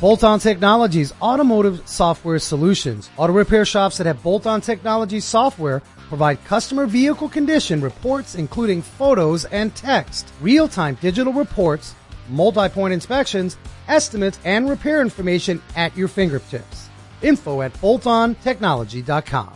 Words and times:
Bolt-on 0.00 0.38
Technologies 0.38 1.12
Automotive 1.20 1.82
Software 1.88 2.38
Solutions. 2.38 3.10
Auto 3.16 3.32
repair 3.32 3.64
shops 3.64 3.98
that 3.98 4.06
have 4.06 4.22
Bolt-on 4.22 4.60
Technologies 4.60 5.24
software 5.24 5.82
provide 6.08 6.42
customer 6.44 6.86
vehicle 6.86 7.28
condition 7.28 7.80
reports 7.80 8.36
including 8.36 8.80
photos 8.80 9.44
and 9.46 9.74
text, 9.74 10.30
real-time 10.40 10.96
digital 11.00 11.32
reports, 11.32 11.96
multi-point 12.28 12.94
inspections, 12.94 13.56
estimates, 13.88 14.38
and 14.44 14.70
repair 14.70 15.00
information 15.00 15.60
at 15.74 15.96
your 15.96 16.06
fingertips. 16.06 16.88
Info 17.20 17.62
at 17.62 17.72
boltontechnology.com. 17.74 19.54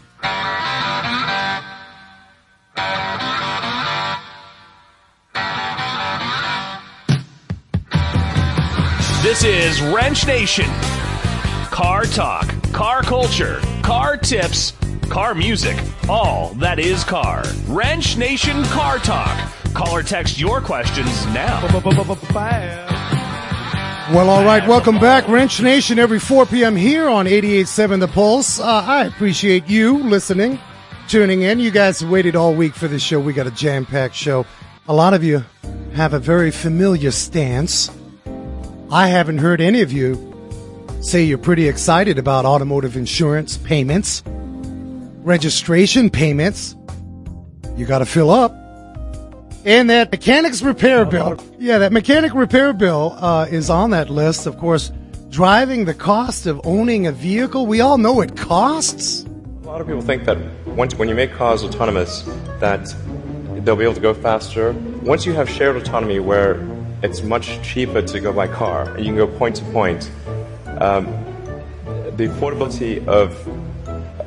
This 9.32 9.44
is 9.44 9.80
Wrench 9.80 10.26
Nation. 10.26 10.66
Car 11.70 12.04
talk, 12.04 12.46
car 12.72 13.00
culture, 13.00 13.62
car 13.80 14.18
tips, 14.18 14.74
car 15.08 15.34
music, 15.34 15.74
all 16.06 16.52
that 16.56 16.78
is 16.78 17.02
car. 17.02 17.42
Wrench 17.66 18.18
Nation 18.18 18.62
Car 18.64 18.98
Talk. 18.98 19.34
Call 19.72 19.96
or 19.96 20.02
text 20.02 20.38
your 20.38 20.60
questions 20.60 21.24
now. 21.28 21.66
Well, 24.12 24.28
all 24.28 24.44
right. 24.44 24.68
Welcome 24.68 25.00
back, 25.00 25.26
Wrench 25.28 25.62
Nation, 25.62 25.98
every 25.98 26.18
4 26.18 26.44
p.m. 26.44 26.76
here 26.76 27.08
on 27.08 27.24
88.7 27.24 28.00
The 28.00 28.08
Pulse. 28.08 28.60
Uh, 28.60 28.84
I 28.86 29.06
appreciate 29.06 29.66
you 29.66 29.96
listening, 29.96 30.58
tuning 31.08 31.40
in. 31.40 31.58
You 31.58 31.70
guys 31.70 32.00
have 32.00 32.10
waited 32.10 32.36
all 32.36 32.54
week 32.54 32.74
for 32.74 32.86
this 32.86 33.02
show. 33.02 33.18
We 33.18 33.32
got 33.32 33.46
a 33.46 33.50
jam-packed 33.52 34.14
show. 34.14 34.44
A 34.88 34.94
lot 34.94 35.14
of 35.14 35.24
you 35.24 35.42
have 35.94 36.12
a 36.12 36.18
very 36.18 36.50
familiar 36.50 37.10
stance. 37.10 37.90
I 38.92 39.08
haven't 39.08 39.38
heard 39.38 39.62
any 39.62 39.80
of 39.80 39.90
you 39.90 40.18
say 41.00 41.24
you're 41.24 41.38
pretty 41.38 41.66
excited 41.66 42.18
about 42.18 42.44
automotive 42.44 42.94
insurance 42.94 43.56
payments, 43.56 44.22
registration 44.26 46.10
payments. 46.10 46.76
You 47.74 47.86
got 47.86 48.00
to 48.00 48.04
fill 48.04 48.28
up. 48.28 48.52
And 49.64 49.88
that 49.88 50.12
mechanics 50.12 50.60
repair 50.60 51.06
bill. 51.06 51.42
Yeah, 51.58 51.78
that 51.78 51.90
mechanic 51.90 52.34
repair 52.34 52.74
bill 52.74 53.16
uh, 53.16 53.46
is 53.50 53.70
on 53.70 53.92
that 53.92 54.10
list. 54.10 54.46
Of 54.46 54.58
course, 54.58 54.92
driving 55.30 55.86
the 55.86 55.94
cost 55.94 56.44
of 56.44 56.60
owning 56.62 57.06
a 57.06 57.12
vehicle. 57.12 57.64
We 57.64 57.80
all 57.80 57.96
know 57.96 58.20
it 58.20 58.36
costs. 58.36 59.24
A 59.24 59.66
lot 59.66 59.80
of 59.80 59.86
people 59.86 60.02
think 60.02 60.26
that 60.26 60.36
once 60.66 60.94
when 60.96 61.08
you 61.08 61.14
make 61.14 61.32
cars 61.32 61.64
autonomous, 61.64 62.24
that 62.60 62.94
they'll 63.64 63.74
be 63.74 63.84
able 63.84 63.94
to 63.94 64.00
go 64.00 64.12
faster. 64.12 64.72
Once 65.00 65.24
you 65.24 65.32
have 65.32 65.48
shared 65.48 65.76
autonomy, 65.76 66.18
where 66.20 66.56
it's 67.02 67.22
much 67.22 67.62
cheaper 67.62 68.02
to 68.02 68.20
go 68.20 68.32
by 68.32 68.46
car 68.46 68.96
you 68.98 69.06
can 69.06 69.16
go 69.16 69.26
point 69.26 69.56
to 69.56 69.64
point, 69.66 70.10
um, 70.78 71.06
the 72.16 72.28
affordability 72.28 73.06
of, 73.06 73.34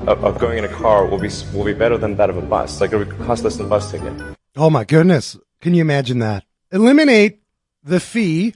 of 0.08 0.24
of 0.24 0.40
going 0.40 0.58
in 0.58 0.66
a 0.66 0.70
car 0.70 1.06
will 1.06 1.20
be 1.20 1.30
will 1.54 1.66
be 1.66 1.74
better 1.74 1.98
than 1.98 2.16
that 2.18 2.30
of 2.30 2.38
a 2.38 2.42
bus. 2.42 2.82
Like 2.82 2.92
it 2.92 2.98
would 2.98 3.18
cost 3.20 3.44
less 3.44 3.58
than 3.58 3.68
a 3.68 3.70
bus 3.70 3.92
ticket. 3.92 4.14
Oh 4.56 4.70
my 4.70 4.84
goodness. 4.84 5.38
Can 5.62 5.74
you 5.74 5.82
imagine 5.82 6.20
that? 6.20 6.46
Eliminate 6.72 7.42
the 7.84 8.00
fee, 8.00 8.56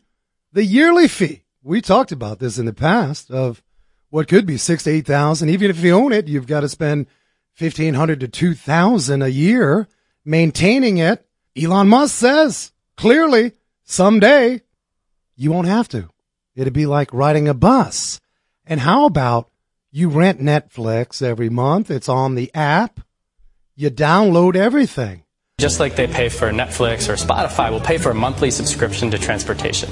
the 0.52 0.64
yearly 0.64 1.08
fee. 1.08 1.44
We 1.64 1.82
talked 1.82 2.12
about 2.12 2.40
this 2.40 2.58
in 2.58 2.66
the 2.66 2.74
past 2.74 3.32
of 3.32 3.64
what 4.10 4.28
could 4.28 4.46
be 4.46 4.58
six 4.58 4.84
to 4.84 4.92
eight 4.92 5.06
thousand. 5.06 5.50
Even 5.50 5.70
if 5.70 5.80
you 5.84 5.94
own 5.94 6.12
it, 6.12 6.28
you've 6.28 6.48
got 6.48 6.62
to 6.62 6.70
spend 6.70 7.08
fifteen 7.54 7.94
hundred 7.94 8.20
to 8.22 8.28
two 8.28 8.54
thousand 8.54 9.22
a 9.22 9.28
year 9.28 9.88
maintaining 10.26 10.98
it. 10.98 11.26
Elon 11.56 11.88
Musk 11.88 12.16
says 12.16 12.72
clearly 12.98 13.54
someday 13.90 14.62
you 15.36 15.52
won't 15.52 15.68
have 15.68 15.88
to. 15.90 16.10
It'd 16.56 16.74
be 16.74 16.86
like 16.86 17.14
riding 17.14 17.48
a 17.48 17.54
bus. 17.54 18.20
And 18.66 18.80
how 18.80 19.06
about 19.06 19.50
you 19.92 20.10
rent 20.10 20.40
Netflix 20.40 21.22
every 21.22 21.50
month? 21.50 21.90
It's 21.90 22.10
on 22.10 22.36
the 22.36 22.52
app. 22.54 23.00
You 23.76 23.90
download 23.90 24.56
everything. 24.56 25.24
Just 25.60 25.80
like 25.80 25.96
they 25.98 26.08
pay 26.08 26.30
for 26.30 26.52
Netflix 26.52 27.10
or 27.10 27.16
Spotify, 27.16 27.70
we'll 27.70 27.82
pay 27.82 27.98
for 27.98 28.12
a 28.12 28.16
monthly 28.16 28.50
subscription 28.50 29.12
to 29.12 29.18
transportation. 29.18 29.90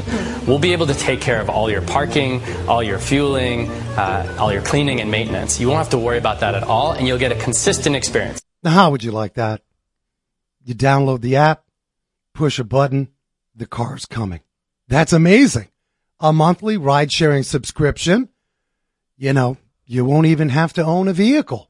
We'll 0.47 0.59
be 0.59 0.71
able 0.71 0.87
to 0.87 0.93
take 0.93 1.19
care 1.19 1.41
of 1.41 1.49
all 1.49 1.69
your 1.69 1.81
parking, 1.81 2.41
all 2.69 2.81
your 2.81 2.99
fueling, 2.99 3.69
uh, 3.97 4.37
all 4.39 4.53
your 4.53 4.61
cleaning 4.61 5.01
and 5.01 5.11
maintenance. 5.11 5.59
You 5.59 5.67
won't 5.67 5.79
have 5.79 5.89
to 5.89 5.97
worry 5.97 6.17
about 6.17 6.39
that 6.39 6.55
at 6.55 6.63
all, 6.63 6.93
and 6.93 7.05
you'll 7.05 7.17
get 7.17 7.33
a 7.33 7.35
consistent 7.35 7.97
experience. 7.97 8.41
Now, 8.63 8.71
how 8.71 8.91
would 8.91 9.03
you 9.03 9.11
like 9.11 9.33
that? 9.33 9.61
You 10.63 10.73
download 10.73 11.19
the 11.19 11.35
app, 11.35 11.65
push 12.33 12.59
a 12.59 12.63
button, 12.63 13.09
the 13.57 13.65
car's 13.65 14.05
coming. 14.05 14.41
That's 14.87 15.13
amazing. 15.13 15.67
A 16.19 16.31
monthly 16.31 16.77
ride 16.77 17.11
sharing 17.11 17.43
subscription. 17.43 18.29
You 19.17 19.33
know, 19.33 19.57
you 19.85 20.05
won't 20.05 20.27
even 20.27 20.49
have 20.49 20.73
to 20.73 20.83
own 20.83 21.07
a 21.07 21.13
vehicle. 21.13 21.69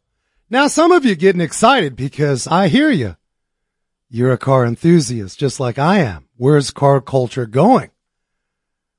Now, 0.50 0.68
some 0.68 0.92
of 0.92 1.06
you 1.06 1.16
getting 1.16 1.42
excited 1.42 1.96
because 1.96 2.48
I 2.48 2.68
hear 2.68 2.90
you. 2.90 3.16
You're 4.10 4.32
a 4.32 4.38
car 4.38 4.66
enthusiast, 4.66 5.38
just 5.38 5.60
like 5.60 5.78
I 5.78 6.00
am. 6.00 6.28
Where's 6.38 6.72
car 6.72 7.02
culture 7.02 7.46
going? 7.46 7.90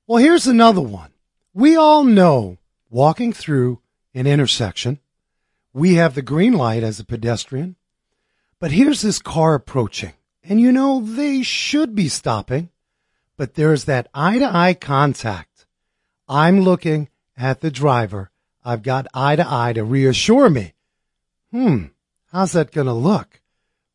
Well, 0.06 0.18
here's 0.18 0.46
another 0.46 0.80
one. 0.80 1.10
We 1.54 1.76
all 1.76 2.04
know 2.04 2.58
walking 2.90 3.32
through 3.32 3.80
an 4.14 4.26
intersection, 4.26 4.98
we 5.72 5.94
have 5.94 6.14
the 6.14 6.22
green 6.22 6.54
light 6.54 6.82
as 6.82 6.98
a 6.98 7.04
pedestrian, 7.04 7.76
but 8.58 8.72
here's 8.72 9.02
this 9.02 9.20
car 9.20 9.54
approaching. 9.54 10.14
And 10.42 10.60
you 10.60 10.72
know, 10.72 11.00
they 11.00 11.42
should 11.42 11.94
be 11.94 12.08
stopping, 12.08 12.70
but 13.38 13.54
there's 13.54 13.84
that 13.84 14.08
eye 14.12 14.38
to 14.38 14.54
eye 14.54 14.74
contact. 14.74 15.64
I'm 16.28 16.60
looking 16.60 17.08
at 17.36 17.60
the 17.60 17.70
driver. 17.70 18.30
I've 18.62 18.82
got 18.82 19.06
eye 19.14 19.36
to 19.36 19.46
eye 19.48 19.72
to 19.72 19.84
reassure 19.84 20.50
me. 20.50 20.74
Hmm, 21.52 21.84
how's 22.32 22.52
that 22.52 22.72
going 22.72 22.88
to 22.88 22.92
look 22.92 23.40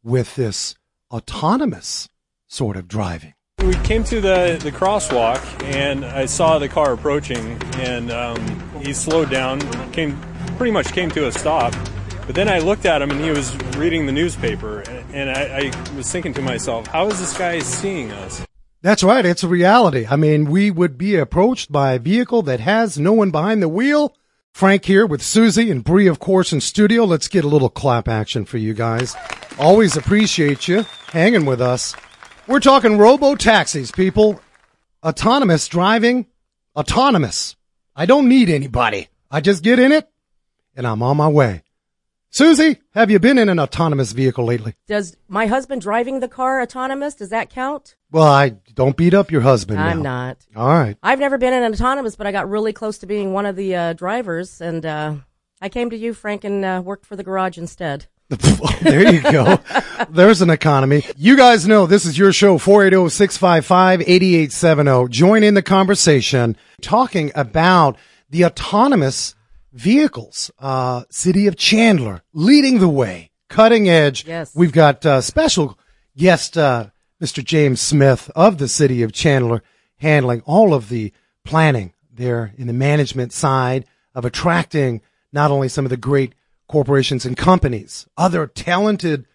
with 0.02 0.36
this 0.36 0.76
autonomous 1.12 2.10
sort 2.48 2.78
of 2.78 2.88
driving? 2.88 3.34
We 3.60 3.76
came 3.76 4.04
to 4.06 4.20
the, 4.20 4.60
the 4.64 4.72
crosswalk 4.72 5.44
and 5.64 6.04
I 6.06 6.26
saw 6.26 6.58
the 6.58 6.70
car 6.70 6.94
approaching 6.94 7.62
and 7.76 8.12
um, 8.12 8.82
he 8.82 8.94
slowed 8.94 9.30
down, 9.30 9.60
came 9.92 10.20
pretty 10.58 10.72
much 10.72 10.94
came 10.94 11.12
to 11.12 11.28
a 11.28 11.32
stop. 11.32 11.74
But 12.26 12.36
then 12.36 12.48
I 12.48 12.60
looked 12.60 12.86
at 12.86 13.02
him 13.02 13.12
and 13.12 13.22
he 13.22 13.30
was 13.30 13.56
reading 13.76 14.06
the 14.06 14.14
newspaper 14.14 14.82
and, 15.12 15.30
I, 15.30 15.72
I 15.72 15.96
was 15.96 16.10
thinking 16.10 16.34
to 16.36 16.42
myself, 16.42 16.88
how 16.88 17.08
is 17.10 17.20
this 17.20 17.38
guy 17.38 17.60
seeing 17.60 18.12
us? 18.12 18.46
That's 18.84 19.02
right. 19.02 19.26
It's 19.26 19.44
a 19.44 19.48
reality. 19.48 20.06
I 20.10 20.18
mean, 20.18 20.44
we 20.44 20.70
would 20.70 20.98
be 20.98 21.16
approached 21.16 21.72
by 21.72 21.94
a 21.94 22.00
vehicle 22.00 22.42
that 22.44 22.60
has 22.60 23.00
no 23.00 23.14
one 23.14 23.32
behind 23.32 23.64
the 23.64 23.70
wheel. 23.70 24.14
Frank 24.52 24.84
here 24.84 25.06
with 25.08 25.24
Susie 25.24 25.72
and 25.72 25.86
Bree, 25.86 26.08
of 26.08 26.20
course, 26.20 26.52
in 26.52 26.60
studio. 26.60 27.06
Let's 27.06 27.30
get 27.30 27.46
a 27.46 27.48
little 27.48 27.70
clap 27.70 28.10
action 28.10 28.44
for 28.44 28.58
you 28.58 28.74
guys. 28.74 29.16
Always 29.58 29.96
appreciate 29.96 30.68
you 30.68 30.86
hanging 31.08 31.46
with 31.46 31.62
us. 31.62 31.96
We're 32.46 32.60
talking 32.60 32.98
robo 32.98 33.36
taxis, 33.36 33.90
people. 33.90 34.42
Autonomous 35.02 35.70
driving. 35.70 36.28
Autonomous. 36.76 37.56
I 37.96 38.06
don't 38.06 38.28
need 38.28 38.50
anybody. 38.50 39.08
I 39.32 39.40
just 39.40 39.64
get 39.64 39.80
in 39.80 39.94
it 39.94 40.10
and 40.76 40.86
I'm 40.86 41.02
on 41.02 41.16
my 41.16 41.30
way. 41.30 41.63
Susie, 42.34 42.82
have 42.96 43.12
you 43.12 43.20
been 43.20 43.38
in 43.38 43.48
an 43.48 43.60
autonomous 43.60 44.12
vehicle 44.12 44.44
lately? 44.44 44.74
Does 44.88 45.16
my 45.28 45.46
husband 45.46 45.84
driving 45.84 46.20
the 46.20 46.28
car 46.28 46.64
autonomous? 46.64 47.14
Does 47.14 47.30
that 47.30 47.52
count? 47.52 47.96
Well, 48.10 48.26
I 48.26 48.56
don't 48.74 48.98
beat 48.98 49.14
up 49.14 49.30
your 49.30 49.42
husband. 49.42 49.80
I'm 49.80 50.02
now. 50.02 50.30
not. 50.30 50.40
All 50.56 50.68
right. 50.68 50.98
I've 51.04 51.20
never 51.20 51.38
been 51.38 51.54
in 51.54 51.62
an 51.62 51.74
autonomous, 51.74 52.16
but 52.16 52.26
I 52.26 52.32
got 52.32 52.50
really 52.50 52.74
close 52.74 52.98
to 52.98 53.06
being 53.06 53.34
one 53.34 53.46
of 53.46 53.56
the 53.56 53.76
uh, 53.76 53.94
drivers, 53.94 54.62
and 54.62 54.84
uh, 54.84 55.14
I 55.62 55.70
came 55.70 55.92
to 55.92 55.96
you, 55.96 56.16
Frank, 56.16 56.44
and 56.44 56.66
uh, 56.66 56.82
worked 56.84 57.06
for 57.06 57.16
the 57.16 57.22
garage 57.22 57.60
instead. 57.60 58.08
there 58.82 59.14
you 59.14 59.22
go. 59.22 59.60
There's 60.10 60.42
an 60.42 60.50
economy. 60.50 61.06
You 61.16 61.38
guys 61.38 61.68
know 61.68 61.86
this 61.86 62.06
is 62.06 62.18
your 62.18 62.34
show, 62.34 62.58
480-655-8870. 62.58 65.10
Join 65.12 65.44
in 65.44 65.54
the 65.54 65.62
conversation 65.62 66.58
talking 66.82 67.32
about 67.36 67.96
the 68.32 68.44
autonomous 68.44 69.36
vehicles. 69.74 70.52
Uh, 70.60 71.04
City 71.10 71.48
of 71.48 71.56
Chandler 71.58 72.22
leading 72.34 72.80
the 72.80 72.88
way, 72.90 73.32
cutting 73.50 73.90
edge. 73.90 74.26
Yes. 74.26 74.52
We've 74.56 74.72
got 74.72 75.06
uh, 75.06 75.22
special 75.22 75.78
guest, 76.16 76.58
uh, 76.58 76.88
Mr. 77.22 77.44
James 77.44 77.82
Smith 77.82 78.30
of 78.36 78.58
the 78.58 78.68
City 78.68 79.02
of 79.04 79.12
Chandler 79.12 79.64
handling 79.98 80.42
all 80.46 80.74
of 80.74 80.90
the 80.90 81.12
planning 81.46 81.94
there 82.12 82.54
in 82.58 82.68
the 82.68 82.74
management 82.74 83.34
side 83.34 83.86
of 84.14 84.26
attracting 84.26 85.02
not 85.32 85.50
only 85.50 85.68
some 85.70 85.86
of 85.86 85.90
the 85.90 85.98
great 85.98 86.36
corporations 86.68 87.26
and 87.26 87.36
companies, 87.36 88.08
other 88.18 88.46
talented 88.48 89.26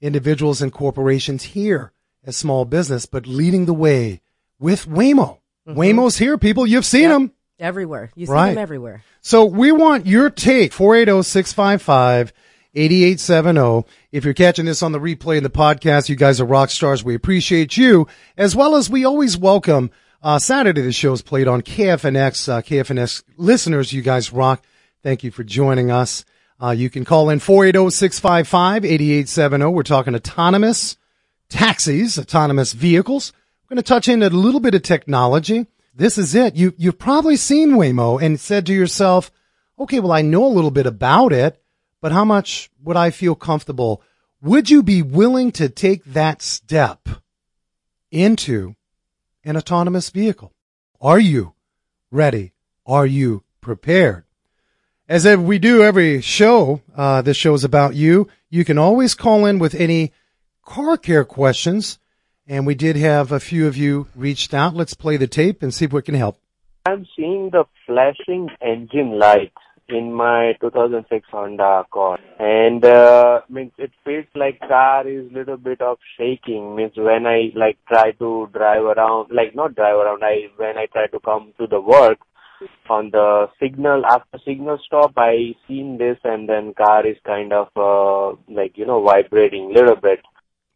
individuals 0.00 0.60
and 0.62 0.72
corporations 0.72 1.42
here 1.44 1.92
as 2.24 2.36
small 2.36 2.64
business, 2.64 3.06
but 3.06 3.26
leading 3.26 3.66
the 3.66 3.74
way 3.74 4.20
with 4.58 4.86
Waymo. 4.86 5.38
Waymo's 5.66 6.18
here, 6.18 6.36
people. 6.38 6.66
You've 6.66 6.84
seen 6.86 7.02
Yep. 7.02 7.10
them. 7.12 7.32
Everywhere. 7.58 8.10
You 8.14 8.26
see 8.26 8.32
Right. 8.32 8.50
them 8.54 8.58
everywhere. 8.58 9.02
So 9.20 9.44
we 9.44 9.72
want 9.72 10.06
your 10.06 10.30
take, 10.30 10.72
480-655-8870. 10.72 12.32
oh. 13.58 13.84
If 14.10 14.24
you're 14.24 14.34
catching 14.34 14.64
this 14.64 14.82
on 14.82 14.92
the 14.92 14.98
replay 15.00 15.36
in 15.36 15.42
the 15.42 15.50
podcast, 15.50 16.08
you 16.08 16.16
guys 16.16 16.40
are 16.40 16.44
rock 16.44 16.70
stars. 16.70 17.04
We 17.04 17.14
appreciate 17.14 17.76
you, 17.76 18.06
as 18.36 18.56
well 18.56 18.74
as 18.76 18.88
we 18.90 19.04
always 19.04 19.36
welcome 19.36 19.90
Uh, 20.24 20.38
Saturday, 20.38 20.82
the 20.82 20.92
show 20.92 21.12
is 21.12 21.20
played 21.20 21.48
on 21.48 21.62
KFNX. 21.62 22.48
Uh, 22.48 22.62
KFNX 22.62 23.24
listeners, 23.36 23.92
you 23.92 24.02
guys 24.02 24.32
rock. 24.32 24.62
Thank 25.02 25.24
you 25.24 25.32
for 25.32 25.42
joining 25.42 25.90
us. 25.90 26.24
Uh, 26.62 26.70
you 26.70 26.88
can 26.90 27.04
call 27.04 27.28
in 27.28 27.40
480-655-8870. 27.40 29.72
We're 29.72 29.82
talking 29.82 30.14
autonomous 30.14 30.96
taxis, 31.48 32.20
autonomous 32.20 32.72
vehicles. 32.72 33.32
We're 33.64 33.74
going 33.74 33.82
to 33.82 33.88
touch 33.88 34.06
into 34.08 34.28
a 34.28 34.30
little 34.30 34.60
bit 34.60 34.76
of 34.76 34.82
technology. 34.82 35.66
This 35.94 36.16
is 36.16 36.34
it. 36.34 36.56
You, 36.56 36.74
you've 36.76 36.98
probably 36.98 37.36
seen 37.36 37.72
Waymo 37.72 38.20
and 38.20 38.40
said 38.40 38.66
to 38.66 38.74
yourself, 38.74 39.30
okay, 39.78 40.00
well, 40.00 40.12
I 40.12 40.22
know 40.22 40.46
a 40.46 40.48
little 40.48 40.70
bit 40.70 40.86
about 40.86 41.32
it, 41.32 41.62
but 42.00 42.12
how 42.12 42.24
much 42.24 42.70
would 42.82 42.96
I 42.96 43.10
feel 43.10 43.34
comfortable? 43.34 44.02
Would 44.40 44.70
you 44.70 44.82
be 44.82 45.02
willing 45.02 45.52
to 45.52 45.68
take 45.68 46.04
that 46.04 46.42
step 46.42 47.08
into 48.10 48.74
an 49.44 49.56
autonomous 49.56 50.10
vehicle? 50.10 50.52
Are 51.00 51.18
you 51.18 51.54
ready? 52.10 52.52
Are 52.86 53.06
you 53.06 53.44
prepared? 53.60 54.24
As 55.08 55.26
we 55.26 55.58
do 55.58 55.82
every 55.82 56.20
show, 56.20 56.80
uh, 56.96 57.22
this 57.22 57.36
show 57.36 57.54
is 57.54 57.64
about 57.64 57.94
you. 57.94 58.28
You 58.48 58.64
can 58.64 58.78
always 58.78 59.14
call 59.14 59.44
in 59.44 59.58
with 59.58 59.74
any 59.74 60.12
car 60.64 60.96
care 60.96 61.24
questions. 61.24 61.98
And 62.52 62.66
we 62.66 62.74
did 62.74 62.96
have 62.96 63.32
a 63.32 63.40
few 63.40 63.66
of 63.66 63.78
you 63.78 64.08
reached 64.14 64.52
out. 64.52 64.74
Let's 64.74 64.92
play 64.92 65.16
the 65.16 65.26
tape 65.26 65.62
and 65.62 65.72
see 65.72 65.86
if 65.86 65.92
we 65.94 66.02
can 66.02 66.14
help. 66.14 66.36
I'm 66.84 67.06
seeing 67.16 67.48
the 67.48 67.64
flashing 67.86 68.50
engine 68.60 69.18
lights 69.18 69.56
in 69.88 70.12
my 70.12 70.52
2006 70.60 71.26
Honda 71.30 71.84
Accord, 71.86 72.20
and 72.38 72.84
uh, 72.84 73.40
means 73.48 73.72
it 73.78 73.90
feels 74.04 74.26
like 74.34 74.60
car 74.60 75.08
is 75.08 75.32
little 75.32 75.56
bit 75.56 75.80
of 75.80 75.96
shaking. 76.18 76.76
Means 76.76 76.92
when 76.94 77.26
I 77.26 77.52
like 77.54 77.78
try 77.88 78.10
to 78.10 78.50
drive 78.52 78.84
around, 78.84 79.30
like 79.30 79.54
not 79.54 79.74
drive 79.74 79.96
around, 79.96 80.22
I 80.22 80.48
when 80.58 80.76
I 80.76 80.84
try 80.92 81.06
to 81.06 81.20
come 81.20 81.54
to 81.58 81.66
the 81.66 81.80
work 81.80 82.18
on 82.90 83.12
the 83.12 83.48
signal 83.58 84.04
after 84.04 84.38
signal 84.44 84.78
stop, 84.84 85.14
I 85.16 85.54
seen 85.66 85.96
this, 85.96 86.18
and 86.22 86.50
then 86.50 86.74
car 86.74 87.06
is 87.06 87.16
kind 87.24 87.54
of 87.54 87.68
uh, 87.76 88.36
like 88.46 88.76
you 88.76 88.84
know 88.84 89.02
vibrating 89.02 89.72
little 89.72 89.96
bit. 89.96 90.20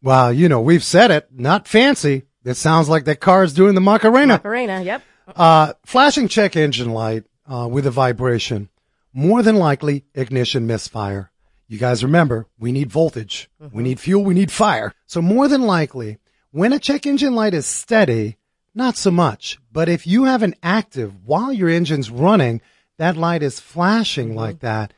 Well, 0.01 0.31
you 0.31 0.49
know 0.49 0.61
we've 0.61 0.83
said 0.83 1.11
it, 1.11 1.27
not 1.31 1.67
fancy. 1.67 2.23
It 2.43 2.55
sounds 2.55 2.87
like 2.87 3.05
that 3.05 3.19
car 3.19 3.43
is 3.43 3.53
doing 3.53 3.75
the 3.75 3.81
Macarena. 3.81 4.35
Macarena, 4.35 4.81
yep. 4.81 5.01
Uh, 5.35 5.73
flashing 5.85 6.27
check 6.29 6.55
engine 6.55 6.91
light 6.91 7.25
uh, 7.51 7.67
with 7.69 7.85
a 7.85 7.91
vibration 7.91 8.69
more 9.17 9.41
than 9.41 9.55
likely 9.55 10.05
ignition 10.13 10.67
misfire. 10.67 11.31
You 11.67 11.79
guys 11.79 12.03
remember, 12.03 12.45
we 12.59 12.71
need 12.71 12.91
voltage, 12.91 13.49
mm-hmm. 13.59 13.75
we 13.75 13.81
need 13.81 13.99
fuel, 13.99 14.23
we 14.23 14.35
need 14.35 14.51
fire. 14.51 14.93
So 15.07 15.23
more 15.23 15.47
than 15.47 15.63
likely, 15.63 16.19
when 16.51 16.71
a 16.71 16.77
check 16.77 17.07
engine 17.07 17.33
light 17.33 17.55
is 17.55 17.65
steady, 17.65 18.37
not 18.75 18.95
so 18.95 19.09
much. 19.09 19.57
But 19.71 19.89
if 19.89 20.05
you 20.05 20.25
have 20.25 20.43
an 20.43 20.53
active 20.61 21.25
while 21.25 21.51
your 21.51 21.67
engine's 21.67 22.11
running, 22.11 22.61
that 22.97 23.17
light 23.17 23.41
is 23.41 23.59
flashing 23.59 24.29
mm-hmm. 24.29 24.37
like 24.37 24.59
that, 24.59 24.93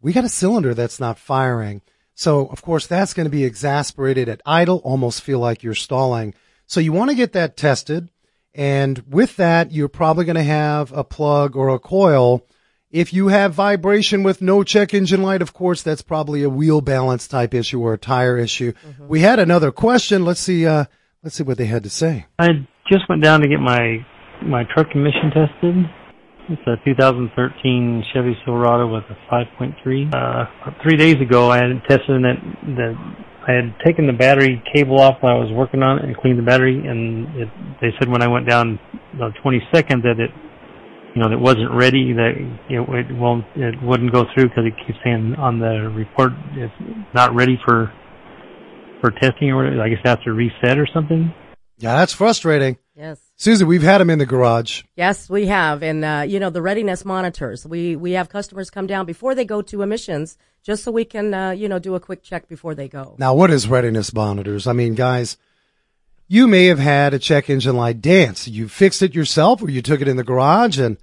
we 0.00 0.12
got 0.12 0.24
a 0.24 0.28
cylinder 0.28 0.72
that's 0.72 1.00
not 1.00 1.18
firing. 1.18 1.82
So 2.18 2.46
of 2.46 2.62
course 2.62 2.86
that's 2.86 3.14
going 3.14 3.26
to 3.26 3.30
be 3.30 3.44
exasperated 3.44 4.28
at 4.28 4.42
idle, 4.44 4.78
almost 4.78 5.22
feel 5.22 5.38
like 5.38 5.62
you're 5.62 5.74
stalling. 5.74 6.34
So 6.66 6.80
you 6.80 6.92
want 6.92 7.10
to 7.10 7.16
get 7.16 7.32
that 7.34 7.56
tested. 7.56 8.10
And 8.54 8.98
with 9.08 9.36
that, 9.36 9.70
you're 9.70 9.88
probably 9.88 10.24
going 10.24 10.36
to 10.36 10.42
have 10.42 10.90
a 10.92 11.04
plug 11.04 11.54
or 11.54 11.68
a 11.68 11.78
coil 11.78 12.44
if 12.90 13.12
you 13.12 13.28
have 13.28 13.52
vibration 13.52 14.22
with 14.22 14.40
no 14.40 14.64
check 14.64 14.94
engine 14.94 15.22
light, 15.22 15.42
of 15.42 15.52
course, 15.52 15.82
that's 15.82 16.02
probably 16.02 16.42
a 16.42 16.48
wheel 16.48 16.80
balance 16.80 17.28
type 17.28 17.52
issue 17.52 17.80
or 17.80 17.92
a 17.92 17.98
tire 17.98 18.38
issue. 18.38 18.72
Mm-hmm. 18.72 19.08
We 19.08 19.20
had 19.20 19.38
another 19.38 19.72
question. 19.72 20.24
Let's 20.24 20.40
see, 20.40 20.66
uh, 20.66 20.86
let's 21.22 21.36
see 21.36 21.42
what 21.42 21.58
they 21.58 21.66
had 21.66 21.82
to 21.82 21.90
say. 21.90 22.26
I 22.38 22.66
just 22.90 23.08
went 23.08 23.22
down 23.22 23.42
to 23.42 23.48
get 23.48 23.60
my, 23.60 24.06
my 24.42 24.64
truck 24.72 24.86
emission 24.94 25.30
tested. 25.30 25.74
It's 26.50 26.62
a 26.66 26.76
2013 26.82 28.04
Chevy 28.12 28.36
Silverado 28.44 28.88
with 28.88 29.04
a 29.10 29.16
5.3. 29.30 30.14
Uh, 30.14 30.72
three 30.82 30.96
days 30.96 31.16
ago, 31.20 31.50
I 31.50 31.58
had 31.58 31.82
tested 31.88 32.24
that, 32.24 32.40
that 32.76 32.94
I 33.46 33.52
had 33.52 33.74
taken 33.84 34.06
the 34.06 34.14
battery 34.14 34.62
cable 34.72 34.98
off 34.98 35.18
while 35.20 35.36
I 35.36 35.38
was 35.38 35.52
working 35.52 35.82
on 35.82 35.98
it 35.98 36.04
and 36.04 36.16
cleaned 36.16 36.38
the 36.38 36.42
battery, 36.42 36.86
and 36.86 37.28
it, 37.36 37.48
they 37.82 37.88
said 37.98 38.08
when 38.08 38.22
I 38.22 38.28
went 38.28 38.48
down 38.48 38.78
the 39.18 39.30
22nd 39.44 40.02
that 40.02 40.16
it 40.18 40.30
you 41.14 41.22
know, 41.22 41.30
that 41.30 41.38
wasn't 41.38 41.70
ready, 41.72 42.12
that 42.12 42.32
it, 42.68 42.80
it 42.80 43.16
won't, 43.16 43.44
it 43.56 43.74
wouldn't 43.82 44.12
go 44.12 44.24
through 44.34 44.48
because 44.48 44.64
it 44.64 44.74
keeps 44.86 44.98
saying 45.04 45.34
on 45.36 45.58
the 45.58 45.90
report 45.94 46.32
it's 46.52 46.72
not 47.14 47.34
ready 47.34 47.58
for 47.64 47.92
for 49.00 49.10
testing 49.10 49.50
or 49.50 49.56
whatever. 49.56 49.82
I 49.82 49.88
guess 49.88 49.98
it 50.04 50.08
has 50.08 50.18
to 50.24 50.32
reset 50.32 50.78
or 50.78 50.86
something. 50.92 51.32
Yeah, 51.78 51.96
that's 51.96 52.12
frustrating. 52.12 52.78
Yes. 52.98 53.20
Susie, 53.36 53.64
we've 53.64 53.82
had 53.82 53.98
them 53.98 54.10
in 54.10 54.18
the 54.18 54.26
garage. 54.26 54.82
Yes, 54.96 55.30
we 55.30 55.46
have. 55.46 55.84
And, 55.84 56.04
uh, 56.04 56.24
you 56.26 56.40
know, 56.40 56.50
the 56.50 56.60
readiness 56.60 57.04
monitors, 57.04 57.64
we, 57.64 57.94
we 57.94 58.12
have 58.12 58.28
customers 58.28 58.70
come 58.70 58.88
down 58.88 59.06
before 59.06 59.36
they 59.36 59.44
go 59.44 59.62
to 59.62 59.82
emissions 59.82 60.36
just 60.64 60.82
so 60.82 60.90
we 60.90 61.04
can, 61.04 61.32
uh, 61.32 61.50
you 61.52 61.68
know, 61.68 61.78
do 61.78 61.94
a 61.94 62.00
quick 62.00 62.24
check 62.24 62.48
before 62.48 62.74
they 62.74 62.88
go. 62.88 63.14
Now, 63.16 63.34
what 63.34 63.52
is 63.52 63.68
readiness 63.68 64.12
monitors? 64.12 64.66
I 64.66 64.72
mean, 64.72 64.96
guys, 64.96 65.36
you 66.26 66.48
may 66.48 66.66
have 66.66 66.80
had 66.80 67.14
a 67.14 67.20
check 67.20 67.48
engine 67.48 67.76
light 67.76 68.00
dance. 68.00 68.48
You 68.48 68.66
fixed 68.66 69.00
it 69.00 69.14
yourself 69.14 69.62
or 69.62 69.70
you 69.70 69.80
took 69.80 70.00
it 70.00 70.08
in 70.08 70.16
the 70.16 70.24
garage 70.24 70.80
and 70.80 70.98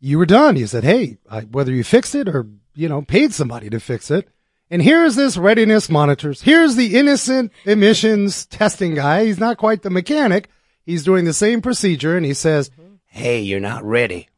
you 0.00 0.18
were 0.18 0.26
done. 0.26 0.56
You 0.56 0.66
said, 0.66 0.82
Hey, 0.82 1.18
I, 1.30 1.42
whether 1.42 1.70
you 1.70 1.84
fixed 1.84 2.16
it 2.16 2.28
or, 2.28 2.48
you 2.74 2.88
know, 2.88 3.02
paid 3.02 3.32
somebody 3.32 3.70
to 3.70 3.78
fix 3.78 4.10
it. 4.10 4.28
And 4.70 4.82
here's 4.82 5.14
this 5.14 5.36
readiness 5.36 5.88
monitors. 5.88 6.42
Here's 6.42 6.74
the 6.74 6.98
innocent 6.98 7.52
emissions 7.64 8.44
testing 8.46 8.96
guy. 8.96 9.26
He's 9.26 9.38
not 9.38 9.56
quite 9.56 9.82
the 9.82 9.90
mechanic. 9.90 10.50
He's 10.88 11.04
doing 11.04 11.26
the 11.26 11.34
same 11.34 11.60
procedure 11.60 12.16
and 12.16 12.24
he 12.24 12.32
says, 12.32 12.70
Hey, 13.04 13.42
you're 13.42 13.60
not 13.60 13.84
ready. 13.84 14.30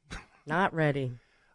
Not 0.48 0.74
ready. 0.74 1.12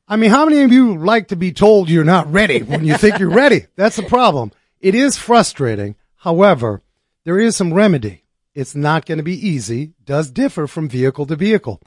I 0.07 0.15
mean, 0.15 0.30
how 0.30 0.45
many 0.45 0.62
of 0.62 0.71
you 0.71 0.97
like 0.97 1.27
to 1.27 1.36
be 1.36 1.51
told 1.51 1.89
you're 1.89 2.06
not 2.06 2.31
ready 2.31 2.63
when 2.63 2.86
you 2.86 2.95
think 2.95 3.19
you're 3.19 3.30
ready? 3.30 3.65
That's 3.75 3.97
the 3.97 4.03
problem. 4.03 4.53
It 4.80 4.95
is 4.95 5.18
frustrating. 5.18 5.97
However, 6.15 6.81
there 7.25 7.38
is 7.38 7.57
some 7.57 7.74
remedy. 7.74 8.24
It's 8.53 8.74
not 8.74 9.06
going 9.06 9.18
to 9.18 9.24
be 9.25 9.36
easy, 9.50 9.92
does 10.06 10.31
differ 10.31 10.65
from 10.65 10.88
vehicle 10.88 11.25
to 11.25 11.36
vehicle. 11.36 11.81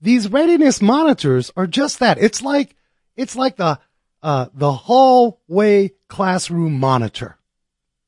These 0.00 0.30
readiness 0.30 0.80
monitors 0.80 1.52
are 1.58 1.66
just 1.66 1.98
that. 1.98 2.16
It's 2.16 2.40
like, 2.40 2.76
it's 3.14 3.36
like 3.36 3.56
the, 3.56 3.78
uh, 4.22 4.46
the 4.54 4.72
hallway 4.72 5.90
classroom 6.08 6.80
monitor. 6.80 7.36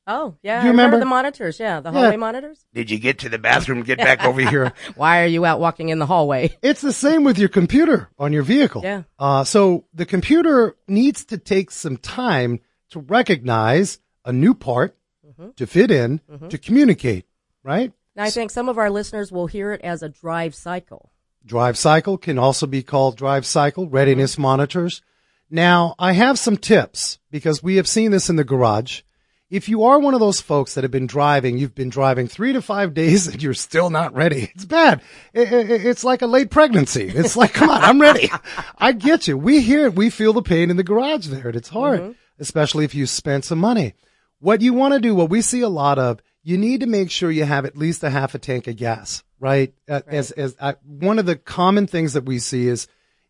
Oh, 0.09 0.37
yeah. 0.41 0.61
You 0.61 0.69
I 0.69 0.71
remember 0.71 0.99
the 0.99 1.05
monitors? 1.05 1.59
Yeah, 1.59 1.81
the 1.81 1.91
hallway 1.91 2.11
yeah. 2.11 2.15
monitors. 2.17 2.65
Did 2.73 2.89
you 2.89 2.97
get 2.97 3.19
to 3.19 3.29
the 3.29 3.37
bathroom? 3.37 3.83
Get 3.83 3.97
back 3.97 4.23
over 4.23 4.39
here. 4.39 4.71
Why 4.95 5.21
are 5.21 5.27
you 5.27 5.45
out 5.45 5.59
walking 5.59 5.89
in 5.89 5.99
the 5.99 6.05
hallway? 6.05 6.55
It's 6.67 6.81
the 6.81 6.93
same 6.93 7.23
with 7.23 7.37
your 7.37 7.49
computer 7.49 8.09
on 8.17 8.33
your 8.33 8.43
vehicle. 8.43 8.81
Yeah. 8.83 9.03
Uh, 9.19 9.43
so 9.43 9.85
the 9.93 10.05
computer 10.05 10.75
needs 10.87 11.25
to 11.25 11.37
take 11.37 11.71
some 11.71 11.97
time 11.97 12.61
to 12.91 12.99
recognize 12.99 13.99
a 14.25 14.31
new 14.31 14.53
part 14.53 14.97
mm-hmm. 15.25 15.51
to 15.55 15.67
fit 15.67 15.91
in 15.91 16.19
mm-hmm. 16.29 16.47
to 16.47 16.57
communicate, 16.57 17.25
right? 17.63 17.91
Now, 18.15 18.23
I 18.23 18.29
think 18.29 18.51
some 18.51 18.69
of 18.69 18.77
our 18.77 18.89
listeners 18.89 19.31
will 19.31 19.47
hear 19.47 19.71
it 19.73 19.81
as 19.81 20.01
a 20.03 20.09
drive 20.09 20.55
cycle. 20.55 21.11
Drive 21.45 21.77
cycle 21.77 22.17
can 22.17 22.37
also 22.37 22.65
be 22.65 22.83
called 22.83 23.17
drive 23.17 23.45
cycle 23.45 23.87
readiness 23.87 24.37
monitors. 24.37 25.01
Now, 25.49 25.95
I 25.97 26.13
have 26.13 26.39
some 26.39 26.57
tips 26.57 27.19
because 27.31 27.63
we 27.63 27.77
have 27.77 27.87
seen 27.87 28.11
this 28.11 28.29
in 28.29 28.35
the 28.35 28.43
garage. 28.43 29.01
If 29.49 29.69
you 29.69 29.85
are 29.85 29.97
one 29.97 30.13
of 30.13 30.19
those 30.19 30.41
folks 30.41 30.73
that 30.73 30.83
have 30.83 30.91
been 30.91 31.07
driving, 31.07 31.57
you've 31.57 31.73
been 31.73 31.89
driving 31.89 32.27
three 32.27 32.51
to 32.51 32.61
five 32.61 32.93
days 32.93 33.27
and 33.27 33.41
you're 33.41 33.53
still 33.53 33.89
not 33.89 34.13
ready. 34.13 34.51
It's 34.53 34.65
bad. 34.65 35.01
It's 35.33 36.03
like 36.03 36.21
a 36.21 36.27
late 36.27 36.49
pregnancy. 36.49 37.07
It's 37.07 37.37
like, 37.37 37.53
come 37.53 37.69
on, 37.69 37.81
I'm 37.81 38.01
ready. 38.01 38.29
I 38.77 38.91
get 38.91 39.25
you. 39.25 39.37
We 39.37 39.61
hear 39.61 39.85
it. 39.85 39.95
We 39.95 40.09
feel 40.09 40.33
the 40.33 40.41
pain 40.41 40.69
in 40.69 40.75
the 40.75 40.83
garage 40.83 41.27
there 41.27 41.47
and 41.47 41.55
it's 41.55 41.69
hard, 41.69 42.01
mm-hmm. 42.01 42.11
especially 42.39 42.83
if 42.83 42.93
you 42.93 43.05
spent 43.05 43.45
some 43.45 43.59
money. 43.59 43.93
What 44.39 44.61
you 44.61 44.73
want 44.73 44.95
to 44.95 44.99
do, 44.99 45.15
what 45.15 45.29
we 45.29 45.41
see 45.41 45.61
a 45.61 45.69
lot 45.69 45.97
of 45.97 46.21
you 46.43 46.57
need 46.57 46.81
to 46.81 46.85
make 46.85 47.09
sure 47.09 47.31
you 47.31 47.45
have 47.45 47.65
at 47.65 47.77
least 47.77 48.03
a 48.03 48.09
half 48.09 48.35
a 48.35 48.39
tank 48.39 48.67
of 48.67 48.75
gas, 48.75 49.23
right? 49.39 49.73
Uh, 49.87 49.93
right. 49.93 50.03
As, 50.07 50.31
as 50.31 50.55
uh, 50.59 50.73
one 50.85 51.19
of 51.19 51.25
the 51.25 51.37
common 51.37 51.87
things 51.87 52.13
that 52.13 52.25
we 52.25 52.39
see 52.39 52.67
is 52.67 52.87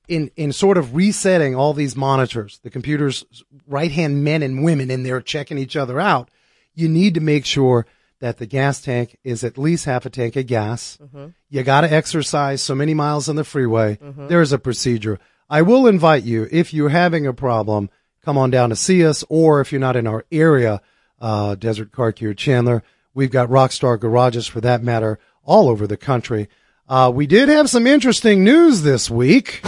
in, 0.07 0.31
in 0.35 0.51
sort 0.51 0.77
of 0.77 0.95
resetting 0.95 1.55
all 1.55 1.73
these 1.73 1.95
monitors, 1.95 2.59
the 2.63 2.69
computers, 2.69 3.25
right 3.67 3.91
hand 3.91 4.23
men 4.23 4.43
and 4.43 4.63
women 4.63 4.89
in 4.89 5.03
there 5.03 5.21
checking 5.21 5.57
each 5.57 5.75
other 5.75 5.99
out. 5.99 6.29
You 6.73 6.87
need 6.87 7.13
to 7.15 7.19
make 7.19 7.45
sure 7.45 7.85
that 8.19 8.37
the 8.37 8.45
gas 8.45 8.81
tank 8.81 9.17
is 9.23 9.43
at 9.43 9.57
least 9.57 9.85
half 9.85 10.05
a 10.05 10.09
tank 10.09 10.35
of 10.35 10.47
gas. 10.47 10.97
Mm-hmm. 11.01 11.27
You 11.49 11.63
got 11.63 11.81
to 11.81 11.93
exercise 11.93 12.61
so 12.61 12.73
many 12.73 12.93
miles 12.93 13.29
on 13.29 13.35
the 13.35 13.43
freeway. 13.43 13.97
Mm-hmm. 13.97 14.27
There's 14.27 14.51
a 14.51 14.59
procedure. 14.59 15.19
I 15.49 15.61
will 15.61 15.87
invite 15.87 16.23
you 16.23 16.47
if 16.51 16.73
you're 16.73 16.89
having 16.89 17.27
a 17.27 17.33
problem, 17.33 17.89
come 18.23 18.37
on 18.37 18.49
down 18.49 18.69
to 18.69 18.75
see 18.75 19.05
us, 19.05 19.23
or 19.29 19.61
if 19.61 19.71
you're 19.71 19.81
not 19.81 19.95
in 19.95 20.07
our 20.07 20.25
area, 20.31 20.81
uh, 21.19 21.55
Desert 21.55 21.91
Car 21.91 22.11
Care 22.11 22.33
Chandler, 22.33 22.83
We've 23.17 23.31
got 23.31 23.49
Rockstar 23.49 23.99
garages 23.99 24.45
for 24.45 24.61
that 24.61 24.83
matter 24.83 25.17
all 25.43 25.69
over 25.69 25.87
the 25.87 25.97
country. 25.97 26.47
Uh, 26.89 27.11
we 27.13 27.27
did 27.27 27.49
have 27.49 27.69
some 27.69 27.85
interesting 27.85 28.45
news 28.45 28.81
this 28.81 29.09
week. 29.09 29.59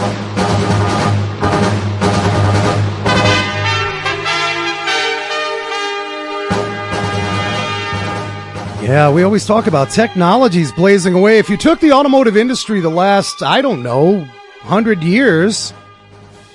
Yeah, 8.82 9.12
we 9.12 9.22
always 9.22 9.44
talk 9.44 9.66
about 9.66 9.90
technologies 9.90 10.72
blazing 10.72 11.12
away. 11.12 11.38
If 11.38 11.50
you 11.50 11.58
took 11.58 11.78
the 11.80 11.92
automotive 11.92 12.38
industry 12.38 12.80
the 12.80 12.88
last, 12.88 13.42
I 13.42 13.60
don't 13.60 13.82
know, 13.82 14.24
hundred 14.60 15.02
years, 15.02 15.74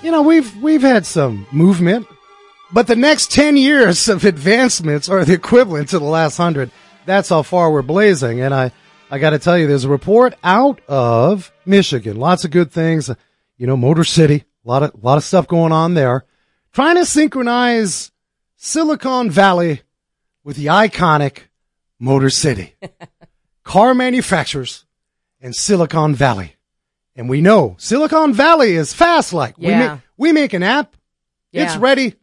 you 0.01 0.12
know, 0.12 0.24
we've 0.24 0.51
we've 0.63 0.81
had 0.81 1.05
some 1.05 1.45
movement, 1.51 2.07
but 2.74 2.88
the 2.88 2.95
next 2.95 3.31
ten 3.31 3.55
years 3.55 4.10
of 4.10 4.25
advancements 4.25 5.10
are 5.10 5.24
the 5.24 5.34
equivalent 5.34 5.89
to 5.89 6.00
the 6.00 6.05
last 6.05 6.38
hundred. 6.38 6.72
That's 7.05 7.29
how 7.29 7.43
far 7.43 7.72
we're 7.72 7.84
blazing. 7.84 8.41
And 8.41 8.51
I, 8.51 8.72
I 9.15 9.17
got 9.17 9.29
to 9.29 9.39
tell 9.39 9.57
you, 9.57 9.65
there's 9.65 9.86
a 9.86 9.89
report 9.89 10.34
out 10.43 10.81
of 10.89 11.53
Michigan. 11.65 12.17
Lots 12.17 12.43
of 12.43 12.51
good 12.51 12.69
things. 12.69 13.10
You 13.57 13.65
know, 13.65 13.77
Motor 13.77 14.03
City. 14.03 14.43
A 14.65 14.67
lot 14.67 14.84
of 14.84 14.93
a 14.93 14.98
lot 14.98 15.17
of 15.17 15.24
stuff 15.24 15.48
going 15.48 15.72
on 15.72 15.93
there. 15.93 16.25
Trying 16.74 16.98
to 16.98 17.05
synchronize 17.05 18.12
Silicon 18.57 19.29
Valley 19.29 19.84
with 20.43 20.57
the 20.57 20.65
iconic 20.65 21.43
Motor 21.98 22.29
City. 22.29 22.75
Car 23.63 23.95
manufacturers 23.95 24.86
and 25.39 25.55
Silicon 25.55 26.13
Valley. 26.13 26.57
And 27.15 27.29
we 27.29 27.39
know 27.39 27.77
Silicon 27.79 28.34
Valley 28.34 28.74
is 28.75 28.93
fast 28.93 29.31
like. 29.31 29.57
We, 29.57 29.67
make, 29.67 30.00
we 30.17 30.31
make 30.34 30.51
an 30.51 30.62
app. 30.62 30.93
It's 31.53 31.77
ready. 31.77 32.15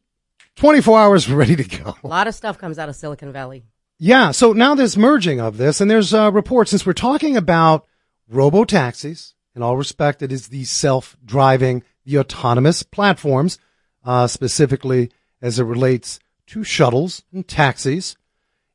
24 0.56 1.00
hours 1.00 1.30
ready 1.30 1.56
to 1.56 1.64
go. 1.64 1.96
A 2.04 2.06
lot 2.06 2.28
of 2.28 2.34
stuff 2.34 2.58
comes 2.58 2.78
out 2.78 2.90
of 2.90 2.96
Silicon 2.96 3.32
Valley. 3.32 3.64
Yeah. 4.04 4.32
So 4.32 4.52
now 4.52 4.74
there's 4.74 4.96
merging 4.96 5.40
of 5.40 5.58
this 5.58 5.80
and 5.80 5.88
there's 5.88 6.12
uh, 6.12 6.32
reports 6.32 6.72
since 6.72 6.84
we're 6.84 6.92
talking 6.92 7.36
about 7.36 7.86
robo 8.28 8.64
taxis. 8.64 9.34
In 9.54 9.62
all 9.62 9.76
respect, 9.76 10.22
it 10.22 10.32
is 10.32 10.48
the 10.48 10.64
self-driving, 10.64 11.84
the 12.04 12.18
autonomous 12.18 12.82
platforms, 12.82 13.60
uh, 14.04 14.26
specifically 14.26 15.12
as 15.40 15.60
it 15.60 15.64
relates 15.66 16.18
to 16.48 16.64
shuttles 16.64 17.22
and 17.32 17.46
taxis. 17.46 18.16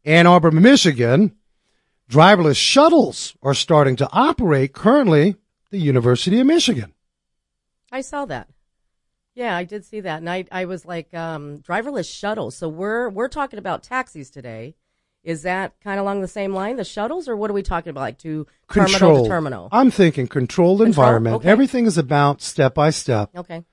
Ann 0.06 0.28
Arbor, 0.28 0.50
Michigan, 0.50 1.36
driverless 2.10 2.56
shuttles 2.56 3.36
are 3.44 3.54
starting 3.54 3.98
to 3.98 4.10
operate 4.14 4.72
currently 4.72 5.36
the 5.72 5.78
University 5.78 6.40
of 6.40 6.48
Michigan. 6.48 6.94
I 7.92 8.00
saw 8.00 8.24
that. 8.28 8.48
Yeah, 9.36 9.58
I 9.58 9.66
did 9.66 9.84
see 9.84 10.00
that, 10.00 10.20
and 10.20 10.30
I 10.30 10.46
I 10.54 10.64
was 10.64 10.86
like, 10.86 11.14
um, 11.14 11.58
driverless 11.58 12.10
shuttles. 12.10 12.56
So 12.56 12.70
we're 12.70 13.10
we're 13.10 13.28
talking 13.28 13.60
about 13.60 13.84
taxis 13.84 14.30
today. 14.30 14.76
Is 15.28 15.42
that 15.42 15.74
kind 15.84 16.00
of 16.00 16.06
along 16.06 16.22
the 16.22 16.28
same 16.30 16.54
line, 16.54 16.78
the 16.78 16.86
shuttles, 16.86 17.28
or 17.28 17.36
what 17.36 17.52
are 17.52 17.54
we 17.54 17.62
talking 17.62 17.90
about? 17.90 18.00
Like 18.00 18.18
to 18.20 18.48
terminal 18.72 19.24
to 19.24 19.30
terminal. 19.30 19.68
I'm 19.74 19.92
thinking 19.92 20.26
controlled 20.26 20.82
environment. 20.82 21.36
Okay. 21.36 21.50
Everything 21.50 21.86
is 21.86 21.98
about 21.98 22.42
step 22.42 22.74
by 22.74 22.92
step. 22.92 23.32
Okay. 23.36 23.66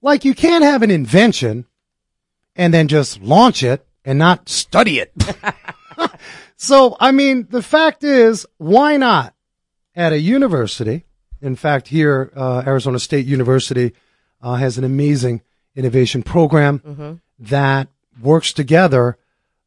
Like 0.00 0.24
you 0.24 0.32
can't 0.34 0.64
have 0.64 0.82
an 0.82 0.90
invention 0.90 1.66
and 2.56 2.72
then 2.72 2.88
just 2.88 3.20
launch 3.20 3.62
it 3.62 3.86
and 4.06 4.18
not 4.18 4.48
study 4.48 5.00
it. 5.00 5.12
so, 6.56 6.96
I 6.98 7.12
mean, 7.12 7.46
the 7.50 7.62
fact 7.62 8.04
is, 8.04 8.46
why 8.56 8.96
not 8.96 9.34
at 9.94 10.14
a 10.14 10.18
university? 10.18 11.04
In 11.42 11.56
fact, 11.56 11.88
here, 11.88 12.32
uh, 12.34 12.62
Arizona 12.66 12.98
State 12.98 13.26
University 13.26 13.92
uh, 14.40 14.54
has 14.54 14.78
an 14.78 14.84
amazing 14.84 15.42
innovation 15.76 16.22
program 16.22 17.20
that 17.38 17.88
works 18.18 18.54
together 18.54 19.18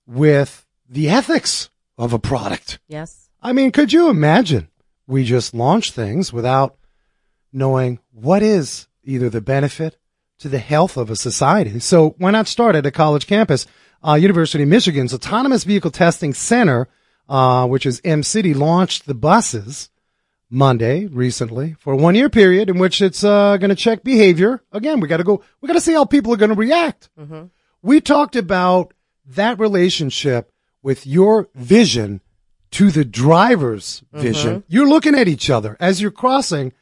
with 0.07 0.64
the 0.95 1.09
ethics 1.09 1.69
of 1.97 2.13
a 2.13 2.19
product. 2.19 2.79
Yes. 2.87 3.29
I 3.41 3.51
mean, 3.53 3.71
could 3.71 3.93
you 3.93 4.09
imagine 4.09 4.69
we 5.05 5.23
just 5.25 5.53
launch 5.53 5.91
things 5.91 6.33
without 6.33 6.77
knowing 7.53 7.99
what 8.11 8.41
is 8.41 8.87
either 9.03 9.29
the 9.29 9.41
benefit 9.41 9.97
to 10.39 10.49
the 10.49 10.57
health 10.57 10.97
of 10.97 11.09
a 11.09 11.15
society? 11.15 11.79
So 11.79 12.15
why 12.17 12.31
not 12.31 12.47
start 12.47 12.75
at 12.75 12.85
a 12.85 12.91
college 12.91 13.27
campus? 13.27 13.67
Uh, 14.05 14.13
University 14.13 14.63
of 14.63 14.69
Michigan's 14.69 15.13
Autonomous 15.13 15.65
Vehicle 15.65 15.91
Testing 15.91 16.33
Center, 16.33 16.87
uh, 17.27 17.67
which 17.67 17.85
is 17.85 18.01
Mcity, 18.01 18.55
launched 18.55 19.05
the 19.05 19.15
buses 19.15 19.89
Monday 20.49 21.07
recently 21.07 21.75
for 21.79 21.93
a 21.93 21.97
one 21.97 22.15
year 22.15 22.29
period 22.29 22.69
in 22.69 22.77
which 22.77 23.01
it's 23.01 23.23
uh, 23.23 23.57
going 23.57 23.69
to 23.69 23.75
check 23.75 24.03
behavior. 24.03 24.61
Again, 24.71 25.01
we 25.01 25.07
got 25.09 25.17
to 25.17 25.23
go. 25.23 25.41
We 25.59 25.67
got 25.67 25.73
to 25.73 25.81
see 25.81 25.93
how 25.93 26.05
people 26.05 26.33
are 26.33 26.37
going 26.37 26.53
to 26.53 26.55
react. 26.55 27.09
We 27.81 27.99
talked 27.99 28.35
about 28.35 28.93
that 29.25 29.59
relationship 29.59 30.51
with 30.85 31.05
your 31.07 31.49
vision 31.55 32.21
to 32.69 32.91
the 32.91 33.03
driver's 33.03 34.03
mm-hmm. 34.13 34.21
vision. 34.21 34.63
You're 34.67 34.87
looking 34.87 35.15
at 35.15 35.27
each 35.27 35.49
other 35.49 35.75
as 35.79 35.99
you're 35.99 36.11
crossing. 36.11 36.73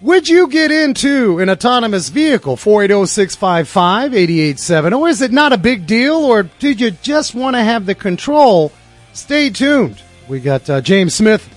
Would 0.00 0.28
you 0.28 0.46
get 0.46 0.70
into 0.70 1.40
an 1.40 1.50
autonomous 1.50 2.08
vehicle? 2.08 2.56
480-655-8870. 2.56 4.96
Or 4.96 5.08
is 5.08 5.22
it 5.22 5.32
not 5.32 5.52
a 5.52 5.58
big 5.58 5.88
deal? 5.88 6.14
Or 6.14 6.44
did 6.44 6.80
you 6.80 6.92
just 6.92 7.34
want 7.34 7.56
to 7.56 7.64
have 7.64 7.84
the 7.84 7.96
control? 7.96 8.70
Stay 9.12 9.50
tuned. 9.50 10.00
We 10.28 10.38
got 10.38 10.70
uh, 10.70 10.80
James 10.82 11.14
Smith, 11.14 11.52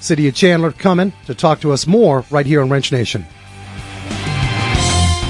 City 0.00 0.26
of 0.26 0.34
Chandler, 0.34 0.72
coming 0.72 1.12
to 1.26 1.36
talk 1.36 1.60
to 1.60 1.70
us 1.70 1.86
more 1.86 2.24
right 2.30 2.46
here 2.46 2.62
on 2.62 2.68
Wrench 2.68 2.90
Nation. 2.90 3.24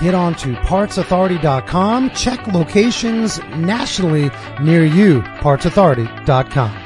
Get 0.00 0.14
on 0.14 0.34
to 0.36 0.54
partsauthority.com. 0.54 2.10
Check 2.10 2.46
locations 2.48 3.38
nationally 3.56 4.30
near 4.60 4.84
you. 4.84 5.22
Partsauthority.com. 5.40 6.84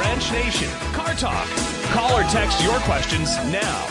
Wrench 0.00 0.32
Nation, 0.32 0.70
Car 0.94 1.12
Talk. 1.16 1.46
Call 1.92 2.18
or 2.18 2.22
text 2.30 2.64
your 2.64 2.78
questions 2.88 3.36
now. 3.52 3.84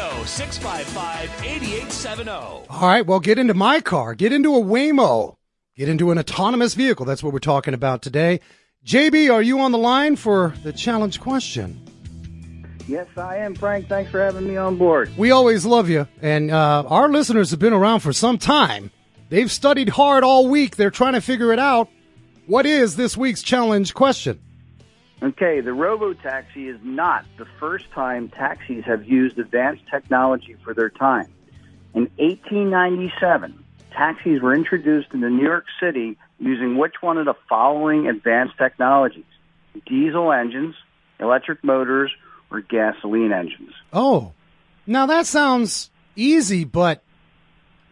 oh, 0.00 0.24
480-655-8870. 0.24 2.66
All 2.70 2.80
right. 2.80 3.06
Well, 3.06 3.20
get 3.20 3.38
into 3.38 3.52
my 3.52 3.82
car. 3.82 4.14
Get 4.14 4.32
into 4.32 4.54
a 4.54 4.62
Waymo. 4.62 5.36
Get 5.76 5.88
into 5.88 6.12
an 6.12 6.18
autonomous 6.18 6.74
vehicle. 6.74 7.04
That's 7.04 7.20
what 7.20 7.32
we're 7.32 7.40
talking 7.40 7.74
about 7.74 8.00
today. 8.00 8.38
JB, 8.86 9.32
are 9.32 9.42
you 9.42 9.58
on 9.58 9.72
the 9.72 9.78
line 9.78 10.14
for 10.14 10.54
the 10.62 10.72
challenge 10.72 11.18
question? 11.18 11.80
Yes, 12.86 13.08
I 13.16 13.38
am, 13.38 13.56
Frank. 13.56 13.88
Thanks 13.88 14.08
for 14.12 14.20
having 14.20 14.46
me 14.46 14.56
on 14.56 14.76
board. 14.76 15.10
We 15.16 15.32
always 15.32 15.66
love 15.66 15.88
you. 15.88 16.06
And 16.22 16.52
uh, 16.52 16.84
our 16.86 17.08
listeners 17.08 17.50
have 17.50 17.58
been 17.58 17.72
around 17.72 18.00
for 18.00 18.12
some 18.12 18.38
time. 18.38 18.92
They've 19.30 19.50
studied 19.50 19.88
hard 19.88 20.22
all 20.22 20.46
week. 20.46 20.76
They're 20.76 20.92
trying 20.92 21.14
to 21.14 21.20
figure 21.20 21.52
it 21.52 21.58
out. 21.58 21.88
What 22.46 22.66
is 22.66 22.94
this 22.94 23.16
week's 23.16 23.42
challenge 23.42 23.94
question? 23.94 24.40
Okay, 25.24 25.60
the 25.60 25.72
robo-taxi 25.72 26.68
is 26.68 26.78
not 26.84 27.24
the 27.36 27.46
first 27.58 27.90
time 27.90 28.28
taxis 28.28 28.84
have 28.84 29.08
used 29.08 29.40
advanced 29.40 29.82
technology 29.90 30.54
for 30.62 30.72
their 30.72 30.90
time. 30.90 31.32
In 31.94 32.02
1897, 32.18 33.63
taxis 33.94 34.40
were 34.40 34.54
introduced 34.54 35.08
into 35.12 35.30
New 35.30 35.42
York 35.42 35.66
City 35.80 36.16
using 36.38 36.76
which 36.76 36.94
one 37.00 37.18
of 37.18 37.24
the 37.24 37.34
following 37.48 38.08
advanced 38.08 38.56
technologies? 38.58 39.24
Diesel 39.86 40.32
engines, 40.32 40.74
electric 41.18 41.64
motors, 41.64 42.12
or 42.50 42.60
gasoline 42.60 43.32
engines? 43.32 43.72
Oh, 43.92 44.32
now 44.86 45.06
that 45.06 45.26
sounds 45.26 45.90
easy, 46.16 46.64
but 46.64 47.02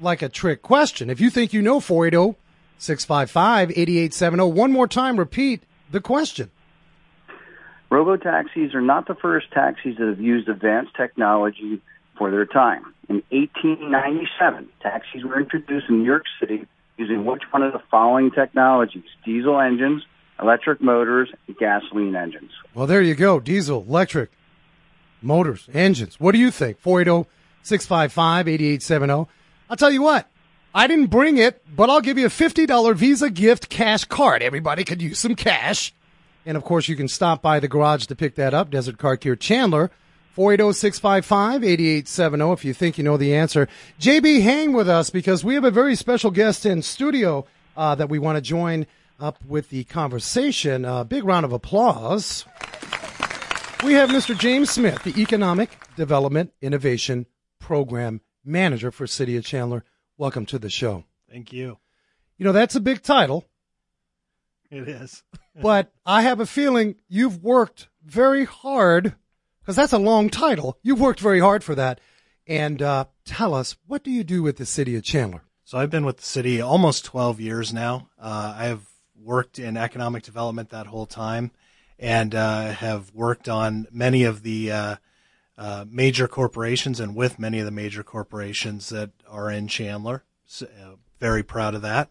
like 0.00 0.22
a 0.22 0.28
trick 0.28 0.62
question. 0.62 1.10
If 1.10 1.20
you 1.20 1.30
think 1.30 1.52
you 1.52 1.62
know 1.62 1.80
480 1.80 2.38
655 2.78 3.70
8870, 3.70 4.44
one 4.52 4.72
more 4.72 4.88
time, 4.88 5.18
repeat 5.18 5.62
the 5.90 6.00
question. 6.00 6.50
Robo 7.90 8.16
taxis 8.16 8.74
are 8.74 8.80
not 8.80 9.06
the 9.06 9.14
first 9.14 9.50
taxis 9.52 9.98
that 9.98 10.08
have 10.08 10.20
used 10.20 10.48
advanced 10.48 10.94
technology 10.96 11.80
for 12.16 12.30
their 12.30 12.46
time. 12.46 12.94
In 13.08 13.22
1897, 13.30 14.68
taxis 14.80 15.24
were 15.24 15.40
introduced 15.40 15.88
in 15.88 15.98
New 15.98 16.04
York 16.04 16.24
City 16.40 16.66
using 16.96 17.24
which 17.24 17.42
one 17.50 17.62
of 17.62 17.72
the 17.72 17.82
following 17.90 18.30
technologies? 18.30 19.04
Diesel 19.24 19.60
engines, 19.60 20.04
electric 20.40 20.80
motors, 20.80 21.30
gasoline 21.58 22.14
engines. 22.14 22.50
Well, 22.74 22.86
there 22.86 23.02
you 23.02 23.14
go. 23.14 23.40
Diesel, 23.40 23.84
electric, 23.88 24.30
motors, 25.20 25.68
engines. 25.72 26.20
What 26.20 26.32
do 26.32 26.38
you 26.38 26.50
think? 26.50 26.78
480 26.80 27.28
655 27.62 28.48
8870. 28.48 29.30
I'll 29.70 29.76
tell 29.76 29.90
you 29.90 30.02
what, 30.02 30.28
I 30.74 30.86
didn't 30.86 31.06
bring 31.06 31.38
it, 31.38 31.62
but 31.74 31.90
I'll 31.90 32.00
give 32.00 32.18
you 32.18 32.26
a 32.26 32.30
$50 32.30 32.94
Visa 32.96 33.30
gift 33.30 33.68
cash 33.68 34.04
card. 34.04 34.42
Everybody 34.42 34.84
could 34.84 35.02
use 35.02 35.18
some 35.18 35.34
cash. 35.34 35.94
And 36.44 36.56
of 36.56 36.64
course, 36.64 36.88
you 36.88 36.96
can 36.96 37.08
stop 37.08 37.40
by 37.40 37.60
the 37.60 37.68
garage 37.68 38.06
to 38.06 38.16
pick 38.16 38.34
that 38.36 38.54
up. 38.54 38.70
Desert 38.70 38.98
Car 38.98 39.16
Care 39.16 39.36
Chandler, 39.36 39.90
480 40.32 40.72
655 40.72 41.62
8870 41.62 42.52
if 42.52 42.64
you 42.64 42.72
think 42.72 42.96
you 42.96 43.04
know 43.04 43.18
the 43.18 43.34
answer. 43.34 43.68
JB, 44.00 44.40
hang 44.40 44.72
with 44.72 44.88
us 44.88 45.10
because 45.10 45.44
we 45.44 45.54
have 45.54 45.64
a 45.64 45.70
very 45.70 45.94
special 45.94 46.30
guest 46.30 46.64
in 46.64 46.80
studio 46.80 47.44
uh, 47.76 47.94
that 47.94 48.08
we 48.08 48.18
want 48.18 48.36
to 48.36 48.42
join 48.42 48.86
up 49.20 49.44
with 49.44 49.68
the 49.68 49.84
conversation. 49.84 50.86
A 50.86 50.94
uh, 50.94 51.04
big 51.04 51.24
round 51.24 51.44
of 51.44 51.52
applause. 51.52 52.46
We 53.84 53.92
have 53.92 54.08
Mr. 54.08 54.38
James 54.38 54.70
Smith, 54.70 55.02
the 55.02 55.20
Economic 55.20 55.70
Development 55.96 56.50
Innovation 56.62 57.26
Program 57.58 58.22
Manager 58.42 58.90
for 58.90 59.06
City 59.06 59.36
of 59.36 59.44
Chandler. 59.44 59.84
Welcome 60.16 60.46
to 60.46 60.58
the 60.58 60.70
show. 60.70 61.04
Thank 61.30 61.52
you. 61.52 61.78
You 62.38 62.46
know, 62.46 62.52
that's 62.52 62.74
a 62.74 62.80
big 62.80 63.02
title. 63.02 63.44
It 64.70 64.88
is. 64.88 65.24
but 65.60 65.92
I 66.06 66.22
have 66.22 66.40
a 66.40 66.46
feeling 66.46 66.96
you've 67.08 67.42
worked 67.42 67.88
very 68.02 68.46
hard 68.46 69.14
because 69.62 69.76
that's 69.76 69.92
a 69.92 69.98
long 69.98 70.28
title. 70.28 70.78
You've 70.82 71.00
worked 71.00 71.20
very 71.20 71.40
hard 71.40 71.62
for 71.62 71.74
that. 71.74 72.00
And 72.46 72.82
uh, 72.82 73.04
tell 73.24 73.54
us, 73.54 73.76
what 73.86 74.02
do 74.02 74.10
you 74.10 74.24
do 74.24 74.42
with 74.42 74.56
the 74.56 74.66
city 74.66 74.96
of 74.96 75.04
Chandler? 75.04 75.44
So 75.64 75.78
I've 75.78 75.90
been 75.90 76.04
with 76.04 76.18
the 76.18 76.24
city 76.24 76.60
almost 76.60 77.04
12 77.04 77.40
years 77.40 77.72
now. 77.72 78.08
Uh, 78.20 78.54
I 78.58 78.64
have 78.64 78.88
worked 79.16 79.58
in 79.58 79.76
economic 79.76 80.24
development 80.24 80.70
that 80.70 80.88
whole 80.88 81.06
time 81.06 81.52
and 81.98 82.34
uh, 82.34 82.72
have 82.72 83.14
worked 83.14 83.48
on 83.48 83.86
many 83.92 84.24
of 84.24 84.42
the 84.42 84.72
uh, 84.72 84.96
uh, 85.56 85.84
major 85.88 86.26
corporations 86.26 86.98
and 86.98 87.14
with 87.14 87.38
many 87.38 87.60
of 87.60 87.64
the 87.64 87.70
major 87.70 88.02
corporations 88.02 88.88
that 88.88 89.10
are 89.28 89.50
in 89.50 89.68
Chandler. 89.68 90.24
So, 90.44 90.66
uh, 90.66 90.96
very 91.20 91.44
proud 91.44 91.76
of 91.76 91.82
that. 91.82 92.10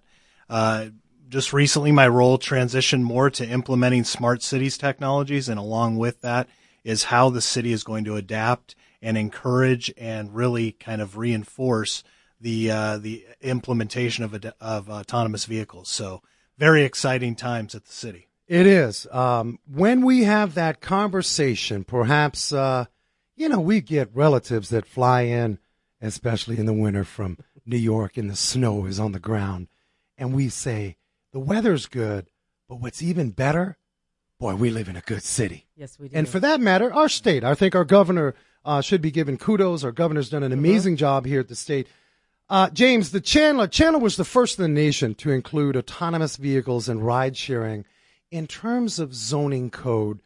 Just 1.28 1.54
recently, 1.54 1.94
my 1.94 2.08
role 2.10 2.38
transitioned 2.38 3.04
more 3.04 3.30
to 3.30 3.48
implementing 3.48 4.04
smart 4.04 4.44
cities 4.44 4.78
technologies, 4.78 5.48
and 5.48 5.58
along 5.58 5.98
with 5.98 6.20
that 6.22 6.50
is 6.84 7.06
how 7.06 7.30
the 7.30 7.42
city 7.42 7.72
is 7.72 7.84
going 7.84 8.04
to 8.06 8.16
adapt 8.16 8.76
and 9.02 9.18
encourage 9.18 9.94
and 9.98 10.36
really 10.36 10.72
kind 10.72 11.02
of 11.02 11.18
reinforce 11.18 12.04
the 12.40 12.72
uh, 12.72 12.98
the 12.98 13.26
implementation 13.42 14.24
of 14.24 14.46
of 14.60 14.90
autonomous 14.90 15.46
vehicles. 15.46 15.90
So, 15.90 16.22
very 16.58 16.84
exciting 16.84 17.36
times 17.36 17.76
at 17.76 17.86
the 17.86 17.94
city. 17.94 18.28
It 18.48 18.68
is. 18.68 19.08
Um, 19.12 19.60
when 19.66 20.04
we 20.04 20.24
have 20.24 20.56
that 20.56 20.82
conversation, 20.82 21.84
perhaps 21.84 22.52
uh, 22.52 22.86
you 23.42 23.50
know, 23.50 23.60
we 23.60 23.82
get 23.82 24.14
relatives 24.14 24.70
that 24.70 24.86
fly 24.86 25.22
in, 25.22 25.58
especially 26.00 26.60
in 26.60 26.68
the 26.68 26.74
winter 26.74 27.04
from 27.04 27.40
New 27.66 27.78
York 27.78 28.16
and 28.16 28.30
the 28.30 28.36
snow 28.36 28.86
is 28.86 29.00
on 29.00 29.14
the 29.14 29.20
ground. 29.20 29.68
And 30.16 30.34
we 30.34 30.50
say, 30.50 30.98
the 31.32 31.40
weather's 31.40 31.88
good, 31.88 32.28
but 32.70 32.76
what's 32.76 33.02
even 33.02 33.32
better, 33.32 33.78
boy, 34.42 34.56
we 34.56 34.70
live 34.70 34.90
in 34.90 34.98
a 34.98 35.02
good 35.02 35.24
city. 35.24 35.68
Yes, 35.76 35.98
we 35.98 36.10
do. 36.10 36.18
And 36.18 36.28
for 36.28 36.40
that 36.42 36.60
matter, 36.60 36.94
our 36.94 37.08
state, 37.08 37.44
I 37.44 37.56
think 37.56 37.76
our 37.76 37.86
governor 37.86 38.36
uh, 38.66 38.82
should 38.82 39.02
be 39.02 39.12
given 39.12 39.38
kudos. 39.38 39.84
Our 39.84 39.92
governor's 39.94 40.30
done 40.30 40.44
an 40.44 40.52
mm-hmm. 40.52 40.60
amazing 40.60 40.94
mm-hmm. 40.94 41.00
job 41.00 41.26
here 41.26 41.40
at 41.40 41.48
the 41.48 41.56
state. 41.56 41.88
Uh, 42.50 42.70
James, 42.72 43.12
the 43.12 43.22
Chandler, 43.22 43.68
Chandler 43.68 44.00
was 44.00 44.18
the 44.18 44.26
first 44.26 44.60
in 44.60 44.64
the 44.64 44.70
nation 44.70 45.16
to 45.16 45.32
include 45.32 45.78
autonomous 45.78 46.36
vehicles 46.36 46.90
and 46.90 47.06
ride 47.06 47.38
sharing 47.38 47.86
in 48.30 48.46
terms 48.46 49.00
of 49.00 49.14
zoning 49.14 49.70
code. 49.70 50.20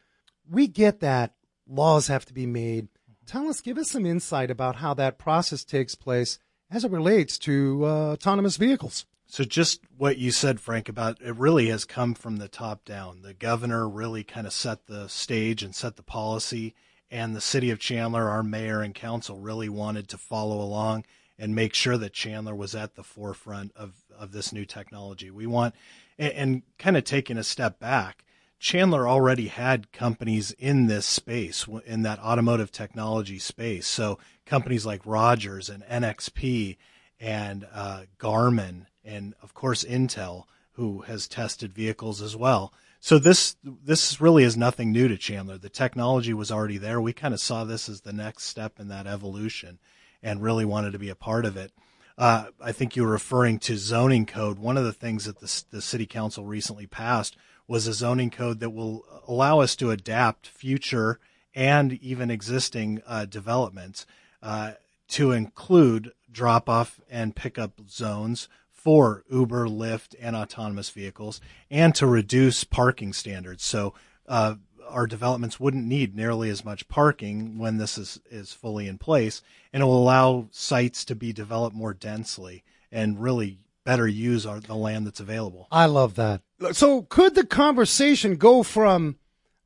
We 0.49 0.65
get 0.65 1.01
that 1.01 1.36
laws 1.67 2.08
have 2.08 2.25
to 2.25 2.34
be 2.34 2.47
made 2.47 2.88
Tell 3.25 3.49
us, 3.49 3.62
give 3.62 3.78
us 3.78 3.89
some 3.89 4.06
insight 4.06 4.51
about 4.51 4.78
how 4.78 4.93
that 4.95 5.17
process 5.17 5.63
takes 5.63 5.95
place 5.95 6.38
as 6.69 6.86
it 6.86 6.91
relates 6.91 7.39
to 7.39 7.82
uh, 7.84 7.88
autonomous 8.13 8.58
vehicles. 8.58 9.06
So, 9.36 9.43
just 9.43 9.82
what 9.98 10.17
you 10.17 10.32
said, 10.32 10.62
Frank, 10.62 10.88
about 10.88 11.21
it 11.21 11.36
really 11.36 11.67
has 11.67 11.84
come 11.84 12.13
from 12.13 12.38
the 12.38 12.48
top 12.48 12.86
down. 12.86 13.21
The 13.21 13.34
governor 13.34 13.86
really 13.86 14.24
kind 14.24 14.48
of 14.48 14.54
set 14.54 14.88
the 14.88 15.10
stage 15.10 15.62
and 15.62 15.76
set 15.76 15.98
the 15.98 16.04
policy, 16.04 16.74
and 17.12 17.36
the 17.36 17.41
city 17.41 17.69
of 17.69 17.78
Chandler, 17.78 18.30
our 18.30 18.43
mayor 18.43 18.82
and 18.82 18.95
council, 18.95 19.38
really 19.38 19.67
wanted 19.67 20.08
to 20.08 20.17
follow 20.17 20.62
along 20.62 21.04
and 21.38 21.54
make 21.54 21.74
sure 21.74 21.98
that 21.98 22.13
Chandler 22.13 22.56
was 22.56 22.76
at 22.76 22.95
the 22.95 23.04
forefront 23.04 23.74
of, 23.76 23.95
of 24.17 24.32
this 24.32 24.54
new 24.54 24.63
technology. 24.63 25.30
We 25.30 25.48
want, 25.48 25.76
and, 26.17 26.32
and 26.32 26.62
kind 26.80 26.95
of 26.95 27.04
taking 27.04 27.38
a 27.38 27.43
step 27.43 27.78
back, 27.78 28.24
Chandler 28.58 29.06
already 29.06 29.48
had 29.48 29.91
companies 29.91 30.52
in 30.52 30.88
this 30.88 31.06
space, 31.06 31.67
in 31.86 32.04
that 32.04 32.19
automotive 32.19 32.71
technology 32.71 33.39
space. 33.39 33.86
So 33.86 34.17
companies 34.45 34.86
like 34.86 35.06
Rogers 35.06 35.69
and 35.69 35.84
NXP 35.84 36.78
and 37.19 37.67
uh, 37.74 38.04
Garmin, 38.17 38.86
and 39.06 39.34
of 39.41 39.54
course 39.54 39.84
Intel, 39.84 40.46
who 40.74 41.02
has 41.02 41.28
tested 41.28 41.74
vehicles 41.74 42.22
as 42.22 42.36
well. 42.36 42.74
So 43.00 43.20
this 43.20 43.56
this 43.63 44.20
really 44.20 44.44
is 44.44 44.58
nothing 44.58 44.91
new 44.91 45.08
to 45.08 45.18
Chandler. 45.18 45.58
The 45.58 45.70
technology 45.70 46.34
was 46.34 46.52
already 46.52 46.78
there. 46.78 47.00
We 47.00 47.13
kind 47.13 47.34
of 47.34 47.39
saw 47.39 47.63
this 47.63 47.88
as 47.88 48.02
the 48.02 48.13
next 48.13 48.46
step 48.46 48.80
in 48.80 48.88
that 48.88 49.08
evolution, 49.08 49.80
and 50.24 50.41
really 50.41 50.65
wanted 50.65 50.91
to 50.94 51.00
be 51.00 51.10
a 51.10 51.15
part 51.15 51.46
of 51.46 51.56
it. 51.56 51.72
Uh, 52.18 52.46
I 52.62 52.72
think 52.72 52.96
you 52.96 53.04
were 53.04 53.12
referring 53.12 53.60
to 53.60 53.78
zoning 53.78 54.26
code. 54.26 54.58
One 54.58 54.78
of 54.78 54.86
the 54.86 54.94
things 54.94 55.26
that 55.26 55.39
the, 55.39 55.63
the 55.70 55.82
city 55.82 56.06
council 56.06 56.46
recently 56.46 56.88
passed 56.88 57.36
was 57.68 57.88
a 57.88 57.94
zoning 57.94 58.30
code 58.30 58.60
that 58.60 58.70
will 58.70 59.04
allow 59.28 59.60
us 59.60 59.76
to 59.76 59.91
adapt 59.91 60.48
future 60.48 61.20
and 61.54 61.94
even 62.02 62.32
existing 62.32 63.02
uh, 63.06 63.26
developments 63.26 64.06
uh, 64.41 64.74
to 65.10 65.32
include 65.32 66.12
drop 66.32 66.68
off 66.70 67.00
and 67.10 67.36
pickup 67.36 67.82
zones 67.89 68.50
for 68.86 69.24
Uber, 69.32 69.67
Lyft, 69.67 70.13
and 70.21 70.36
autonomous 70.36 70.91
vehicles, 70.91 71.41
and 71.71 71.95
to 71.95 72.06
reduce 72.06 72.63
parking 72.63 73.13
standards. 73.13 73.65
So 73.65 73.95
uh, 74.28 74.56
our 74.88 75.08
developments 75.08 75.60
wouldn't 75.60 75.88
need 75.88 76.15
nearly 76.15 76.52
as 76.52 76.63
much 76.63 76.88
parking 76.88 77.58
when 77.58 77.78
this 77.78 77.98
is, 77.98 78.21
is 78.30 78.54
fully 78.54 78.88
in 78.88 79.00
place, 79.00 79.41
and 79.74 79.82
it 79.82 79.88
will 79.88 80.04
allow 80.04 80.48
sites 80.52 81.04
to 81.06 81.15
be 81.15 81.34
developed 81.34 81.76
more 81.76 81.95
densely 81.95 82.63
and 82.91 83.19
really 83.19 83.58
better 83.86 84.08
use 84.08 84.45
our, 84.45 84.60
the 84.60 84.76
land 84.76 85.08
that's 85.08 85.19
available. 85.19 85.67
I 85.71 85.88
love 85.88 86.13
that. 86.15 86.41
So 86.74 87.02
could 87.02 87.34
the 87.34 87.45
conversation 87.45 88.36
go 88.36 88.62
from 88.62 89.17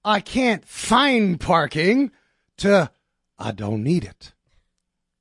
I 0.06 0.22
can't 0.22 0.66
find 0.66 1.38
parking 1.38 2.12
to 2.58 2.90
I 3.38 3.52
don't 3.52 3.84
need 3.84 4.06
it? 4.06 4.32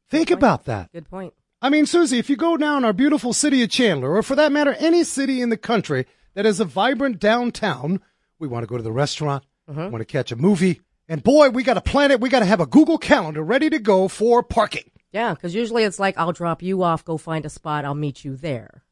Think 0.09 0.31
about 0.31 0.67
that. 0.67 0.93
Good 0.93 1.11
point. 1.11 1.35
I 1.61 1.71
mean, 1.71 1.87
Susie, 1.87 2.19
if 2.19 2.31
you 2.31 2.37
go 2.37 2.57
down 2.57 2.85
our 2.85 2.93
beautiful 2.93 3.33
city 3.33 3.63
of 3.63 3.71
Chandler, 3.71 4.15
or 4.15 4.23
for 4.23 4.37
that 4.37 4.53
matter, 4.53 4.75
any 4.79 5.05
city 5.05 5.43
in 5.43 5.49
the 5.49 5.57
country 5.57 6.07
that 6.35 6.45
has 6.45 6.61
a 6.61 6.65
vibrant 6.65 7.19
downtown, 7.19 8.01
we 8.39 8.47
want 8.47 8.63
to 8.63 8.69
go 8.69 8.77
to 8.77 8.83
the 8.83 8.93
restaurant, 8.93 9.45
uh-huh. 9.69 9.89
want 9.91 10.01
to 10.01 10.05
catch 10.05 10.31
a 10.31 10.37
movie, 10.37 10.81
and 11.09 11.23
boy, 11.23 11.51
we 11.51 11.63
got 11.63 11.75
to 11.75 11.81
plan 11.81 12.11
it. 12.11 12.21
We 12.21 12.29
got 12.29 12.41
to 12.41 12.45
have 12.45 12.61
a 12.61 12.67
Google 12.67 12.99
Calendar 12.99 13.43
ready 13.43 13.71
to 13.71 13.79
go 13.79 14.09
for 14.09 14.43
parking. 14.43 14.91
Yeah, 15.11 15.35
because 15.35 15.55
usually 15.55 15.85
it's 15.85 15.99
like, 15.99 16.19
I'll 16.19 16.33
drop 16.33 16.63
you 16.63 16.83
off, 16.83 17.05
go 17.05 17.17
find 17.17 17.47
a 17.47 17.51
spot, 17.51 17.85
I'll 17.85 17.95
meet 17.95 18.25
you 18.25 18.37
there 18.37 18.85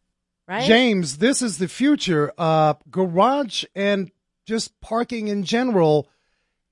right? 0.47 0.65
James, 0.65 1.19
this 1.19 1.43
is 1.43 1.59
the 1.59 1.69
future. 1.69 2.33
Uh, 2.39 2.75
garage 2.91 3.65
and 3.75 4.11
just 4.47 4.81
parking 4.81 5.29
in 5.29 5.45
general. 5.45 6.09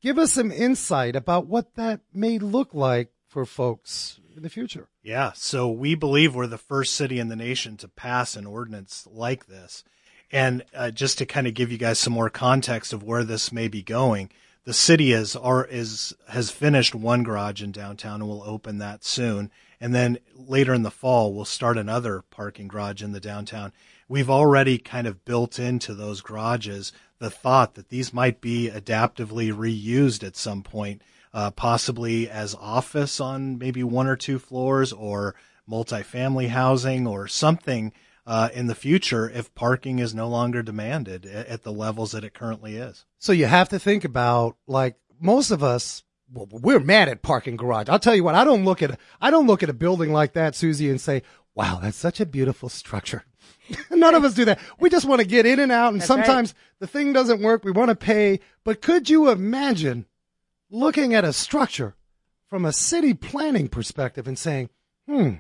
Give 0.01 0.19
us 0.19 0.33
some 0.33 0.53
insight 0.53 1.17
about 1.17 1.47
what 1.47 1.75
that 1.77 2.01
may 2.13 2.39
look 2.39 2.75
like 2.75 3.11
for 3.29 3.47
folks 3.47 4.21
in 4.37 4.43
the 4.43 4.51
future. 4.51 4.89
Yeah, 5.03 5.33
so 5.35 5.71
we 5.71 5.95
believe 5.95 6.35
we're 6.35 6.47
the 6.47 6.59
first 6.59 6.95
city 6.95 7.19
in 7.19 7.29
the 7.29 7.37
nation 7.37 7.77
to 7.79 7.89
pass 7.89 8.37
an 8.37 8.47
ordinance 8.47 9.07
like 9.11 9.47
this. 9.47 9.85
And 10.33 10.65
uh, 10.75 10.91
just 10.91 11.19
to 11.19 11.27
kind 11.27 11.47
of 11.47 11.55
give 11.55 11.71
you 11.71 11.79
guys 11.79 11.99
some 11.99 12.13
more 12.13 12.31
context 12.31 12.93
of 12.93 13.03
where 13.03 13.25
this 13.25 13.53
may 13.53 13.69
be 13.69 13.83
going, 13.83 14.31
the 14.65 14.73
city 14.73 15.13
is 15.13 15.37
are 15.37 15.65
is 15.65 16.15
has 16.29 16.51
finished 16.51 16.95
one 16.95 17.23
garage 17.23 17.63
in 17.63 17.71
downtown 17.71 18.21
and 18.21 18.29
will 18.29 18.43
open 18.45 18.79
that 18.79 19.05
soon. 19.05 19.51
And 19.81 19.95
then 19.95 20.19
later 20.35 20.73
in 20.73 20.83
the 20.83 20.91
fall, 20.91 21.33
we'll 21.35 21.45
start 21.45 21.77
another 21.77 22.23
parking 22.31 22.69
garage 22.69 23.03
in 23.03 23.13
the 23.13 23.21
downtown. 23.21 23.73
We've 24.09 24.31
already 24.31 24.79
kind 24.79 25.07
of 25.07 25.25
built 25.25 25.59
into 25.59 25.95
those 25.95 26.21
garages 26.21 26.93
the 27.19 27.31
thought 27.31 27.75
that 27.75 27.89
these 27.89 28.13
might 28.13 28.41
be 28.41 28.71
adaptively 28.71 29.53
reused 29.53 30.27
at 30.27 30.37
some 30.37 30.63
point, 30.63 31.03
uh, 31.35 31.51
possibly 31.51 32.31
as 32.31 32.55
office 32.55 33.21
on 33.21 33.59
maybe 33.59 33.83
one 33.83 34.07
or 34.07 34.17
two 34.17 34.39
floors 34.39 34.93
or 34.93 35.35
multifamily 35.69 36.49
housing 36.49 37.07
or 37.07 37.27
something 37.27 37.93
uh, 38.27 38.49
in 38.55 38.69
the 38.69 38.75
future 38.75 39.29
if 39.29 39.55
parking 39.55 39.99
is 39.99 40.15
no 40.15 40.29
longer 40.29 40.63
demanded 40.63 41.27
at 41.27 41.63
the 41.63 41.73
levels 41.73 42.13
that 42.13 42.25
it 42.25 42.33
currently 42.33 42.77
is. 42.77 43.05
So 43.19 43.33
you 43.33 43.47
have 43.47 43.69
to 43.71 43.79
think 43.79 44.05
about 44.05 44.57
like 44.67 44.97
most 45.21 45.51
of 45.51 45.63
us. 45.63 46.03
Well, 46.33 46.49
we're 46.51 46.81
mad 46.81 47.09
at 47.09 47.23
parking 47.23 47.57
garage. 47.57 47.89
I'll 47.89 47.99
tell 47.99 48.15
you 48.15 48.25
what. 48.25 48.35
I 48.35 48.45
don't 48.45 48.65
look 48.65 48.83
at 48.83 48.99
I 49.21 49.31
don't 49.31 49.47
look 49.47 49.63
at 49.63 49.69
a 49.69 49.75
building 49.75 50.13
like 50.13 50.33
that, 50.33 50.55
Susie, 50.55 50.89
and 50.89 51.01
say, 51.01 51.23
"Wow, 51.55 51.81
that's 51.83 51.99
such 51.99 52.19
a 52.19 52.27
beautiful 52.27 52.69
structure." 52.69 53.25
None 53.91 54.15
of 54.15 54.25
us 54.25 54.35
do 54.35 54.47
that. 54.47 54.59
We 54.81 54.89
just 54.89 55.05
want 55.05 55.21
to 55.21 55.27
get 55.27 55.47
in 55.47 55.61
and 55.61 55.71
out, 55.71 55.93
and 55.93 56.01
That's 56.01 56.09
sometimes 56.09 56.55
right. 56.55 56.81
the 56.81 56.87
thing 56.87 57.13
doesn't 57.13 57.43
work. 57.43 57.65
We 57.65 57.73
want 57.73 57.91
to 57.91 57.95
pay. 57.95 58.41
But 58.65 58.81
could 58.81 59.11
you 59.11 59.31
imagine 59.31 60.07
looking 60.75 61.15
at 61.15 61.25
a 61.25 61.33
structure 61.33 61.95
from 62.51 62.65
a 62.65 62.73
city 62.73 63.15
planning 63.15 63.69
perspective 63.69 64.27
and 64.27 64.39
saying, 64.39 64.69
"Hmm, 65.09 65.37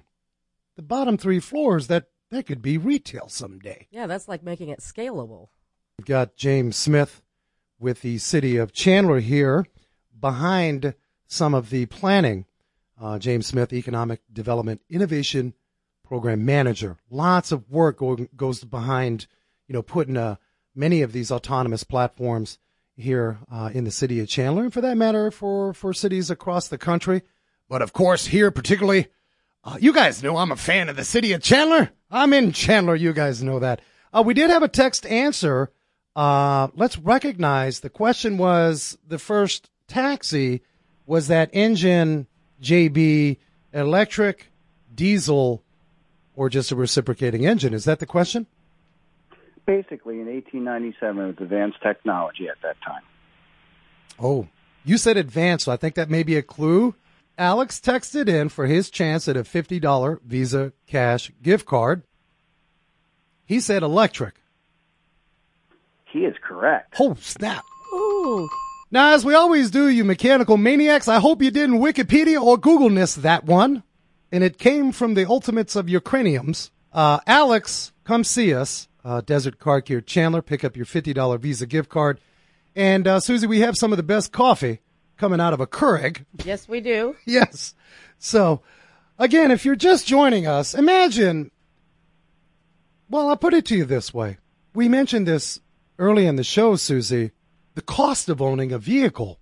the 0.77 0.83
bottom 0.83 1.19
three 1.19 1.41
floors 1.41 1.89
that 1.89 2.09
that 2.31 2.47
could 2.47 2.63
be 2.63 2.79
retail 2.79 3.29
someday." 3.29 3.89
Yeah, 3.91 4.07
that's 4.07 4.29
like 4.29 4.43
making 4.43 4.69
it 4.69 4.81
scalable. 4.81 5.49
We've 5.99 6.07
got 6.07 6.37
James 6.37 6.77
Smith 6.77 7.23
with 7.79 8.01
the 8.03 8.19
city 8.19 8.57
of 8.57 8.73
Chandler 8.73 9.21
here 9.21 9.67
behind 10.19 10.95
some 11.27 11.55
of 11.55 11.71
the 11.71 11.87
planning. 11.87 12.47
Uh, 13.01 13.19
James 13.19 13.47
Smith, 13.47 13.73
Economic 13.73 14.21
Development 14.33 14.81
Innovation 14.89 15.55
Program 16.05 16.45
Manager. 16.45 16.97
Lots 17.11 17.51
of 17.51 17.69
work 17.69 17.99
go, 17.99 18.17
goes 18.37 18.63
behind, 18.63 19.27
you 19.67 19.73
know, 19.73 19.83
putting 19.83 20.17
uh, 20.17 20.37
many 20.75 21.03
of 21.03 21.13
these 21.13 21.33
autonomous 21.33 21.83
platforms 21.83 22.59
here 22.97 23.39
uh, 23.51 23.71
in 23.73 23.85
the 23.85 23.91
city 23.91 24.21
of 24.21 24.29
Chandler, 24.29 24.65
and 24.65 24.73
for 24.73 24.81
that 24.81 24.97
matter, 24.97 25.31
for 25.31 25.73
for 25.73 25.93
cities 25.93 26.31
across 26.31 26.69
the 26.69 26.79
country. 26.79 27.23
But 27.69 27.83
of 27.83 27.93
course, 27.93 28.27
here 28.27 28.51
particularly, 28.51 29.09
uh, 29.65 29.77
you 29.81 29.93
guys 29.93 30.23
know 30.23 30.37
I'm 30.37 30.53
a 30.53 30.57
fan 30.57 30.89
of 30.89 30.97
the 30.97 31.05
city 31.05 31.33
of 31.33 31.43
Chandler. 31.43 31.91
I'm 32.11 32.33
in 32.33 32.53
Chandler. 32.53 32.95
You 32.95 33.13
guys 33.13 33.43
know 33.43 33.59
that. 33.59 33.81
Uh, 34.13 34.23
we 34.25 34.35
did 34.35 34.51
have 34.51 34.63
a 34.63 34.69
text 34.69 35.07
answer. 35.07 35.71
Uh, 36.15 36.69
let's 36.75 36.99
recognize 36.99 37.81
the 37.81 37.91
question 37.91 38.39
was 38.39 38.97
the 39.07 39.19
first 39.19 39.71
taxi 39.89 40.63
was 41.07 41.29
that 41.29 41.51
engine 41.53 42.27
JB 42.63 43.39
electric, 43.73 44.53
diesel, 44.95 45.63
or 46.37 46.49
just 46.49 46.71
a 46.71 46.77
reciprocating 46.77 47.45
engine? 47.47 47.75
Is 47.75 47.85
that 47.85 47.99
the 47.99 48.07
question? 48.07 48.47
Basically, 49.67 50.21
in 50.21 50.27
1897, 50.27 51.23
it 51.23 51.27
was 51.27 51.37
advanced 51.41 51.81
technology 51.83 52.49
at 52.49 52.61
that 52.63 52.77
time. 52.83 53.03
Oh, 54.19 54.49
you 54.85 54.99
said 54.99 55.17
advanced, 55.17 55.65
so 55.65 55.73
I 55.73 55.77
think 55.77 55.95
that 55.95 56.11
may 56.11 56.23
be 56.23 56.37
a 56.37 56.43
clue. 56.43 56.95
Alex 57.39 57.81
texted 57.81 58.29
in 58.29 58.49
for 58.49 58.67
his 58.67 58.91
chance 58.91 59.27
at 59.27 59.37
a 59.37 59.43
$50 59.43 60.21
Visa 60.23 60.73
cash 60.87 61.33
gift 61.43 61.67
card. 61.67 62.03
He 63.45 63.61
said 63.61 63.83
electric. 63.83 64.35
He 66.05 66.21
is 66.21 66.37
correct. 66.43 66.95
Oh, 67.01 67.17
snap. 67.21 67.65
Ooh. 67.93 68.49
Now, 68.91 69.15
as 69.15 69.25
we 69.25 69.35
always 69.35 69.71
do, 69.71 69.89
you 69.89 70.05
mechanical 70.05 70.57
maniacs, 70.57 71.09
I 71.09 71.19
hope 71.19 71.43
you 71.43 71.51
didn't 71.51 71.81
Wikipedia 71.81 72.41
or 72.41 72.57
Google 72.57 72.91
this 72.91 73.17
that 73.17 73.45
one. 73.45 73.83
And 74.31 74.45
it 74.45 74.59
came 74.59 74.93
from 74.93 75.15
the 75.15 75.29
ultimates 75.29 75.75
of 75.75 75.89
your 75.89 76.01
craniums. 76.01 76.71
Uh, 76.93 77.19
Alex, 77.27 77.93
come 78.05 78.23
see 78.23 78.55
us. 78.55 78.89
Uh, 79.05 79.21
Desert 79.21 79.59
Car 79.59 79.81
Care 79.83 80.01
Chandler, 80.01 80.41
pick 80.43 80.65
up 80.65 80.77
your 80.77 80.87
$50 80.87 81.39
Visa 81.41 81.67
gift 81.67 81.91
card. 81.91 82.21
And, 82.75 83.07
uh, 83.07 83.21
Susie, 83.21 83.47
we 83.47 83.61
have 83.61 83.77
some 83.77 83.93
of 83.93 83.99
the 83.99 84.03
best 84.03 84.33
coffee 84.33 84.81
coming 85.17 85.41
out 85.41 85.53
of 85.53 85.61
a 85.61 85.67
Keurig. 85.67 86.25
Yes, 86.45 86.69
we 86.69 86.81
do. 86.81 87.15
Yes. 87.27 87.75
So, 88.19 88.63
again, 89.19 89.51
if 89.51 89.65
you're 89.65 89.77
just 89.77 90.07
joining 90.07 90.47
us, 90.47 90.75
imagine. 90.75 91.51
Well, 93.11 93.29
I'll 93.29 93.37
put 93.37 93.53
it 93.55 93.67
to 93.67 93.77
you 93.77 93.85
this 93.85 94.15
way. 94.15 94.39
We 94.75 94.89
mentioned 94.89 95.29
this 95.29 95.61
early 95.99 96.27
in 96.27 96.37
the 96.37 96.45
show, 96.45 96.77
Susie. 96.77 97.33
The 97.75 97.83
cost 97.83 98.29
of 98.29 98.41
owning 98.41 98.73
a 98.73 98.79
vehicle. 98.79 99.39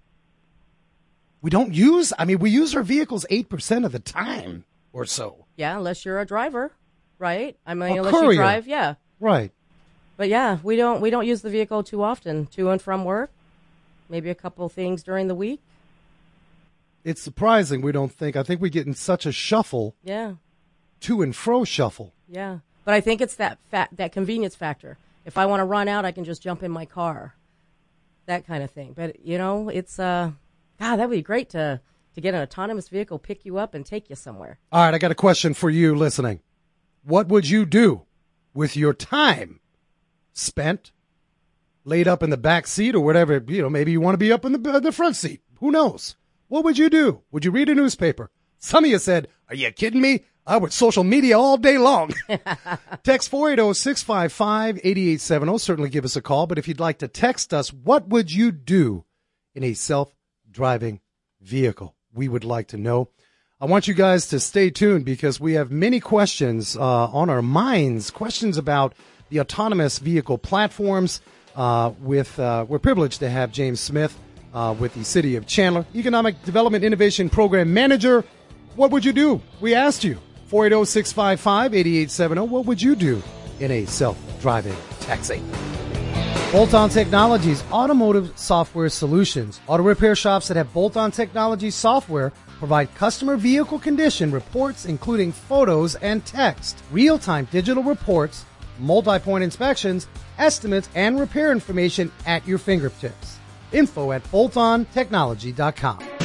We 1.41 1.51
don't 1.51 1.73
use, 1.75 2.13
I 2.19 2.25
mean, 2.25 2.39
we 2.39 2.51
use 2.51 2.75
our 2.75 2.83
vehicles 2.83 3.25
8% 3.31 3.85
of 3.85 3.93
the 3.93 3.99
time 3.99 4.65
or 4.93 5.05
so. 5.07 5.47
Yeah, 5.57 5.77
unless 5.77 6.05
you're 6.05 6.19
a 6.21 6.27
driver, 6.27 6.73
right? 7.19 7.57
I 7.67 7.75
mean, 7.75 7.99
A 7.99 8.03
unless 8.03 8.23
you 8.23 8.35
drive, 8.35 8.67
yeah. 8.67 8.95
Right. 9.23 9.53
But 10.17 10.29
yeah, 10.29 10.59
we 10.65 10.75
don't 10.77 11.01
we 11.01 11.11
don't 11.11 11.27
use 11.27 11.43
the 11.43 11.49
vehicle 11.51 11.85
too 11.85 12.03
often 12.03 12.47
to 12.49 12.71
and 12.71 12.83
from 12.83 13.05
work. 13.05 13.31
Maybe 14.09 14.29
a 14.31 14.35
couple 14.35 14.69
things 14.69 15.03
during 15.05 15.29
the 15.29 15.35
week. 15.35 15.61
It's 17.05 17.23
surprising 17.23 17.81
we 17.83 17.93
don't 17.93 18.13
think, 18.13 18.37
I 18.37 18.43
think 18.43 18.61
we 18.61 18.69
get 18.71 18.87
in 18.87 18.95
such 18.95 19.25
a 19.27 19.33
shuffle, 19.33 19.95
Yeah, 20.05 20.35
to 21.01 21.23
and 21.23 21.35
fro 21.35 21.65
shuffle. 21.65 22.13
yeah. 22.29 22.59
But 22.85 22.95
I 22.95 23.01
think 23.01 23.21
it's 23.21 23.37
that 23.37 23.59
fa- 23.71 23.89
that 23.93 24.11
convenience 24.13 24.57
factor. 24.57 24.99
If 25.25 25.39
I 25.39 25.47
want 25.47 25.61
to 25.61 25.65
run 25.65 25.87
out, 25.87 26.05
I 26.05 26.11
can 26.13 26.25
just 26.25 26.43
jump 26.43 26.63
in 26.65 26.71
my 26.73 26.85
car. 26.85 27.35
That 28.27 28.45
kind 28.47 28.63
of 28.65 28.71
thing. 28.73 28.93
But 28.93 29.25
you 29.25 29.39
know, 29.39 29.69
it's 29.69 29.99
uh, 30.01 30.33
God, 30.81 30.97
that 30.97 31.09
would 31.09 31.15
be 31.15 31.23
great 31.23 31.49
to 31.51 31.81
to 32.15 32.21
get 32.21 32.35
an 32.35 32.43
autonomous 32.43 32.89
vehicle, 32.89 33.19
pick 33.21 33.45
you 33.45 33.57
up, 33.57 33.73
and 33.73 33.87
take 33.87 34.11
you 34.11 34.17
somewhere. 34.17 34.59
All 34.73 34.85
right, 34.85 34.95
I 34.95 34.99
got 34.99 35.13
a 35.13 35.15
question 35.17 35.55
for 35.55 35.71
you 35.71 35.95
listening. 35.95 36.41
What 37.05 37.29
would 37.29 37.49
you 37.49 37.65
do 37.65 38.03
with 38.55 38.77
your 38.77 38.95
time 38.95 39.61
spent 40.33 40.93
laid 41.85 42.07
up 42.07 42.23
in 42.23 42.31
the 42.31 42.37
back 42.37 42.67
seat 42.67 42.95
or 42.95 43.01
whatever? 43.01 43.43
You 43.47 43.63
know, 43.63 43.71
maybe 43.71 43.93
you 43.93 44.01
want 44.01 44.15
to 44.15 44.19
be 44.19 44.33
up 44.33 44.45
in 44.45 44.63
the, 44.63 44.71
uh, 44.71 44.81
the 44.81 44.93
front 44.93 45.17
seat. 45.17 45.41
Who 45.61 45.71
knows? 45.71 46.17
What 46.49 46.65
would 46.65 46.79
you 46.79 46.91
do? 46.91 47.23
Would 47.31 47.45
you 47.45 47.51
read 47.51 47.69
a 47.69 47.75
newspaper? 47.75 48.31
Some 48.59 48.85
of 48.85 48.91
you 48.91 48.99
said, 48.99 49.29
Are 49.49 49.55
you 49.55 49.71
kidding 49.73 50.01
me? 50.01 50.25
I 50.47 50.57
would 50.57 50.73
social 50.73 51.05
media 51.05 51.39
all 51.39 51.57
day 51.57 51.79
long. 51.79 52.13
text 53.05 53.29
480 53.29 53.75
655 53.75 54.79
8870. 54.79 55.59
Certainly 55.59 55.91
give 55.91 56.05
us 56.05 56.17
a 56.17 56.23
call. 56.23 56.47
But 56.47 56.59
if 56.59 56.67
you'd 56.67 56.81
like 56.81 56.99
to 56.99 57.09
text 57.09 57.55
us, 57.55 57.73
what 57.73 58.09
would 58.09 58.33
you 58.33 58.51
do 58.51 59.05
in 59.55 59.63
a 59.63 59.75
self 59.75 60.15
driving 60.51 61.01
vehicle? 61.41 61.95
We 62.13 62.29
would 62.29 62.45
like 62.45 62.69
to 62.69 62.77
know. 62.77 63.11
I 63.63 63.67
want 63.67 63.87
you 63.87 63.95
guys 63.95 64.27
to 64.31 64.41
stay 64.41 64.71
tuned 64.71 65.05
because 65.05 65.39
we 65.39 65.53
have 65.53 65.71
many 65.71 66.01
questions 66.01 66.77
uh, 66.77 66.81
on 66.81 67.31
our 67.31 67.43
minds. 67.43 68.11
Questions 68.11 68.59
about 68.59 68.93
the 69.29 69.39
autonomous 69.39 70.01
vehicle 70.01 70.37
platforms. 70.37 71.21
Uh, 71.55 71.93
with 72.01 72.41
uh, 72.41 72.67
we're 72.69 72.81
privileged 72.81 73.21
to 73.21 73.31
have 73.31 73.53
James 73.53 73.79
Smith 73.79 74.19
uh, 74.53 74.75
with 74.77 74.95
the 74.95 75.05
City 75.05 75.37
of 75.37 75.47
Chandler, 75.47 75.87
Economic 75.95 76.43
Development 76.43 76.83
Innovation 76.83 77.31
Program 77.31 77.73
Manager. 77.73 78.25
What 78.75 78.91
would 78.91 79.05
you 79.05 79.13
do? 79.13 79.41
We 79.61 79.77
asked 79.77 80.03
you. 80.03 80.19
480 80.47 80.85
655 80.85 81.73
8870. 81.73 82.41
What 82.49 82.67
would 82.67 82.83
you 82.83 82.97
do 82.97 83.23
in 83.61 83.71
a 83.71 83.85
self 83.85 84.19
driving 84.41 84.75
taxi? 84.99 85.41
Bolt 86.51 86.75
On 86.75 86.91
Technologies 86.91 87.63
Automotive 87.71 88.37
Software 88.37 88.89
Solutions. 88.89 89.61
Auto 89.69 89.85
repair 89.85 90.17
shops 90.17 90.49
that 90.49 90.57
have 90.57 90.73
Bolt 90.75 90.97
On 90.97 91.13
Technology 91.13 91.71
software 91.71 92.33
provide 92.63 92.95
customer 92.95 93.37
vehicle 93.37 93.81
condition 93.81 94.31
reports, 94.31 94.85
including 94.85 95.33
photos 95.33 95.97
and 95.97 96.25
text, 96.25 96.79
real 96.93 97.19
time 97.19 97.49
digital 97.51 97.83
reports, 97.83 98.45
multi 98.79 99.19
point 99.19 99.43
inspections, 99.43 100.07
estimates, 100.39 100.89
and 100.95 101.19
repair 101.19 101.51
information 101.51 102.13
at 102.25 102.47
your 102.47 102.59
fingertips. 102.59 103.41
Info 103.73 104.13
at 104.13 104.23
boltontechnology.com. 104.31 106.22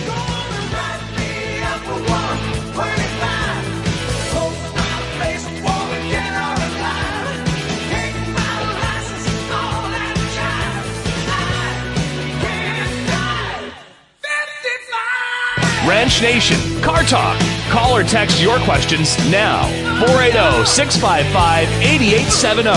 Wrench 15.88 16.22
Nation, 16.22 16.82
Car 16.82 17.04
Talk. 17.04 17.40
Call 17.70 17.96
or 17.96 18.04
text 18.04 18.42
your 18.42 18.60
questions 18.60 19.18
now. 19.32 19.62
oh, 19.64 20.06
480 20.06 20.66
655 20.66 21.68
8870. 21.82 22.70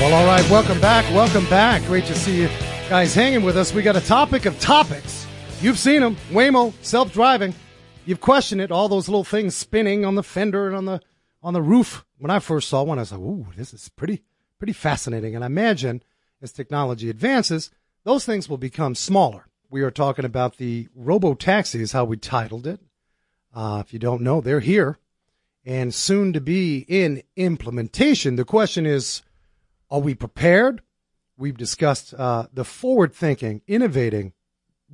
Well, 0.00 0.14
all 0.14 0.26
right. 0.26 0.48
Welcome 0.48 0.80
back. 0.80 1.04
Welcome 1.12 1.44
back. 1.50 1.84
Great 1.86 2.04
to 2.04 2.14
see 2.14 2.42
you 2.42 2.48
guys 2.88 3.14
hanging 3.14 3.42
with 3.42 3.56
us. 3.56 3.74
We 3.74 3.82
got 3.82 3.96
a 3.96 4.00
topic 4.00 4.46
of 4.46 4.58
topics. 4.60 5.26
You've 5.60 5.78
seen 5.78 6.00
them. 6.00 6.16
Waymo, 6.30 6.72
self-driving. 6.82 7.54
You've 8.06 8.20
questioned 8.20 8.60
it. 8.60 8.70
All 8.70 8.88
those 8.88 9.08
little 9.08 9.24
things 9.24 9.56
spinning 9.56 10.04
on 10.04 10.14
the 10.14 10.22
fender 10.22 10.68
and 10.68 10.76
on 10.76 10.84
the 10.84 11.00
on 11.42 11.54
the 11.54 11.62
roof. 11.62 12.04
When 12.18 12.30
I 12.30 12.38
first 12.38 12.68
saw 12.68 12.84
one, 12.84 12.98
I 12.98 13.02
was 13.02 13.12
like, 13.12 13.20
"Ooh, 13.20 13.46
this 13.56 13.74
is 13.74 13.88
pretty 13.88 14.22
pretty 14.58 14.72
fascinating. 14.72 15.34
And 15.34 15.42
I 15.42 15.48
imagine 15.48 16.04
as 16.40 16.52
technology 16.52 17.10
advances, 17.10 17.72
those 18.04 18.24
things 18.24 18.48
will 18.48 18.58
become 18.58 18.94
smaller. 18.94 19.48
We 19.72 19.80
are 19.80 19.90
talking 19.90 20.26
about 20.26 20.58
the 20.58 20.88
robo 20.94 21.32
taxis, 21.32 21.92
how 21.92 22.04
we 22.04 22.18
titled 22.18 22.66
it. 22.66 22.78
Uh, 23.54 23.82
if 23.82 23.94
you 23.94 23.98
don't 23.98 24.20
know, 24.20 24.42
they're 24.42 24.60
here 24.60 24.98
and 25.64 25.94
soon 25.94 26.34
to 26.34 26.42
be 26.42 26.84
in 26.88 27.22
implementation. 27.36 28.36
The 28.36 28.44
question 28.44 28.84
is, 28.84 29.22
are 29.90 30.00
we 30.00 30.14
prepared? 30.14 30.82
We've 31.38 31.56
discussed 31.56 32.12
uh, 32.12 32.48
the 32.52 32.66
forward 32.66 33.14
thinking, 33.14 33.62
innovating 33.66 34.34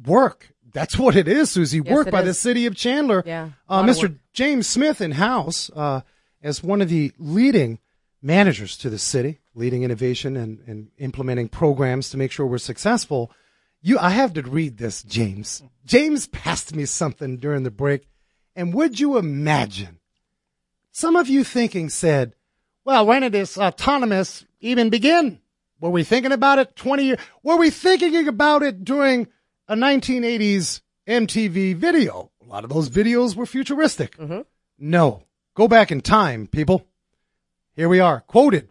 work. 0.07 0.51
That's 0.73 0.97
what 0.97 1.17
it 1.17 1.27
is, 1.27 1.51
Susie. 1.51 1.83
Yes, 1.85 1.93
work 1.93 2.11
by 2.13 2.23
the 2.23 2.33
city 2.33 2.65
of 2.67 2.77
Chandler. 2.77 3.25
Yeah, 3.27 3.47
Uh, 3.69 3.83
a 3.83 3.83
lot 3.83 3.89
of 3.89 3.97
Mr. 3.97 4.19
James 4.33 4.69
Smith 4.69 5.01
in 5.01 5.11
house 5.13 5.73
uh, 5.75 6.03
as 6.41 6.63
one 6.63 6.81
of 6.81 6.89
the 6.89 7.11
leading 7.19 7.81
managers 8.23 8.77
to 8.77 8.91
the 8.91 8.99
city, 8.99 9.41
leading 9.57 9.83
innovation 9.83 10.37
and, 10.37 10.61
and 10.69 10.93
implementing 10.99 11.49
programs 11.49 12.11
to 12.11 12.17
make 12.17 12.31
sure 12.31 12.47
we're 12.47 12.59
successful. 12.59 13.33
You, 13.81 13.99
I 13.99 14.11
have 14.11 14.33
to 14.35 14.43
read 14.43 14.77
this, 14.79 15.03
James. 15.03 15.63
James 15.85 16.27
passed 16.27 16.75
me 16.75 16.85
something 16.85 17.39
during 17.39 17.63
the 17.63 17.71
break, 17.71 18.09
and 18.57 18.75
would 18.75 18.99
you 18.99 19.17
imagine? 19.17 20.01
Some 20.91 21.15
of 21.15 21.29
you 21.29 21.45
thinking 21.45 21.89
said, 21.89 22.35
"Well, 22.85 23.07
when 23.07 23.23
did 23.23 23.33
this 23.33 23.57
autonomous 23.57 24.45
even 24.61 24.91
begin? 24.91 25.41
Were 25.81 25.91
we 25.91 26.03
thinking 26.03 26.33
about 26.33 26.59
it 26.59 26.75
20 26.75 27.05
years? 27.05 27.19
Were 27.43 27.57
we 27.57 27.71
thinking 27.71 28.27
about 28.27 28.63
it 28.63 28.85
during 28.85 29.29
a 29.69 29.77
1980s 29.77 30.81
MTV 31.07 31.77
video? 31.77 32.33
A 32.43 32.47
lot 32.47 32.65
of 32.65 32.71
those 32.71 32.91
videos 32.91 33.37
were 33.37 33.47
futuristic. 33.47 34.17
Mm-hmm. 34.17 34.41
No. 34.79 35.23
Go 35.55 35.69
back 35.69 35.93
in 35.93 36.01
time, 36.01 36.47
people. 36.47 36.87
Here 37.77 37.89
we 37.89 38.01
are, 38.01 38.21
quoted. 38.23 38.69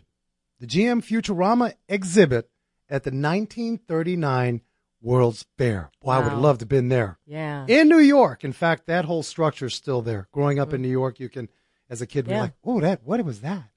The 0.59 0.67
GM 0.67 1.01
Futurama 1.01 1.73
exhibit 1.87 2.49
at 2.89 3.03
the 3.03 3.11
1939 3.11 4.61
World's 5.07 5.45
Fair. 5.57 5.89
Boy, 6.01 6.11
I 6.11 6.19
would 6.19 6.33
have 6.33 6.39
loved 6.39 6.59
to 6.59 6.63
have 6.63 6.69
been 6.69 6.89
there. 6.89 7.17
Yeah. 7.25 7.65
In 7.69 7.87
New 7.87 7.99
York. 7.99 8.43
In 8.43 8.51
fact, 8.51 8.87
that 8.87 9.05
whole 9.05 9.23
structure's 9.23 9.73
still 9.73 10.01
there. 10.01 10.27
Growing 10.33 10.59
up 10.59 10.73
in 10.73 10.81
mm. 10.81 10.83
New 10.83 10.89
York, 10.89 11.17
you 11.17 11.29
can, 11.29 11.47
as 11.89 12.01
a 12.01 12.05
kid, 12.05 12.25
be 12.25 12.31
Yeah. 12.31 12.41
like, 12.41 12.53
oh, 12.65 12.81
that, 12.81 13.03
what 13.05 13.23
was 13.23 13.39
that? 13.39 13.69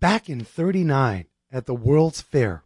Back 0.00 0.28
in 0.28 0.42
39 0.42 1.26
at 1.52 1.66
the 1.66 1.76
World's 1.76 2.20
Fair, 2.20 2.64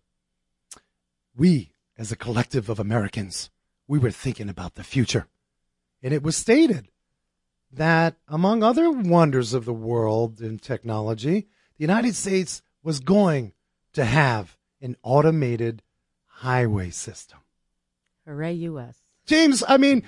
we, 1.37 1.75
as 1.99 2.11
a 2.11 2.16
collective 2.16 2.70
of 2.70 2.81
Americans, 2.81 3.51
we 3.87 3.99
were 3.99 4.11
thinking 4.11 4.49
about 4.49 4.77
the 4.77 4.83
future. 4.83 5.27
And 6.03 6.14
it 6.14 6.23
was 6.23 6.38
stated 6.38 6.88
that 7.70 8.16
among 8.27 8.62
other 8.62 8.90
wonders 8.90 9.53
of 9.53 9.66
the 9.66 9.75
world 9.75 10.40
in 10.40 10.59
technology, 10.59 11.46
the 11.77 11.83
United 11.85 12.16
States 12.16 12.62
was 12.83 13.01
going 13.01 13.53
to 13.92 14.07
have 14.07 14.57
an 14.81 14.96
automated 15.03 15.83
highway 16.27 16.88
system. 16.88 17.38
Hooray, 18.26 18.52
U.S. 18.54 18.98
James, 19.26 19.62
I 19.66 19.76
mean, 19.76 20.02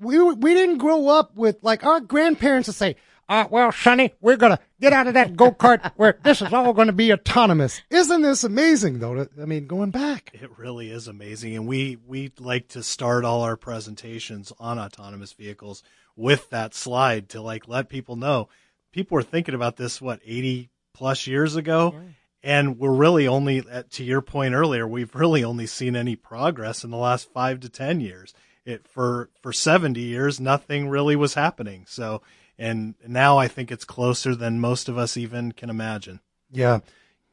we 0.00 0.22
we 0.22 0.54
didn't 0.54 0.78
grow 0.78 1.08
up 1.08 1.36
with 1.36 1.58
like 1.62 1.84
our 1.84 2.00
grandparents 2.00 2.66
to 2.66 2.72
say, 2.72 2.96
uh, 3.28 3.46
well, 3.50 3.70
Sonny, 3.72 4.14
we're 4.20 4.36
gonna 4.36 4.58
get 4.80 4.92
out 4.92 5.06
of 5.06 5.14
that 5.14 5.36
go 5.36 5.50
kart 5.52 5.92
where 5.96 6.18
this 6.22 6.40
is 6.40 6.52
all 6.52 6.72
going 6.72 6.86
to 6.86 6.92
be 6.94 7.12
autonomous. 7.12 7.82
Isn't 7.90 8.22
this 8.22 8.42
amazing, 8.44 9.00
though? 9.00 9.28
I 9.40 9.44
mean, 9.44 9.66
going 9.66 9.90
back, 9.90 10.30
It 10.32 10.56
really 10.58 10.90
is 10.90 11.08
amazing, 11.08 11.54
and 11.56 11.66
we 11.66 11.98
we 12.06 12.32
like 12.38 12.68
to 12.68 12.82
start 12.82 13.24
all 13.24 13.42
our 13.42 13.56
presentations 13.56 14.52
on 14.58 14.78
autonomous 14.78 15.32
vehicles 15.34 15.82
with 16.16 16.48
that 16.50 16.74
slide 16.74 17.28
to 17.30 17.42
like 17.42 17.68
let 17.68 17.88
people 17.88 18.16
know. 18.16 18.48
People 18.92 19.16
were 19.16 19.22
thinking 19.22 19.54
about 19.54 19.76
this 19.76 20.00
what 20.00 20.20
eighty 20.24 20.70
plus 20.94 21.26
years 21.26 21.54
ago, 21.54 21.94
and 22.42 22.78
we're 22.78 22.92
really 22.92 23.26
only 23.26 23.64
at, 23.70 23.90
to 23.92 24.04
your 24.04 24.20
point 24.20 24.54
earlier. 24.54 24.86
We've 24.86 25.14
really 25.14 25.44
only 25.44 25.66
seen 25.66 25.96
any 25.96 26.16
progress 26.16 26.84
in 26.84 26.90
the 26.90 26.96
last 26.96 27.32
five 27.32 27.60
to 27.60 27.68
ten 27.68 28.00
years. 28.00 28.34
It 28.64 28.86
for 28.86 29.30
for 29.40 29.52
seventy 29.52 30.02
years, 30.02 30.38
nothing 30.38 30.88
really 30.88 31.16
was 31.16 31.34
happening. 31.34 31.84
So, 31.88 32.22
and 32.58 32.94
now 33.06 33.38
I 33.38 33.48
think 33.48 33.72
it's 33.72 33.84
closer 33.84 34.34
than 34.34 34.60
most 34.60 34.88
of 34.88 34.98
us 34.98 35.16
even 35.16 35.52
can 35.52 35.70
imagine. 35.70 36.20
yeah, 36.50 36.80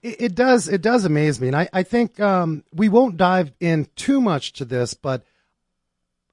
it, 0.02 0.22
it 0.22 0.36
does. 0.36 0.68
It 0.68 0.82
does 0.82 1.06
amaze 1.06 1.39
me, 1.41 1.48
and 1.48 1.56
I 1.56 1.70
I 1.74 1.84
think 1.84 2.20
um, 2.20 2.63
we 2.74 2.89
won't 2.89 3.18
dive 3.18 3.52
in 3.60 3.88
too 3.96 4.22
much 4.22 4.54
to 4.54 4.65
this, 4.65 4.94
but 4.94 5.24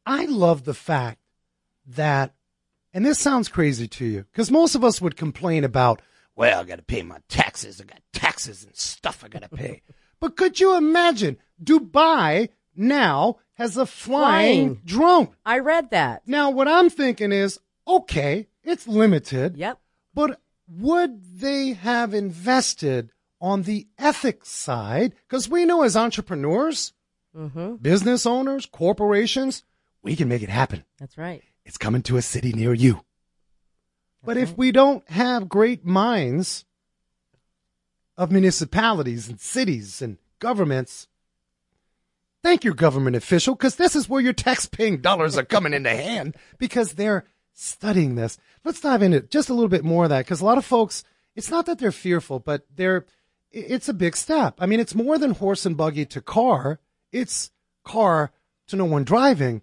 I 0.07 0.25
love 0.27 0.65
the 0.65 0.75
fact 0.75 1.19
that, 1.87 2.35
and 2.93 3.05
this 3.05 3.19
sounds 3.19 3.49
crazy 3.49 3.89
to 3.89 4.05
you, 4.05 4.25
because 4.31 4.51
most 4.51 4.75
of 4.75 4.85
us 4.85 5.01
would 5.01 5.17
complain 5.17 5.65
about, 5.65 6.03
well, 6.43 6.61
I 6.61 6.65
got 6.65 6.77
to 6.79 6.83
pay 6.95 7.03
my 7.03 7.19
taxes. 7.29 7.81
I 7.81 7.85
got 7.85 8.01
taxes 8.13 8.65
and 8.65 8.75
stuff 8.77 9.23
I 9.25 9.29
got 9.29 9.43
to 9.43 9.49
pay. 9.49 9.83
but 10.21 10.37
could 10.37 10.59
you 10.61 10.77
imagine 10.77 11.39
Dubai 11.63 12.49
now 12.77 13.37
has 13.55 13.77
a 13.77 13.87
flying, 13.87 14.77
Flying. 14.77 14.81
drone? 14.85 15.29
I 15.47 15.59
read 15.59 15.91
that. 15.91 16.23
Now, 16.27 16.51
what 16.51 16.69
I'm 16.69 16.91
thinking 16.91 17.33
is, 17.33 17.59
okay, 17.87 18.47
it's 18.65 18.87
limited. 18.89 19.57
Yep. 19.57 19.79
But 20.15 20.41
would 20.69 21.13
they 21.41 21.73
have 21.75 22.15
invested 22.15 23.11
on 23.41 23.63
the 23.63 23.87
ethics 23.99 24.49
side? 24.51 25.15
Because 25.29 25.49
we 25.49 25.65
know 25.65 25.83
as 25.83 25.97
entrepreneurs, 25.97 26.93
Mm-hmm. 27.35 27.77
business 27.77 28.27
owners, 28.27 28.67
corporations, 28.67 29.65
we 30.03 30.17
can 30.17 30.29
make 30.29 30.43
it 30.43 30.51
happen. 30.51 30.85
That's 30.99 31.17
right. 31.17 31.43
It's 31.65 31.79
coming 31.79 32.03
to 32.03 32.19
a 32.19 32.23
city 32.23 32.53
near 32.53 32.75
you. 32.75 33.01
But 34.25 34.37
if 34.37 34.51
mm-hmm. 34.51 34.61
we 34.61 34.73
don't 34.73 35.09
have 35.11 35.49
great 35.49 35.85
minds 35.85 36.65
of 38.17 38.31
municipalities 38.31 39.29
and 39.29 39.41
cities 39.41 40.01
and 40.01 40.19
governments, 40.39 41.09
thank 42.43 42.63
your 42.63 42.75
government 42.75 43.17
official, 43.17 43.55
because 43.55 43.77
this 43.77 43.97
is 43.97 44.09
where 44.09 44.21
your 44.21 44.33
tax-paying 44.33 45.01
dollars 45.01 45.37
are 45.37 45.45
coming 45.45 45.73
into 45.73 45.91
hand 45.91 46.37
because 46.59 46.93
they're 46.93 47.25
studying 47.53 48.15
this. 48.15 48.39
Let's 48.65 48.81
dive 48.81 49.03
into 49.03 49.21
just 49.21 49.49
a 49.49 49.55
little 49.55 49.69
bit 49.69 49.85
more 49.85 50.05
of 50.05 50.11
that 50.11 50.25
because 50.25 50.41
a 50.41 50.45
lot 50.45 50.59
of 50.59 50.65
folks, 50.65 51.05
it's 51.35 51.51
not 51.51 51.67
that 51.67 51.79
they're 51.79 51.93
fearful, 51.93 52.39
but 52.39 52.67
they're, 52.75 53.07
it's 53.51 53.89
a 53.89 53.95
big 53.95 54.17
step. 54.17 54.55
I 54.59 54.67
mean, 54.67 54.81
it's 54.81 54.95
more 54.95 55.19
than 55.19 55.33
horse 55.33 55.67
and 55.67 55.77
buggy 55.77 56.07
to 56.07 56.21
car. 56.21 56.79
It's 57.11 57.51
car 57.85 58.31
to 58.69 58.77
no 58.77 58.85
one 58.85 59.05
driving. 59.05 59.63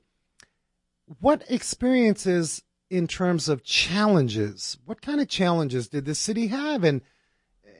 What 1.19 1.43
experiences 1.49 2.61
in 2.89 3.07
terms 3.07 3.49
of 3.49 3.63
challenges? 3.63 4.77
What 4.85 5.01
kind 5.01 5.21
of 5.21 5.27
challenges 5.27 5.87
did 5.87 6.05
the 6.05 6.15
city 6.15 6.47
have 6.47 6.83
and 6.83 7.01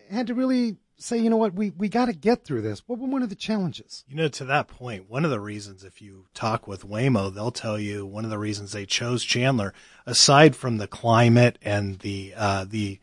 had 0.09 0.27
to 0.27 0.33
really 0.33 0.77
say, 0.97 1.17
you 1.17 1.29
know 1.29 1.37
what, 1.37 1.53
we, 1.53 1.71
we 1.71 1.87
got 1.87 2.05
to 2.05 2.13
get 2.13 2.43
through 2.43 2.61
this? 2.61 2.83
What 2.85 2.99
were 2.99 3.07
one 3.07 3.23
of 3.23 3.29
the 3.29 3.35
challenges? 3.35 4.03
You 4.07 4.17
know, 4.17 4.27
to 4.27 4.45
that 4.45 4.67
point, 4.67 5.09
one 5.09 5.23
of 5.23 5.31
the 5.31 5.39
reasons, 5.39 5.83
if 5.83 6.01
you 6.01 6.25
talk 6.33 6.67
with 6.67 6.87
Waymo, 6.87 7.33
they'll 7.33 7.51
tell 7.51 7.79
you 7.79 8.05
one 8.05 8.25
of 8.25 8.29
the 8.29 8.37
reasons 8.37 8.71
they 8.71 8.85
chose 8.85 9.23
Chandler, 9.23 9.73
aside 10.05 10.55
from 10.55 10.77
the 10.77 10.87
climate 10.87 11.57
and 11.61 11.99
the 11.99 12.33
uh, 12.35 12.65
the 12.67 12.99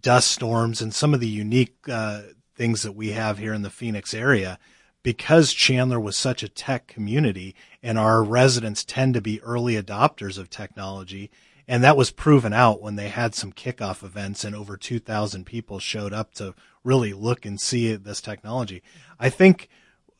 dust 0.00 0.30
storms 0.30 0.80
and 0.80 0.94
some 0.94 1.14
of 1.14 1.20
the 1.20 1.28
unique 1.28 1.76
uh, 1.88 2.22
things 2.54 2.82
that 2.82 2.92
we 2.92 3.12
have 3.12 3.38
here 3.38 3.54
in 3.54 3.62
the 3.62 3.70
Phoenix 3.70 4.12
area, 4.12 4.58
because 5.02 5.52
Chandler 5.52 5.98
was 5.98 6.16
such 6.16 6.42
a 6.42 6.48
tech 6.48 6.86
community 6.86 7.54
and 7.82 7.98
our 7.98 8.22
residents 8.22 8.84
tend 8.84 9.14
to 9.14 9.20
be 9.20 9.40
early 9.42 9.80
adopters 9.80 10.38
of 10.38 10.50
technology. 10.50 11.30
And 11.68 11.84
that 11.84 11.98
was 11.98 12.10
proven 12.10 12.54
out 12.54 12.80
when 12.80 12.96
they 12.96 13.10
had 13.10 13.34
some 13.34 13.52
kickoff 13.52 14.02
events 14.02 14.42
and 14.42 14.56
over 14.56 14.78
2,000 14.78 15.44
people 15.44 15.78
showed 15.78 16.14
up 16.14 16.32
to 16.34 16.54
really 16.82 17.12
look 17.12 17.44
and 17.44 17.60
see 17.60 17.94
this 17.94 18.22
technology. 18.22 18.82
I 19.20 19.28
think, 19.28 19.68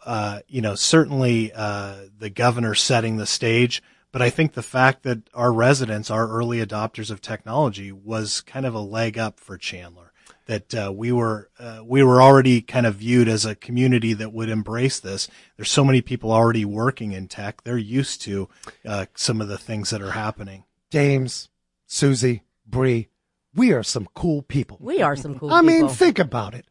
uh, 0.05 0.41
you 0.47 0.61
know, 0.61 0.75
certainly 0.75 1.51
uh, 1.55 2.03
the 2.19 2.29
governor 2.29 2.75
setting 2.75 3.17
the 3.17 3.27
stage, 3.27 3.83
but 4.13 4.21
I 4.21 4.29
think 4.29 4.53
the 4.53 4.63
fact 4.63 5.05
that 5.05 5.23
our 5.33 5.51
residents 5.51 6.11
are 6.11 6.29
early 6.29 6.65
adopters 6.65 7.11
of 7.11 7.23
technology 7.23 7.93
was 7.93 8.43
kind 8.43 8.67
of 8.67 8.75
a 8.75 8.81
leg 8.81 9.17
up 9.17 9.41
for 9.41 9.57
Chandler. 9.57 10.13
That 10.45 10.75
uh, 10.75 10.93
we 10.95 11.13
were 11.13 11.51
uh, 11.59 11.83
we 11.85 12.03
were 12.03 12.23
already 12.23 12.63
kind 12.63 12.87
of 12.87 12.95
viewed 12.95 13.29
as 13.29 13.45
a 13.45 13.55
community 13.55 14.15
that 14.15 14.33
would 14.33 14.49
embrace 14.49 14.99
this. 14.99 15.29
There's 15.57 15.71
so 15.71 15.85
many 15.85 16.01
people 16.01 16.33
already 16.33 16.65
working 16.65 17.13
in 17.13 17.29
tech; 17.29 17.65
they're 17.65 17.77
used 17.77 18.23
to 18.23 18.49
uh, 18.87 19.07
some 19.15 19.43
of 19.43 19.49
the 19.49 19.59
things 19.59 19.91
that 19.91 20.01
are 20.01 20.13
happening. 20.13 20.65
James, 20.91 21.49
Susie, 21.87 22.43
Bree, 22.67 23.09
we 23.55 23.73
are 23.73 23.83
some 23.83 24.09
cool 24.15 24.43
people. 24.43 24.79
We 24.81 25.03
are 25.03 25.17
some 25.17 25.39
cool 25.39 25.49
people. 25.49 25.57
I 25.57 25.63
mean, 25.63 25.89
think 25.89 26.19
about 26.19 26.55
it. 26.55 26.67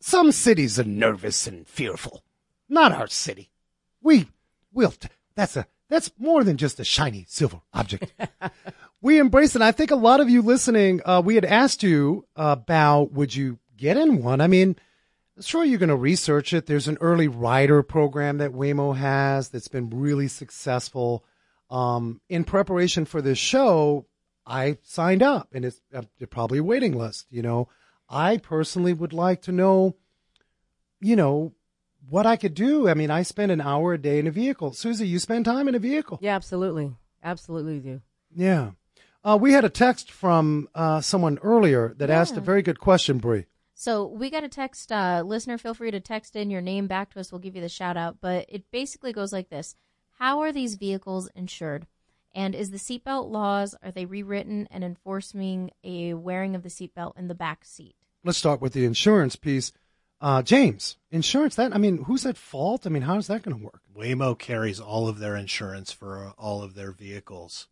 Some 0.00 0.32
cities 0.32 0.80
are 0.80 0.84
nervous 0.84 1.46
and 1.46 1.66
fearful. 1.66 2.24
Not 2.68 2.92
our 2.92 3.06
city. 3.06 3.50
We, 4.00 4.28
we'll, 4.72 4.92
t- 4.92 5.08
that's 5.34 5.56
a, 5.56 5.66
that's 5.88 6.10
more 6.18 6.42
than 6.42 6.56
just 6.56 6.80
a 6.80 6.84
shiny 6.84 7.26
silver 7.28 7.60
object. 7.74 8.14
we 9.02 9.18
embrace 9.18 9.54
it. 9.54 9.62
I 9.62 9.72
think 9.72 9.90
a 9.90 9.96
lot 9.96 10.20
of 10.20 10.30
you 10.30 10.42
listening, 10.42 11.00
uh, 11.04 11.22
we 11.24 11.34
had 11.34 11.44
asked 11.44 11.82
you 11.82 12.26
about 12.34 13.12
would 13.12 13.34
you 13.34 13.58
get 13.76 13.96
in 13.96 14.22
one? 14.22 14.40
I 14.40 14.46
mean, 14.46 14.76
sure, 15.40 15.64
you're 15.64 15.78
going 15.78 15.88
to 15.88 15.96
research 15.96 16.52
it. 16.52 16.66
There's 16.66 16.88
an 16.88 16.98
early 17.00 17.28
rider 17.28 17.82
program 17.82 18.38
that 18.38 18.52
Waymo 18.52 18.96
has 18.96 19.50
that's 19.50 19.68
been 19.68 19.90
really 19.90 20.28
successful. 20.28 21.24
Um, 21.72 22.20
in 22.28 22.44
preparation 22.44 23.04
for 23.04 23.22
this 23.22 23.38
show, 23.38 24.06
I 24.46 24.78
signed 24.82 25.22
up 25.22 25.48
and 25.52 25.64
it's 25.64 25.80
uh, 25.94 26.02
probably 26.30 26.58
a 26.58 26.64
waiting 26.64 26.96
list. 26.96 27.26
You 27.30 27.42
know, 27.42 27.68
I 28.08 28.36
personally 28.36 28.92
would 28.92 29.12
like 29.12 29.42
to 29.42 29.52
know 29.52 29.96
you 31.02 31.16
know, 31.16 31.52
what 32.08 32.26
I 32.26 32.36
could 32.36 32.54
do. 32.54 32.88
I 32.88 32.94
mean, 32.94 33.10
I 33.10 33.22
spend 33.22 33.52
an 33.52 33.60
hour 33.60 33.92
a 33.92 33.98
day 33.98 34.18
in 34.18 34.26
a 34.26 34.30
vehicle. 34.30 34.72
Susie, 34.72 35.06
you 35.06 35.18
spend 35.18 35.44
time 35.44 35.68
in 35.68 35.74
a 35.74 35.78
vehicle. 35.78 36.18
Yeah, 36.22 36.36
absolutely. 36.36 36.92
Absolutely 37.22 37.80
do. 37.80 38.00
Yeah. 38.34 38.70
Uh, 39.24 39.38
we 39.40 39.52
had 39.52 39.64
a 39.64 39.68
text 39.68 40.10
from 40.10 40.68
uh, 40.74 41.00
someone 41.00 41.38
earlier 41.42 41.94
that 41.98 42.10
asked 42.10 42.36
a 42.36 42.40
very 42.40 42.62
good 42.62 42.80
question, 42.80 43.18
Bree. 43.18 43.46
So 43.74 44.06
we 44.06 44.30
got 44.30 44.44
a 44.44 44.48
text, 44.48 44.90
uh, 44.92 45.22
listener, 45.24 45.58
feel 45.58 45.74
free 45.74 45.90
to 45.90 46.00
text 46.00 46.36
in 46.36 46.50
your 46.50 46.60
name 46.60 46.86
back 46.86 47.12
to 47.12 47.20
us. 47.20 47.30
We'll 47.30 47.40
give 47.40 47.54
you 47.54 47.62
the 47.62 47.68
shout 47.68 47.96
out. 47.96 48.18
But 48.20 48.46
it 48.48 48.64
basically 48.70 49.12
goes 49.12 49.32
like 49.32 49.48
this 49.48 49.76
How 50.22 50.38
are 50.42 50.52
these 50.52 50.76
vehicles 50.76 51.28
insured? 51.34 51.88
And 52.32 52.54
is 52.54 52.70
the 52.70 52.76
seatbelt 52.76 53.28
laws, 53.28 53.74
are 53.82 53.90
they 53.90 54.04
rewritten 54.04 54.68
and 54.70 54.84
enforcing 54.84 55.72
a 55.82 56.14
wearing 56.14 56.54
of 56.54 56.62
the 56.62 56.68
seatbelt 56.68 57.18
in 57.18 57.26
the 57.26 57.34
back 57.34 57.64
seat? 57.64 57.96
Let's 58.22 58.38
start 58.38 58.60
with 58.60 58.72
the 58.72 58.84
insurance 58.84 59.34
piece. 59.34 59.72
Uh, 60.20 60.42
James, 60.42 60.96
insurance, 61.10 61.56
that, 61.56 61.74
I 61.74 61.78
mean, 61.78 62.04
who's 62.04 62.24
at 62.24 62.36
fault? 62.36 62.86
I 62.86 62.90
mean, 62.90 63.02
how's 63.02 63.26
that 63.26 63.42
going 63.42 63.58
to 63.58 63.64
work? 63.64 63.80
Waymo 63.96 64.38
carries 64.38 64.78
all 64.78 65.08
of 65.08 65.18
their 65.18 65.34
insurance 65.34 65.90
for 65.90 66.24
uh, 66.24 66.30
all 66.38 66.62
of 66.62 66.76
their 66.76 66.92
vehicles. 66.92 67.66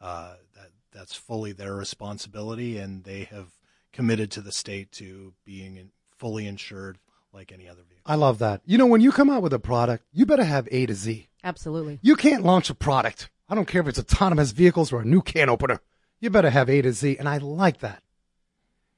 Uh, 0.00 0.34
that 0.54 0.70
that's 0.92 1.16
fully 1.16 1.50
their 1.50 1.74
responsibility, 1.74 2.78
and 2.78 3.02
they 3.02 3.24
have 3.24 3.48
committed 3.92 4.30
to 4.30 4.40
the 4.40 4.52
state 4.52 4.92
to 4.92 5.34
being 5.44 5.90
fully 6.16 6.46
insured 6.46 6.98
like 7.36 7.52
any 7.52 7.68
other 7.68 7.82
vehicle. 7.82 8.02
I 8.04 8.16
love 8.16 8.38
that. 8.38 8.62
You 8.64 8.78
know, 8.78 8.86
when 8.86 9.00
you 9.00 9.12
come 9.12 9.30
out 9.30 9.42
with 9.42 9.52
a 9.52 9.58
product, 9.58 10.04
you 10.12 10.26
better 10.26 10.44
have 10.44 10.66
A 10.72 10.86
to 10.86 10.94
Z. 10.94 11.28
Absolutely. 11.44 12.00
You 12.02 12.16
can't 12.16 12.42
launch 12.42 12.70
a 12.70 12.74
product. 12.74 13.30
I 13.48 13.54
don't 13.54 13.68
care 13.68 13.82
if 13.82 13.88
it's 13.88 13.98
autonomous 13.98 14.50
vehicles 14.50 14.92
or 14.92 15.02
a 15.02 15.04
new 15.04 15.22
can 15.22 15.48
opener. 15.48 15.80
You 16.18 16.30
better 16.30 16.50
have 16.50 16.68
A 16.68 16.82
to 16.82 16.92
Z. 16.92 17.18
And 17.18 17.28
I 17.28 17.36
like 17.38 17.78
that 17.80 18.02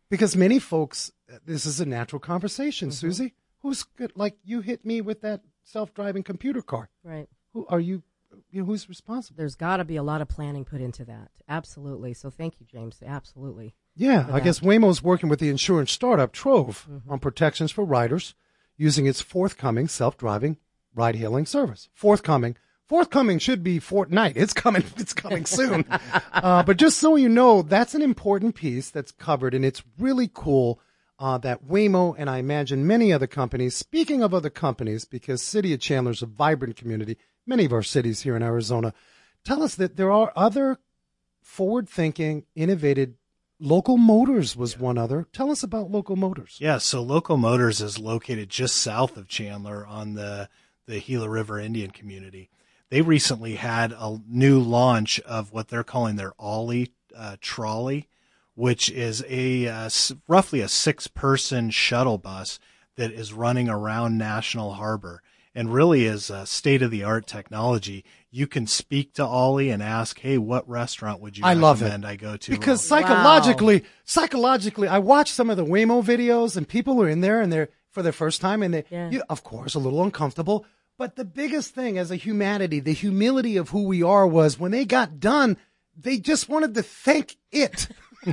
because 0.09 0.37
many 0.37 0.59
folks, 0.59 1.13
this 1.45 1.67
is 1.67 1.81
a 1.81 1.85
natural 1.85 2.21
conversation, 2.21 2.89
mm-hmm. 2.89 2.95
Susie. 2.95 3.35
Who's 3.61 3.83
good? 3.83 4.13
Like 4.15 4.37
you 4.45 4.61
hit 4.61 4.87
me 4.87 5.01
with 5.01 5.21
that 5.23 5.43
self-driving 5.65 6.23
computer 6.23 6.63
car. 6.63 6.89
Right. 7.03 7.29
Who 7.53 7.67
are 7.69 7.81
you? 7.81 8.03
you 8.51 8.61
know, 8.61 8.67
who's 8.67 8.89
responsible? 8.89 9.37
There's 9.37 9.57
got 9.57 9.79
to 9.79 9.85
be 9.85 9.97
a 9.97 10.03
lot 10.03 10.21
of 10.21 10.29
planning 10.29 10.65
put 10.65 10.81
into 10.81 11.05
that. 11.07 11.31
Absolutely. 11.49 12.15
So 12.15 12.31
thank 12.31 12.61
you, 12.61 12.67
James. 12.67 13.03
Absolutely. 13.05 13.75
Yeah, 13.99 14.27
I 14.29 14.33
that. 14.39 14.45
guess 14.45 14.61
Waymo's 14.61 15.03
working 15.03 15.29
with 15.29 15.41
the 15.41 15.51
insurance 15.51 15.91
startup 15.93 16.33
Trov 16.33 16.87
Mm-hmm. 16.87 17.11
on 17.11 17.19
protections 17.19 17.71
for 17.73 17.85
riders 17.85 18.35
using 18.77 19.07
its 19.07 19.21
forthcoming 19.21 19.89
self-driving 19.89 20.57
ride-hailing 20.95 21.47
service. 21.47 21.89
Forthcoming. 21.95 22.57
Forthcoming 22.87 23.39
should 23.39 23.63
be 23.63 23.79
fortnight. 23.79 24.37
It's 24.37 24.55
coming. 24.55 24.85
It's 24.97 25.13
coming 25.13 25.45
soon. 25.45 25.85
uh, 26.33 26.63
but 26.63 26.77
just 26.79 26.99
so 26.99 27.17
you 27.17 27.29
know, 27.29 27.61
that's 27.63 27.95
an 27.95 28.03
important 28.03 28.55
piece 28.55 28.89
that's 28.91 29.13
covered, 29.13 29.53
and 29.53 29.65
it's 29.65 29.83
really 29.99 30.31
cool 30.33 30.81
uh, 31.19 31.37
that 31.39 31.67
Waymo 31.67 32.15
and 32.17 32.31
I 32.31 32.39
imagine 32.39 32.87
many 32.87 33.13
other 33.13 33.27
companies. 33.27 33.77
Speaking 33.77 34.23
of 34.23 34.33
other 34.33 34.49
companies, 34.51 35.05
because 35.05 35.43
City 35.43 35.73
of 35.75 35.81
Chandler 35.81 36.13
is 36.13 36.23
a 36.23 36.27
vibrant 36.27 36.77
community, 36.77 37.19
many 37.47 37.65
of 37.65 37.73
our 37.73 37.83
cities 37.83 38.23
here 38.23 38.37
in 38.37 38.43
Arizona 38.43 38.95
tell 39.45 39.63
us 39.63 39.75
that 39.75 39.97
there 39.97 40.13
are 40.13 40.33
other 40.37 40.79
forward-thinking, 41.43 42.45
innovative. 42.55 43.15
Local 43.61 43.97
Motors 43.97 44.57
was 44.57 44.79
one 44.79 44.99
other. 44.99 45.27
Tell 45.33 45.51
us 45.51 45.63
about 45.63 45.91
Local 45.91 46.17
Motors. 46.17 46.59
Yeah, 46.61 46.79
so 46.79 47.03
Local 47.03 47.37
Motors 47.37 47.81
is 47.81 47.99
located 47.99 48.49
just 48.51 48.77
south 48.77 49.17
of 49.17 49.29
Chandler 49.29 49.87
on 49.87 50.15
the 50.15 50.49
the 50.87 51.01
Gila 51.01 51.29
River 51.29 51.59
Indian 51.59 51.91
community. 51.91 52.49
They 52.89 53.03
recently 53.03 53.57
had 53.57 53.93
a 53.93 54.21
new 54.27 54.59
launch 54.59 55.21
of 55.21 55.53
what 55.53 55.69
they're 55.69 55.85
calling 55.85 56.17
their 56.17 56.33
Olli 56.39 56.93
uh, 57.15 57.37
trolley, 57.41 58.09
which 58.55 58.89
is 58.91 59.23
a 59.29 59.69
uh, 59.69 59.85
s- 59.87 60.13
roughly 60.27 60.61
a 60.61 60.69
six 60.69 61.07
person 61.07 61.69
shuttle 61.71 62.17
bus 62.17 62.59
that 62.97 63.13
is 63.13 63.35
running 63.35 63.69
around 63.69 64.17
National 64.17 64.75
Harbor 64.75 65.23
and 65.59 65.75
really 65.75 66.05
is 66.05 66.31
a 66.31 66.47
state 66.47 66.83
of 66.83 66.93
the 66.93 67.03
art 67.03 67.27
technology. 67.27 68.05
You 68.31 68.47
can 68.47 68.69
speak 68.69 69.15
to 69.15 69.27
Olli 69.27 69.71
and 69.71 69.83
ask, 69.83 70.21
"Hey, 70.21 70.39
what 70.39 70.69
restaurant 70.69 71.21
would 71.21 71.37
you 71.37 71.45
I 71.45 71.55
love 71.55 71.83
it 71.83 71.87
recommend 71.87 72.07
I 72.07 72.15
go 72.15 72.37
to?" 72.37 72.53
because 72.53 72.87
psychologically, 72.87 73.85
psychologically, 74.05 74.87
I 74.87 74.99
watch 75.01 75.33
some 75.33 75.51
of 75.51 75.57
the 75.57 75.65
Waymo 75.65 76.05
videos, 76.05 76.57
and 76.57 76.69
people 76.69 77.03
are 77.03 77.09
in 77.09 77.23
there 77.23 77.41
and 77.41 77.53
they're 77.53 77.71
for 77.91 78.03
the 78.03 78.13
first 78.13 78.41
time, 78.41 78.63
and 78.63 78.73
they, 78.73 78.85
Yeah. 78.89 79.11
you, 79.11 79.23
of 79.29 79.43
course, 79.43 79.75
a 79.75 79.81
little 79.81 80.01
uncomfortable. 80.01 80.65
But 80.97 81.17
the 81.17 81.25
biggest 81.25 81.75
thing 81.75 81.99
as 81.99 82.13
a 82.13 82.17
humanity, 82.17 82.79
the 82.79 82.93
humility 82.93 83.57
of 83.57 83.71
who 83.71 83.83
we 83.83 84.01
are, 84.01 84.27
was 84.29 84.61
when 84.61 84.71
they 84.71 84.85
got 84.85 85.19
done, 85.19 85.57
they 85.97 86.19
just 86.19 86.49
wanted 86.49 86.75
to 86.75 86.83
thank 86.85 87.37
it. 87.51 87.89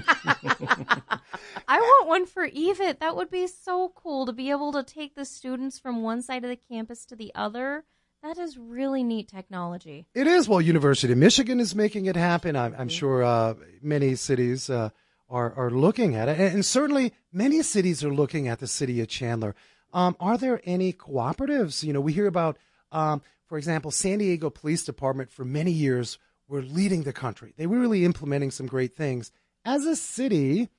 I 1.67 1.80
want 1.80 2.08
one 2.08 2.26
for 2.26 2.48
EVIT. 2.48 3.00
That 3.00 3.15
would 3.15 3.30
be 3.30 3.48
so 3.48 3.91
cool 3.95 4.26
to 4.26 4.34
be 4.34 4.50
able 4.50 4.71
to 4.74 4.84
take 4.84 5.15
the 5.15 5.26
students 5.26 5.80
from 5.80 6.04
one 6.04 6.21
side 6.21 6.43
of 6.43 6.50
the 6.50 6.56
campus 6.56 7.06
to 7.08 7.15
the 7.15 7.32
other. 7.36 7.84
That 8.24 8.38
is 8.38 8.58
really 8.58 9.04
neat 9.04 9.28
technology. 9.28 10.08
It 10.15 10.26
is. 10.26 10.50
Well, 10.50 10.60
University 10.60 11.13
of 11.13 11.19
Michigan 11.19 11.60
is 11.60 11.76
making 11.76 12.08
it 12.08 12.15
happen. 12.15 12.56
I'm, 12.56 12.74
I'm 12.76 12.89
sure 12.89 13.24
uh, 13.24 13.54
many 13.84 14.15
cities 14.15 14.69
uh, 14.69 14.89
are 15.30 15.54
are 15.54 15.69
looking 15.69 16.15
at 16.15 16.28
it, 16.30 16.39
and, 16.39 16.56
and 16.56 16.65
certainly 16.65 17.13
many 17.32 17.62
cities 17.62 18.04
are 18.04 18.13
looking 18.13 18.48
at 18.48 18.60
the 18.60 18.67
city 18.67 19.00
of 19.02 19.08
Chandler. 19.08 19.54
Um, 19.93 20.15
are 20.19 20.38
there 20.38 20.60
any 20.63 20.91
cooperatives? 20.91 21.84
You 21.84 21.93
know, 21.93 22.02
we 22.02 22.13
hear 22.13 22.28
about, 22.28 22.58
um, 22.91 23.21
for 23.45 23.58
example, 23.58 23.91
San 23.91 24.17
Diego 24.17 24.50
Police 24.50 24.84
Department 24.84 25.32
for 25.32 25.45
many 25.45 25.71
years 25.71 26.17
were 26.48 26.62
leading 26.62 27.04
the 27.04 27.13
country. 27.13 27.54
They 27.58 27.67
were 27.67 27.80
really 27.80 28.06
implementing 28.06 28.52
some 28.52 28.67
great 28.67 28.95
things. 28.95 29.32
As 29.65 29.86
a 29.86 29.95
city, 29.95 30.69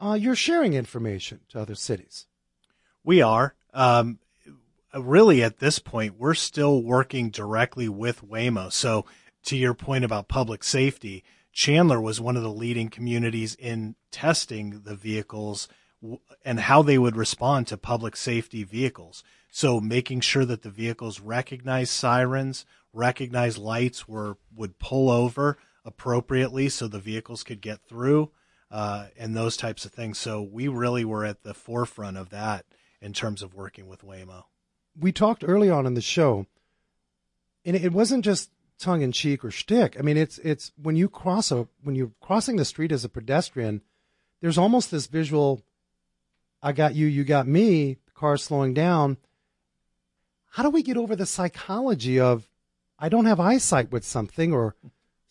uh, 0.00 0.16
you're 0.18 0.36
sharing 0.36 0.74
information 0.74 1.40
to 1.48 1.60
other 1.60 1.74
cities. 1.74 2.26
We 3.02 3.20
are. 3.20 3.56
Um, 3.74 4.20
really, 4.94 5.42
at 5.42 5.58
this 5.58 5.80
point, 5.80 6.16
we're 6.16 6.34
still 6.34 6.80
working 6.80 7.30
directly 7.30 7.88
with 7.88 8.24
Waymo. 8.24 8.72
So, 8.72 9.04
to 9.46 9.56
your 9.56 9.74
point 9.74 10.04
about 10.04 10.28
public 10.28 10.62
safety, 10.62 11.24
Chandler 11.52 12.00
was 12.00 12.20
one 12.20 12.36
of 12.36 12.44
the 12.44 12.52
leading 12.52 12.88
communities 12.88 13.56
in 13.56 13.96
testing 14.12 14.82
the 14.84 14.94
vehicles 14.94 15.68
and 16.44 16.60
how 16.60 16.82
they 16.82 16.98
would 16.98 17.16
respond 17.16 17.66
to 17.66 17.76
public 17.76 18.14
safety 18.14 18.62
vehicles. 18.62 19.24
So, 19.50 19.80
making 19.80 20.20
sure 20.20 20.44
that 20.44 20.62
the 20.62 20.70
vehicles 20.70 21.20
recognize 21.20 21.90
sirens, 21.90 22.64
recognize 22.92 23.58
lights, 23.58 24.06
were 24.06 24.38
would 24.54 24.78
pull 24.78 25.10
over 25.10 25.58
appropriately 25.86 26.68
so 26.68 26.86
the 26.86 26.98
vehicles 26.98 27.42
could 27.42 27.62
get 27.62 27.80
through, 27.88 28.30
uh, 28.70 29.06
and 29.16 29.34
those 29.34 29.56
types 29.56 29.86
of 29.86 29.92
things. 29.92 30.18
So, 30.18 30.42
we 30.42 30.68
really 30.68 31.04
were 31.04 31.24
at 31.24 31.44
the 31.44 31.54
forefront 31.54 32.18
of 32.18 32.28
that 32.30 32.66
in 33.00 33.14
terms 33.14 33.40
of 33.40 33.54
working 33.54 33.86
with 33.88 34.02
Waymo. 34.02 34.44
we 34.98 35.12
talked 35.12 35.44
early 35.46 35.70
on 35.70 35.86
in 35.86 35.94
the 35.94 36.00
show, 36.00 36.46
and 37.64 37.76
it 37.76 37.92
wasn't 37.92 38.24
just 38.24 38.50
tongue 38.78 39.02
in 39.02 39.12
cheek 39.12 39.44
or 39.44 39.50
shtick. 39.50 39.96
I 39.98 40.02
mean, 40.02 40.16
it's 40.16 40.38
it's 40.38 40.72
when 40.80 40.96
you 40.96 41.08
cross 41.08 41.50
a 41.50 41.68
when 41.82 41.94
you're 41.94 42.12
crossing 42.20 42.56
the 42.56 42.64
street 42.64 42.92
as 42.92 43.04
a 43.04 43.08
pedestrian, 43.08 43.82
there's 44.40 44.58
almost 44.58 44.90
this 44.90 45.06
visual. 45.06 45.62
I 46.62 46.72
got 46.72 46.94
you, 46.94 47.06
you 47.06 47.24
got 47.24 47.46
me. 47.46 47.98
Car 48.14 48.36
slowing 48.36 48.72
down. 48.74 49.18
How 50.50 50.62
do 50.62 50.70
we 50.70 50.82
get 50.82 50.96
over 50.96 51.14
the 51.14 51.26
psychology 51.26 52.18
of 52.18 52.48
I 52.98 53.10
don't 53.10 53.26
have 53.26 53.38
eyesight 53.38 53.92
with 53.92 54.04
something 54.04 54.54
or 54.54 54.74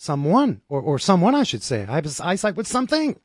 someone 0.06 0.62
or 0.70 0.82
or 0.82 1.00
someone 1.00 1.36
I 1.36 1.44
should 1.44 1.64
say 1.64 1.86
I 1.88 1.96
have 1.96 2.22
eyesight 2.22 2.56
with 2.56 2.68
something. 2.68 3.20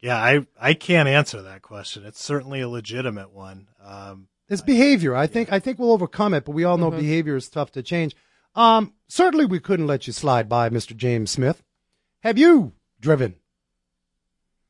Yeah, 0.00 0.16
I 0.16 0.46
I 0.60 0.74
can't 0.74 1.08
answer 1.08 1.42
that 1.42 1.62
question. 1.62 2.04
It's 2.04 2.22
certainly 2.22 2.60
a 2.60 2.68
legitimate 2.68 3.32
one. 3.32 3.68
Um, 3.82 4.28
It's 4.48 4.62
behavior. 4.62 5.14
I 5.14 5.26
think 5.26 5.52
I 5.52 5.58
think 5.58 5.78
we'll 5.78 5.92
overcome 5.92 6.34
it, 6.34 6.44
but 6.44 6.52
we 6.52 6.64
all 6.64 6.78
know 6.78 6.90
behavior 6.90 7.36
is 7.36 7.48
tough 7.48 7.72
to 7.72 7.82
change. 7.82 8.14
Um, 8.54 8.94
certainly 9.06 9.46
we 9.46 9.60
couldn't 9.60 9.86
let 9.86 10.06
you 10.06 10.12
slide 10.12 10.48
by, 10.48 10.68
Mr. 10.68 10.96
James 10.96 11.30
Smith. 11.30 11.62
Have 12.20 12.38
you 12.38 12.72
driven? 13.00 13.36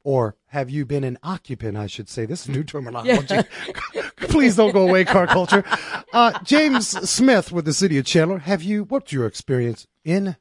Or 0.04 0.36
have 0.46 0.70
you 0.70 0.86
been 0.86 1.04
an 1.04 1.18
occupant, 1.22 1.76
I 1.76 1.86
should 1.86 2.08
say. 2.08 2.24
This 2.24 2.42
is 2.42 2.48
new 2.48 2.64
terminology. 2.64 3.38
Please 4.16 4.56
don't 4.56 4.72
go 4.72 4.88
away, 4.88 5.04
car 5.04 5.26
culture. 5.26 5.64
Uh, 6.12 6.38
James 6.44 6.88
Smith 6.88 7.52
with 7.52 7.64
the 7.64 7.72
city 7.74 7.98
of 7.98 8.06
Chandler. 8.06 8.38
Have 8.38 8.62
you, 8.62 8.84
what's 8.84 9.12
your 9.12 9.26
experience 9.26 9.86
in 10.04 10.36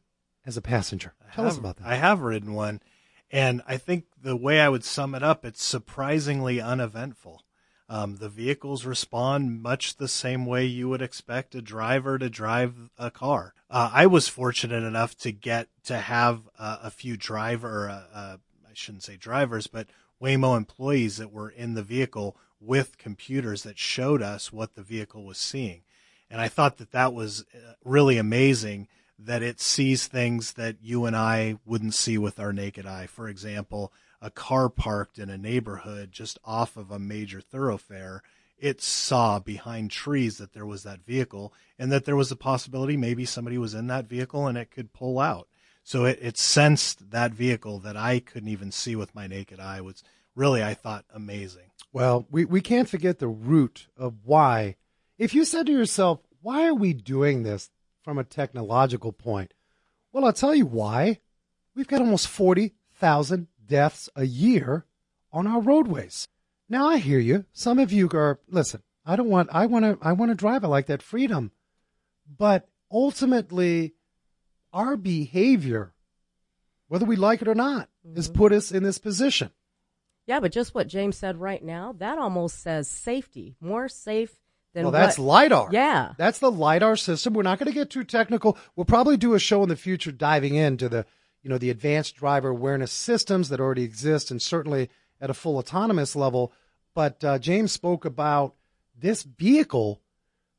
as 0.47 0.57
a 0.57 0.62
passenger? 0.62 1.13
Tell 1.36 1.45
us 1.45 1.57
about 1.57 1.77
that. 1.77 1.86
I 1.86 1.95
have 1.95 2.21
ridden 2.21 2.53
one, 2.53 2.81
and 3.29 3.62
I 3.67 3.77
think 3.77 4.06
the 4.19 4.35
way 4.35 4.62
I 4.62 4.69
would 4.69 4.85
sum 4.85 5.13
it 5.13 5.21
up, 5.21 5.45
it's 5.45 5.63
surprisingly 5.63 6.60
uneventful. 6.60 7.43
Um, 7.89 8.17
the 8.17 8.29
vehicles 8.29 8.85
respond 8.85 9.62
much 9.62 9.95
the 9.95 10.08
same 10.08 10.45
way 10.45 10.65
you 10.65 10.89
would 10.89 11.02
expect 11.02 11.56
a 11.56 11.62
driver 11.62 12.17
to 12.17 12.29
drive 12.29 12.89
a 12.98 13.12
car. 13.12 13.54
Uh, 13.69 13.91
I 13.93 14.08
was 14.08 14.27
fortunate 14.27 14.83
enough 14.83 15.17
to 15.19 15.31
get 15.31 15.67
to 15.83 16.00
have 16.00 16.41
uh, 16.58 16.79
a 16.83 16.91
few 16.91 17.15
driver, 17.15 17.89
uh, 17.89 18.04
uh, 18.13 18.37
I 18.65 18.73
shouldn't 18.73 19.04
say 19.04 19.15
drivers, 19.15 19.67
but 19.67 19.87
Waymo 20.21 20.58
employees 20.58 21.17
that 21.17 21.31
were 21.31 21.50
in 21.50 21.75
the 21.75 21.83
vehicle 21.83 22.35
with 22.60 22.98
computers 22.98 23.63
that 23.63 23.77
showed 23.77 24.21
us 24.21 24.52
what 24.52 24.75
the 24.75 24.81
vehicle 24.81 25.25
was 25.25 25.37
seeing. 25.37 25.83
And 26.29 26.41
I 26.41 26.48
thought 26.48 26.77
that 26.77 26.91
that 26.91 27.13
was 27.13 27.45
uh, 27.54 27.73
really 27.85 28.17
amazing 28.17 28.87
that 29.20 29.42
it 29.42 29.60
sees 29.60 30.08
things 30.08 30.54
that 30.54 30.78
you 30.82 31.06
and 31.06 31.15
I 31.15 31.58
wouldn't 31.65 31.94
see 31.94 32.18
with 32.18 32.40
our 32.40 32.54
naked 32.54 32.86
eye. 32.86 33.08
For 33.08 33.28
example, 33.28 33.92
a 34.22 34.30
car 34.30 34.70
parked 34.70 35.18
in 35.18 35.30
a 35.30 35.38
neighborhood 35.38 36.12
just 36.12 36.38
off 36.46 36.78
of 36.78 36.92
a 36.92 37.00
major 37.00 37.42
thoroughfare 37.42 38.22
it 38.58 38.82
saw 38.82 39.40
behind 39.40 39.92
trees 39.92 40.38
that 40.38 40.54
there 40.54 40.65
was 40.65 40.84
that 40.84 41.06
vehicle 41.06 41.54
and 41.78 41.92
that 41.92 42.06
there 42.06 42.15
was 42.15 42.32
a 42.32 42.36
possibility 42.36 42.98
maybe 42.98 43.26
somebody 43.26 43.58
was 43.58 43.74
in 43.74 43.88
that 43.88 44.08
vehicle 44.08 44.48
and 44.48 44.58
it 44.58 44.72
could 44.72 44.94
pull 44.94 45.20
out. 45.20 45.48
So 45.84 46.06
it, 46.06 46.20
it 46.22 46.38
sensed 46.38 47.12
that 47.12 47.34
vehicle 47.34 47.80
that 47.80 47.96
I 47.96 48.20
couldn't 48.20 48.50
even 48.50 48.72
see 48.72 48.96
with 48.96 49.15
my 49.15 49.28
naked 49.28 49.60
eye 49.60 49.82
was 49.82 50.04
really, 50.36 50.63
I 50.63 50.74
thought, 50.74 51.06
amazing. 51.13 51.72
Well, 51.94 52.26
we, 52.30 52.46
we 52.46 52.62
can't 52.62 52.90
forget 52.90 53.20
the 53.20 53.28
root 53.28 53.88
of 53.96 54.15
why. 54.24 54.76
If 55.18 55.34
you 55.34 55.46
said 55.46 55.68
to 55.68 55.72
yourself, 55.72 56.20
why 56.42 56.65
are 56.65 56.76
we 56.76 56.94
doing 56.94 57.44
this 57.44 57.70
from 58.08 58.17
a 58.17 58.23
technological 58.23 59.12
point? 59.12 59.53
Well, 60.13 60.23
I'll 60.23 60.31
tell 60.31 60.55
you 60.55 60.65
why. 60.65 61.19
We've 61.75 61.89
got 61.89 61.99
almost 61.99 62.29
40,000 62.29 63.47
deaths 63.65 64.08
a 64.15 64.23
year 64.23 64.85
on 65.33 65.45
our 65.45 65.60
roadways. 65.60 66.29
Now 66.69 66.87
I 66.87 66.99
hear 66.99 67.19
you. 67.19 67.43
Some 67.51 67.79
of 67.79 67.91
you 67.91 68.10
are 68.13 68.39
listen. 68.47 68.81
I 69.05 69.17
don't 69.17 69.27
want. 69.27 69.49
I 69.51 69.65
want 69.65 69.83
to. 69.83 69.97
I 70.01 70.13
want 70.13 70.31
to 70.31 70.35
drive. 70.35 70.63
I 70.63 70.69
like 70.69 70.85
that 70.85 71.01
freedom, 71.01 71.51
but 72.25 72.69
ultimately, 72.89 73.93
our 74.71 74.95
behavior, 74.95 75.93
whether 76.87 77.05
we 77.05 77.17
like 77.17 77.41
it 77.41 77.49
or 77.49 77.55
not, 77.55 77.89
mm-hmm. 78.08 78.15
has 78.15 78.29
put 78.29 78.53
us 78.53 78.71
in 78.71 78.83
this 78.83 78.99
position. 78.99 79.51
Yeah, 80.27 80.39
but 80.39 80.53
just 80.53 80.73
what 80.73 80.87
James 80.87 81.17
said 81.17 81.41
right 81.41 81.63
now, 81.63 81.93
that 81.97 82.17
almost 82.17 82.62
says 82.62 82.87
safety, 82.89 83.58
more 83.60 83.89
safe 83.89 84.39
than. 84.74 84.84
Well, 84.84 84.92
that's 84.92 85.20
lidar. 85.20 85.70
Yeah, 85.72 86.13
that's 86.18 86.40
the 86.40 86.52
lidar 86.52 86.96
system. 86.96 87.34
We're 87.34 87.44
not 87.44 87.60
going 87.60 87.72
to 87.72 87.78
get 87.78 87.90
too 87.90 88.04
technical. 88.04 88.58
We'll 88.76 88.86
probably 88.86 89.18
do 89.18 89.34
a 89.34 89.40
show 89.40 89.63
in 89.63 89.70
the 89.70 89.76
future 89.76 90.12
diving 90.12 90.56
into 90.56 90.90
the, 90.90 91.06
you 91.44 91.50
know, 91.50 91.58
the 91.58 91.70
advanced 91.70 92.15
driver 92.15 92.50
awareness 92.50 92.92
systems 92.92 93.50
that 93.50 93.60
already 93.60 93.84
exist, 93.84 94.32
and 94.32 94.42
certainly 94.42 94.90
at 95.20 95.30
a 95.30 95.34
full 95.34 95.58
autonomous 95.58 96.15
level. 96.15 96.54
But 96.94 97.24
uh, 97.24 97.40
James 97.40 97.72
spoke 97.72 98.06
about 98.06 98.56
this 99.00 99.24
vehicle, 99.24 100.02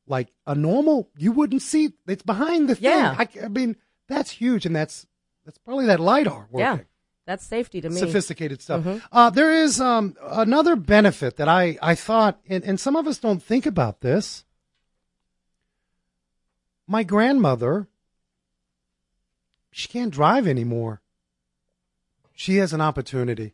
like 0.06 0.28
a 0.46 0.54
normal, 0.54 1.08
you 1.16 1.32
wouldn't 1.32 1.62
see. 1.62 1.92
It's 2.06 2.22
behind 2.22 2.68
the 2.68 2.74
thing. 2.76 2.90
Yeah. 2.90 3.16
I, 3.18 3.28
I 3.44 3.48
mean, 3.48 3.76
that's 4.08 4.30
huge, 4.30 4.64
and 4.64 4.74
that's 4.74 5.06
that's 5.44 5.58
probably 5.58 5.86
that 5.86 6.00
lidar 6.00 6.46
working. 6.50 6.78
Yeah. 6.78 6.84
That's 7.28 7.44
safety 7.44 7.82
to 7.82 7.90
me. 7.90 8.00
Sophisticated 8.00 8.62
stuff. 8.62 8.82
Mm-hmm. 8.82 8.98
Uh, 9.12 9.28
there 9.28 9.52
is 9.52 9.82
um, 9.82 10.16
another 10.22 10.76
benefit 10.76 11.36
that 11.36 11.46
I, 11.46 11.76
I 11.82 11.94
thought, 11.94 12.40
and, 12.48 12.64
and 12.64 12.80
some 12.80 12.96
of 12.96 13.06
us 13.06 13.18
don't 13.18 13.42
think 13.42 13.66
about 13.66 14.00
this. 14.00 14.44
My 16.86 17.02
grandmother, 17.02 17.86
she 19.70 19.88
can't 19.88 20.10
drive 20.10 20.46
anymore. 20.46 21.02
She 22.34 22.56
has 22.56 22.72
an 22.72 22.80
opportunity 22.80 23.52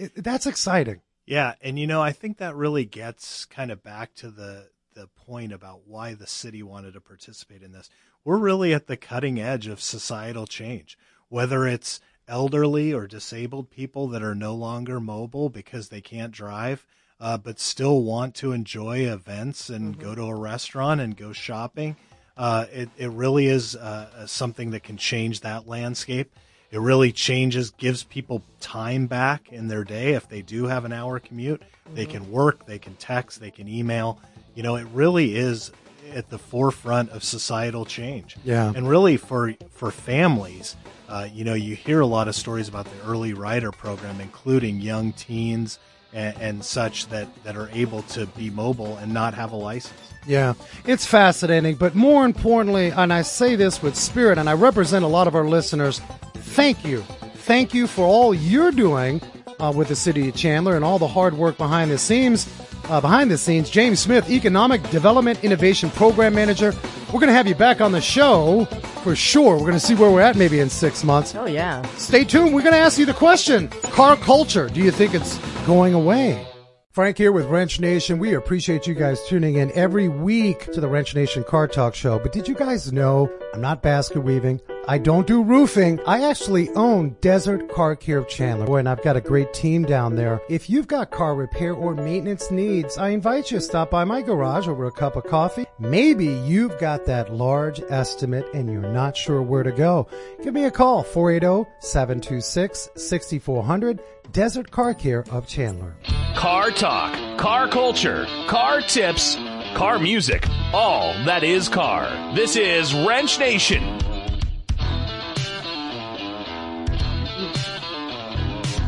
it, 0.00 0.24
that's 0.24 0.46
exciting. 0.46 1.02
Yeah, 1.26 1.54
and 1.62 1.78
you 1.78 1.86
know, 1.86 2.02
I 2.02 2.12
think 2.12 2.38
that 2.38 2.56
really 2.56 2.84
gets 2.84 3.44
kind 3.44 3.70
of 3.70 3.82
back 3.82 4.14
to 4.16 4.30
the 4.30 4.70
the 4.94 5.06
point 5.06 5.52
about 5.52 5.86
why 5.86 6.14
the 6.14 6.26
city 6.26 6.62
wanted 6.62 6.94
to 6.94 7.00
participate 7.00 7.62
in 7.62 7.72
this. 7.72 7.88
We're 8.24 8.38
really 8.38 8.74
at 8.74 8.86
the 8.86 8.96
cutting 8.96 9.38
edge 9.38 9.66
of 9.66 9.80
societal 9.80 10.46
change, 10.46 10.98
whether 11.28 11.66
it's 11.66 12.00
elderly 12.30 12.94
or 12.94 13.06
disabled 13.06 13.70
people 13.70 14.08
that 14.08 14.22
are 14.22 14.34
no 14.34 14.54
longer 14.54 15.00
mobile 15.00 15.50
because 15.50 15.88
they 15.88 16.00
can't 16.00 16.32
drive, 16.32 16.86
uh, 17.20 17.36
but 17.36 17.60
still 17.60 18.02
want 18.02 18.34
to 18.36 18.52
enjoy 18.52 19.00
events 19.00 19.68
and 19.68 19.92
mm-hmm. 19.92 20.02
go 20.02 20.14
to 20.14 20.22
a 20.22 20.34
restaurant 20.34 21.00
and 21.00 21.16
go 21.16 21.32
shopping. 21.32 21.96
Uh, 22.36 22.64
it, 22.72 22.88
it 22.96 23.10
really 23.10 23.48
is 23.48 23.76
uh, 23.76 24.26
something 24.26 24.70
that 24.70 24.82
can 24.82 24.96
change 24.96 25.40
that 25.40 25.68
landscape. 25.68 26.32
It 26.70 26.80
really 26.80 27.10
changes, 27.10 27.70
gives 27.72 28.04
people 28.04 28.42
time 28.60 29.06
back 29.06 29.52
in 29.52 29.68
their 29.68 29.84
day. 29.84 30.14
If 30.14 30.28
they 30.28 30.40
do 30.40 30.66
have 30.66 30.84
an 30.84 30.92
hour 30.92 31.18
commute, 31.18 31.62
they 31.94 32.06
can 32.06 32.30
work, 32.30 32.64
they 32.64 32.78
can 32.78 32.94
text, 32.94 33.40
they 33.40 33.50
can 33.50 33.68
email. 33.68 34.20
You 34.54 34.62
know, 34.62 34.76
it 34.76 34.86
really 34.94 35.36
is 35.36 35.72
at 36.12 36.30
the 36.30 36.38
forefront 36.38 37.10
of 37.10 37.22
societal 37.22 37.84
change. 37.84 38.36
Yeah. 38.44 38.72
And 38.74 38.88
really 38.88 39.16
for 39.16 39.54
for 39.72 39.90
families, 39.90 40.76
uh, 41.08 41.28
you 41.32 41.44
know, 41.44 41.54
you 41.54 41.74
hear 41.74 42.00
a 42.00 42.06
lot 42.06 42.28
of 42.28 42.34
stories 42.34 42.68
about 42.68 42.86
the 42.86 43.06
early 43.06 43.34
rider 43.34 43.72
program, 43.72 44.20
including 44.20 44.80
young 44.80 45.12
teens 45.12 45.78
and, 46.12 46.36
and, 46.40 46.64
such 46.64 47.08
that, 47.08 47.28
that 47.44 47.56
are 47.56 47.68
able 47.72 48.02
to 48.02 48.26
be 48.26 48.50
mobile 48.50 48.96
and 48.96 49.12
not 49.12 49.34
have 49.34 49.52
a 49.52 49.56
license. 49.56 49.98
Yeah, 50.26 50.54
it's 50.84 51.06
fascinating. 51.06 51.76
But 51.76 51.94
more 51.94 52.24
importantly, 52.24 52.88
and 52.88 53.12
I 53.12 53.22
say 53.22 53.56
this 53.56 53.82
with 53.82 53.96
spirit, 53.96 54.38
and 54.38 54.48
I 54.48 54.54
represent 54.54 55.04
a 55.04 55.08
lot 55.08 55.26
of 55.26 55.34
our 55.34 55.44
listeners, 55.44 56.00
thank 56.34 56.84
you. 56.84 57.02
Thank 57.34 57.74
you 57.74 57.86
for 57.86 58.04
all 58.04 58.34
you're 58.34 58.72
doing 58.72 59.20
uh, 59.58 59.72
with 59.74 59.88
the 59.88 59.96
city 59.96 60.28
of 60.28 60.36
Chandler 60.36 60.76
and 60.76 60.84
all 60.84 60.98
the 60.98 61.08
hard 61.08 61.34
work 61.34 61.56
behind 61.58 61.90
the 61.90 61.98
scenes. 61.98 62.44
Uh, 62.90 63.00
behind 63.00 63.30
the 63.30 63.38
scenes, 63.38 63.70
James 63.70 64.00
Smith, 64.00 64.28
Economic 64.28 64.82
Development 64.90 65.42
Innovation 65.44 65.90
Program 65.90 66.34
Manager. 66.34 66.74
We're 67.12 67.20
going 67.20 67.28
to 67.28 67.32
have 67.32 67.46
you 67.46 67.54
back 67.54 67.80
on 67.80 67.92
the 67.92 68.00
show 68.00 68.64
for 69.04 69.14
sure. 69.14 69.54
We're 69.54 69.60
going 69.60 69.74
to 69.74 69.80
see 69.80 69.94
where 69.94 70.10
we're 70.10 70.20
at 70.20 70.34
maybe 70.34 70.58
in 70.58 70.68
six 70.68 71.04
months. 71.04 71.36
Oh, 71.36 71.46
yeah. 71.46 71.82
Stay 71.96 72.24
tuned. 72.24 72.52
We're 72.52 72.62
going 72.62 72.74
to 72.74 72.80
ask 72.80 72.98
you 72.98 73.06
the 73.06 73.14
question 73.14 73.68
car 73.68 74.16
culture. 74.16 74.68
Do 74.68 74.80
you 74.80 74.90
think 74.90 75.14
it's 75.14 75.38
going 75.66 75.94
away? 75.94 76.44
Frank 76.90 77.16
here 77.16 77.30
with 77.30 77.46
Wrench 77.46 77.78
Nation. 77.78 78.18
We 78.18 78.34
appreciate 78.34 78.88
you 78.88 78.94
guys 78.94 79.24
tuning 79.28 79.54
in 79.54 79.70
every 79.72 80.08
week 80.08 80.72
to 80.72 80.80
the 80.80 80.88
Wrench 80.88 81.14
Nation 81.14 81.44
Car 81.44 81.68
Talk 81.68 81.94
Show. 81.94 82.18
But 82.18 82.32
did 82.32 82.48
you 82.48 82.56
guys 82.56 82.92
know 82.92 83.30
I'm 83.54 83.60
not 83.60 83.82
basket 83.82 84.22
weaving? 84.22 84.60
I 84.90 84.98
don't 84.98 85.24
do 85.24 85.44
roofing. 85.44 86.00
I 86.04 86.28
actually 86.28 86.68
own 86.70 87.10
Desert 87.20 87.70
Car 87.70 87.94
Care 87.94 88.18
of 88.18 88.28
Chandler. 88.28 88.66
Boy, 88.66 88.78
and 88.78 88.88
I've 88.88 89.04
got 89.04 89.16
a 89.16 89.20
great 89.20 89.54
team 89.54 89.84
down 89.84 90.16
there. 90.16 90.42
If 90.48 90.68
you've 90.68 90.88
got 90.88 91.12
car 91.12 91.36
repair 91.36 91.74
or 91.74 91.94
maintenance 91.94 92.50
needs, 92.50 92.98
I 92.98 93.10
invite 93.10 93.52
you 93.52 93.58
to 93.58 93.64
stop 93.64 93.88
by 93.88 94.02
my 94.02 94.20
garage 94.20 94.66
over 94.66 94.86
a 94.86 94.90
cup 94.90 95.14
of 95.14 95.26
coffee. 95.26 95.66
Maybe 95.78 96.26
you've 96.26 96.76
got 96.80 97.06
that 97.06 97.32
large 97.32 97.80
estimate 97.88 98.46
and 98.52 98.68
you're 98.68 98.82
not 98.82 99.16
sure 99.16 99.42
where 99.42 99.62
to 99.62 99.70
go. 99.70 100.08
Give 100.42 100.52
me 100.52 100.64
a 100.64 100.72
call, 100.72 101.04
480-726-6400, 101.04 104.00
Desert 104.32 104.72
Car 104.72 104.92
Care 104.94 105.24
of 105.30 105.46
Chandler. 105.46 105.94
Car 106.34 106.72
talk, 106.72 107.38
car 107.38 107.68
culture, 107.68 108.26
car 108.48 108.80
tips, 108.80 109.36
car 109.76 110.00
music, 110.00 110.48
all 110.72 111.12
that 111.26 111.44
is 111.44 111.68
car. 111.68 112.34
This 112.34 112.56
is 112.56 112.92
Wrench 112.92 113.38
Nation. 113.38 113.99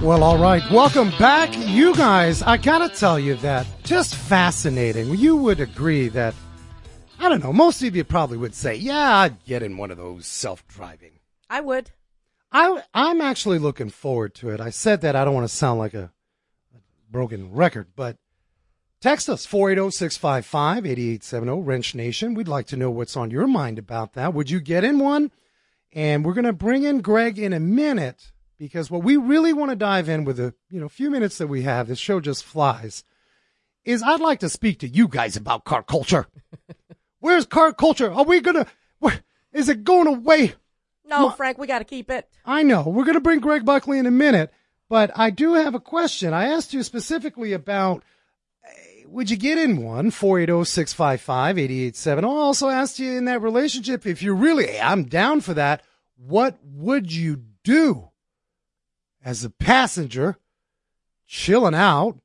Well, 0.03 0.23
all 0.25 0.37
right. 0.37 0.69
Welcome 0.69 1.11
back. 1.11 1.57
You 1.57 1.95
guys, 1.95 2.43
I 2.43 2.57
gotta 2.57 2.93
tell 2.93 3.21
you 3.21 3.37
that 3.37 3.69
just 3.85 4.17
fascinating. 4.17 5.17
You 5.17 5.37
would 5.37 5.61
agree 5.61 6.09
that, 6.09 6.35
I 7.21 7.29
don't 7.29 7.41
know, 7.41 7.53
most 7.53 7.85
of 7.85 7.95
you 7.95 8.03
probably 8.03 8.37
would 8.37 8.57
say, 8.57 8.75
yeah, 8.75 9.19
I'd 9.19 9.45
get 9.45 9.63
in 9.63 9.77
one 9.77 9.93
of 9.93 9.99
those 9.99 10.27
self-driving. 10.27 11.21
I 11.49 11.61
would. 11.61 11.93
I, 12.51 12.83
I'm 12.93 13.21
actually 13.21 13.61
looking 13.61 13.91
forward 13.91 14.35
to 14.37 14.51
it. 14.51 14.61
I 14.61 14.71
said 14.71 15.03
that 15.03 15.15
I 15.15 15.25
don't 15.25 15.35
want 15.35 15.49
to 15.49 15.55
sound 15.55 15.79
like 15.79 15.95
a, 15.95 16.11
broken 17.09 17.53
record, 17.53 17.87
but 17.95 18.17
text 19.01 19.29
us 19.29 19.47
480-655-8870 19.47 21.65
Wrench 21.65 21.95
Nation. 21.95 22.35
We'd 22.35 22.49
like 22.49 22.67
to 22.67 22.77
know 22.77 22.91
what's 22.91 23.17
on 23.17 23.31
your 23.31 23.47
mind 23.47 23.79
about 23.79 24.15
that. 24.15 24.35
Would 24.35 24.51
you 24.51 24.59
get 24.59 24.83
in 24.83 24.99
one? 24.99 25.31
And 25.93 26.25
we're 26.25 26.35
going 26.35 26.45
to 26.45 26.53
bring 26.53 26.83
in 26.83 27.03
Greg 27.03 27.39
in 27.39 27.53
a 27.53 27.61
minute 27.61 28.33
because 28.63 28.91
what 28.93 29.03
we 29.03 29.17
really 29.17 29.53
want 29.53 29.73
to 29.73 29.77
dive 29.77 30.09
in 30.09 30.23
with 30.23 30.37
the 30.37 30.55
you 30.71 30.79
know 30.79 30.89
few 30.89 31.11
minutes 31.11 31.39
that 31.39 31.49
we 31.49 31.63
have, 31.63 31.89
this 31.89 31.99
show 31.99 32.21
just 32.21 32.45
flies, 32.45 33.03
is 33.85 34.05
I'd 34.05 34.21
like 34.21 34.39
to 34.39 34.49
speak 34.49 34.79
to 34.79 34.89
you 34.89 35.09
guys 35.09 35.37
about 35.37 35.65
car 35.65 35.83
culture. 35.83 36.29
Where's 37.19 37.45
car 37.45 37.73
culture? 37.73 38.13
Are 38.13 38.23
we 38.23 38.41
gonna? 38.41 38.69
Where, 39.01 39.19
is 39.53 39.69
it 39.69 39.83
going 39.83 40.07
away? 40.07 40.55
No, 41.05 41.31
Frank, 41.31 41.59
we 41.59 41.67
got 41.67 41.81
to 41.81 41.85
keep 41.85 42.09
it. 42.09 42.29
I 42.47 42.63
know. 42.63 42.85
We're 42.85 43.05
gonna 43.05 43.19
bring 43.19 43.41
Greg 43.41 43.65
Buckley 43.65 43.99
in 43.99 44.07
a 44.07 44.13
minute, 44.13 44.53
but 44.89 45.11
I 45.17 45.31
do 45.31 45.55
have 45.55 45.75
a 45.75 45.81
question. 45.81 46.33
I 46.33 46.47
asked 46.47 46.73
you 46.73 46.85
specifically 46.85 47.53
about. 47.53 48.05
Eh, 48.65 49.07
would 49.09 49.29
you 49.29 49.37
get 49.37 49.59
in 49.59 49.83
one? 49.83 50.13
480-655-8870. 50.13 52.23
I 52.23 52.27
also 52.27 52.69
asked 52.69 53.01
you 53.01 53.11
in 53.11 53.25
that 53.25 53.43
relationship, 53.43 54.07
if 54.07 54.23
you're 54.23 54.37
really, 54.37 54.81
I'm 54.81 55.03
down 55.03 55.41
for 55.41 55.55
that, 55.55 55.83
what 56.17 56.61
would 56.63 57.13
you 57.13 57.43
do? 57.65 58.12
As 59.25 59.45
a 59.45 59.51
passenger 59.51 60.39
chilling 61.27 61.75
out 61.75 62.19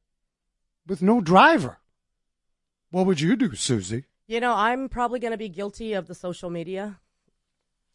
with 0.85 1.01
no 1.01 1.21
driver. 1.21 1.77
What 2.91 3.05
would 3.05 3.21
you 3.21 3.35
do, 3.35 3.55
Susie? 3.55 4.05
You 4.27 4.39
know, 4.39 4.53
I'm 4.53 4.89
probably 4.89 5.19
going 5.19 5.31
to 5.31 5.37
be 5.37 5.49
guilty 5.49 5.93
of 5.93 6.07
the 6.07 6.15
social 6.15 6.49
media. 6.49 6.99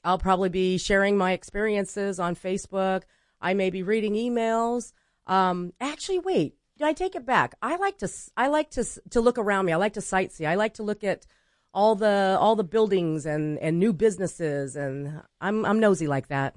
I'll 0.04 0.18
probably 0.18 0.48
be 0.48 0.78
sharing 0.78 1.16
my 1.16 1.32
experiences 1.32 2.18
on 2.18 2.34
Facebook. 2.34 3.02
I 3.40 3.54
may 3.54 3.70
be 3.70 3.82
reading 3.82 4.14
emails. 4.14 4.92
Um, 5.26 5.72
actually, 5.80 6.18
wait, 6.18 6.56
I 6.80 6.92
take 6.92 7.14
it 7.14 7.24
back. 7.26 7.54
I 7.62 7.76
like 7.76 7.98
to 7.98 8.08
I 8.36 8.48
like 8.48 8.70
to 8.70 8.84
to 9.10 9.20
look 9.20 9.38
around 9.38 9.66
me. 9.66 9.72
I 9.72 9.76
like 9.76 9.92
to 9.94 10.00
sightsee. 10.00 10.46
I 10.46 10.56
like 10.56 10.74
to 10.74 10.82
look 10.82 11.04
at 11.04 11.26
all 11.72 11.94
the 11.94 12.36
all 12.40 12.56
the 12.56 12.64
buildings 12.64 13.24
and 13.24 13.58
and 13.58 13.78
new 13.78 13.92
businesses 13.92 14.76
and 14.76 15.22
I'm 15.40 15.64
I'm 15.64 15.80
nosy 15.80 16.06
like 16.06 16.28
that. 16.28 16.56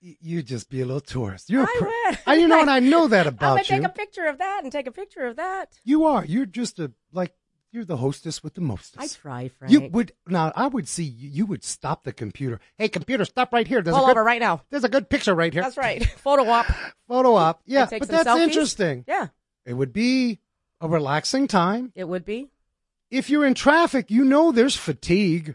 You 0.00 0.42
just 0.42 0.70
be 0.70 0.80
a 0.80 0.86
little 0.86 1.00
tourist. 1.00 1.50
You're 1.50 1.64
a 1.64 1.66
I 1.66 1.76
pr- 1.78 1.84
would. 1.84 2.18
I, 2.26 2.34
you 2.36 2.48
know, 2.52 2.60
and 2.60 2.70
I 2.70 2.80
know 2.80 3.08
that 3.08 3.26
about 3.26 3.58
I'm 3.58 3.64
gonna 3.64 3.76
you. 3.76 3.82
take 3.82 3.84
a 3.84 3.94
picture 3.94 4.26
of 4.26 4.38
that 4.38 4.60
and 4.62 4.72
take 4.72 4.86
a 4.86 4.92
picture 4.92 5.26
of 5.26 5.36
that. 5.36 5.78
You 5.84 6.04
are. 6.06 6.24
You're 6.24 6.46
just 6.46 6.78
a 6.78 6.92
like. 7.12 7.34
You're 7.72 7.84
the 7.84 7.98
hostess 7.98 8.42
with 8.42 8.54
the 8.54 8.60
mostest. 8.62 8.98
I 8.98 9.06
try, 9.20 9.46
Frank. 9.48 9.72
You 9.72 9.82
would 9.92 10.12
now. 10.26 10.52
I 10.56 10.66
would 10.66 10.88
see 10.88 11.04
you. 11.04 11.28
You 11.28 11.46
would 11.46 11.62
stop 11.62 12.02
the 12.02 12.12
computer. 12.12 12.58
Hey, 12.78 12.88
computer, 12.88 13.24
stop 13.24 13.52
right 13.52 13.66
here. 13.68 13.80
There's 13.82 13.94
Pull 13.94 14.06
a 14.06 14.08
good, 14.08 14.12
over 14.16 14.24
right 14.24 14.40
now. 14.40 14.62
There's 14.70 14.82
a 14.84 14.88
good 14.88 15.08
picture 15.08 15.34
right 15.34 15.52
here. 15.52 15.62
That's 15.62 15.76
right. 15.76 16.04
Photo 16.16 16.48
op. 16.50 16.66
Photo 17.06 17.34
op. 17.34 17.60
Yeah, 17.66 17.86
but 17.90 18.08
that's 18.08 18.28
selfies. 18.28 18.40
interesting. 18.42 19.04
Yeah, 19.06 19.28
It 19.66 19.74
would 19.74 19.92
be 19.92 20.40
a 20.80 20.88
relaxing 20.88 21.46
time. 21.46 21.92
it 21.94 22.08
would 22.08 22.24
be 22.24 22.48
If 23.10 23.30
you're 23.30 23.44
in 23.46 23.54
traffic, 23.54 24.10
you 24.10 24.24
know 24.24 24.50
there's 24.50 24.74
fatigue. 24.76 25.54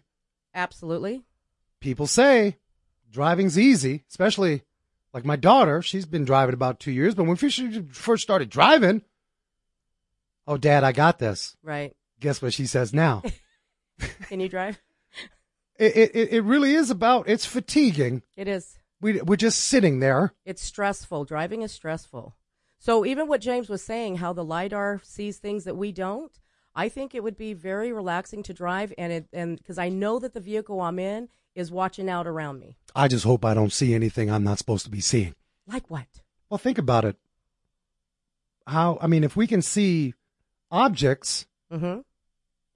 absolutely. 0.53 1.23
People 1.81 2.07
say 2.07 2.57
driving's 3.15 3.57
easy, 3.57 4.03
especially 4.09 4.61
like 5.13 5.25
my 5.25 5.37
daughter. 5.37 5.81
She's 5.81 6.05
been 6.05 6.25
driving 6.25 6.53
about 6.53 6.81
two 6.81 6.91
years, 6.91 7.15
but 7.15 7.23
when 7.23 7.37
she 7.37 7.81
first 7.91 8.23
started 8.23 8.49
driving, 8.49 9.01
oh, 10.45 10.57
Dad, 10.57 10.83
I 10.83 10.91
got 10.91 11.17
this. 11.17 11.55
Right. 11.63 11.95
Guess 12.19 12.41
what 12.41 12.53
she 12.53 12.65
says 12.65 12.93
now? 12.93 13.23
Can 14.27 14.41
you 14.41 14.49
drive? 14.49 14.77
it, 15.79 16.11
it 16.13 16.33
it 16.33 16.43
really 16.43 16.73
is 16.73 16.89
about 16.89 17.29
it's 17.29 17.45
fatiguing. 17.45 18.21
It 18.35 18.47
is. 18.47 18.77
We 19.01 19.21
we're 19.21 19.35
just 19.37 19.61
sitting 19.61 19.99
there. 19.99 20.33
It's 20.45 20.61
stressful. 20.61 21.23
Driving 21.25 21.61
is 21.61 21.71
stressful. 21.71 22.35
So 22.77 23.05
even 23.05 23.27
what 23.27 23.41
James 23.41 23.69
was 23.69 23.81
saying, 23.81 24.17
how 24.17 24.33
the 24.33 24.43
lidar 24.43 24.99
sees 25.03 25.37
things 25.37 25.63
that 25.63 25.77
we 25.77 25.91
don't, 25.91 26.37
I 26.75 26.89
think 26.89 27.15
it 27.15 27.23
would 27.23 27.37
be 27.37 27.53
very 27.53 27.93
relaxing 27.93 28.43
to 28.43 28.53
drive, 28.53 28.93
and 28.97 29.13
it 29.13 29.27
and 29.31 29.57
because 29.57 29.77
I 29.77 29.87
know 29.87 30.19
that 30.19 30.33
the 30.33 30.41
vehicle 30.41 30.81
I'm 30.81 30.99
in 30.99 31.29
is 31.55 31.71
watching 31.71 32.09
out 32.09 32.27
around 32.27 32.59
me. 32.59 32.75
I 32.95 33.07
just 33.07 33.23
hope 33.25 33.43
I 33.45 33.53
don't 33.53 33.71
see 33.73 33.93
anything 33.93 34.29
I'm 34.29 34.43
not 34.43 34.57
supposed 34.57 34.83
to 34.85 34.91
be 34.91 34.99
seeing. 35.01 35.33
Like 35.67 35.89
what? 35.89 36.05
Well, 36.49 36.57
think 36.57 36.77
about 36.77 37.05
it. 37.05 37.15
How 38.67 38.97
I 39.01 39.07
mean, 39.07 39.23
if 39.23 39.35
we 39.35 39.47
can 39.47 39.61
see 39.61 40.13
objects, 40.71 41.45
Mm-hmm. 41.71 42.01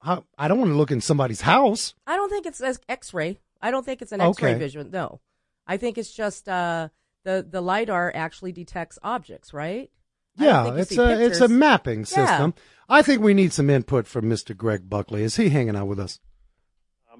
how 0.01 0.23
I 0.37 0.47
don't 0.47 0.57
want 0.59 0.71
to 0.71 0.75
look 0.75 0.91
in 0.91 0.99
somebody's 1.01 1.41
house. 1.41 1.93
I 2.07 2.15
don't 2.15 2.29
think 2.29 2.45
it's 2.47 2.59
as 2.61 2.79
X-ray. 2.89 3.39
I 3.61 3.69
don't 3.71 3.85
think 3.85 4.01
it's 4.01 4.11
an 4.11 4.19
X-ray 4.21 4.51
Okay. 4.51 4.59
vision. 4.59 4.89
No, 4.91 5.19
I 5.67 5.77
think 5.77 5.97
it's 5.97 6.11
just 6.11 6.49
uh, 6.49 6.89
the 7.23 7.45
the 7.47 7.61
lidar 7.61 8.11
actually 8.15 8.51
detects 8.51 8.97
objects, 9.03 9.53
right? 9.53 9.91
Yeah, 10.37 10.73
it's 10.75 10.97
a 10.97 11.23
it's 11.25 11.37
a 11.37 11.41
pictures. 11.41 11.49
mapping 11.49 11.99
Yeah. 11.99 12.05
system. 12.05 12.53
I 12.87 13.01
think 13.03 13.21
we 13.21 13.33
need 13.35 13.53
some 13.53 13.69
input 13.69 14.07
from 14.07 14.25
Mr. 14.25 14.55
Greg 14.57 14.89
Buckley. 14.89 15.21
Is 15.23 15.35
he 15.35 15.49
hanging 15.49 15.75
out 15.75 15.87
with 15.87 15.99
us? 15.99 16.19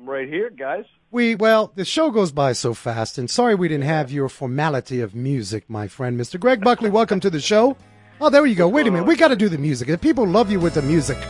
I'm 0.10 0.14
right 0.16 0.28
here, 0.28 0.50
guys. 0.50 0.86
We 1.12 1.36
well, 1.36 1.72
the 1.76 1.86
show 1.86 2.10
goes 2.10 2.32
by 2.32 2.54
so 2.54 2.74
fast, 2.74 3.20
and 3.20 3.30
sorry 3.30 3.54
we 3.54 3.68
didn't 3.68 3.84
have 3.84 4.12
your 4.12 4.28
formality 4.28 5.02
of 5.02 5.14
music, 5.14 5.70
my 5.70 5.88
friend, 5.88 6.20
Mr. 6.20 6.40
Greg 6.40 6.62
Buckley. 6.64 6.90
Welcome 6.90 7.20
to 7.20 7.30
the 7.30 7.40
show. 7.40 7.78
Oh, 8.20 8.32
there 8.32 8.44
you 8.48 8.56
go. 8.56 8.68
Wait 8.68 8.88
a 8.88 8.92
minute, 8.92 9.06
we 9.06 9.16
got 9.16 9.28
to 9.28 9.36
do 9.36 9.50
the 9.50 9.60
music. 9.60 9.88
The 9.88 10.00
people 10.00 10.26
love 10.28 10.50
you 10.50 10.60
with 10.60 10.74
the 10.74 10.82
music. 10.82 11.18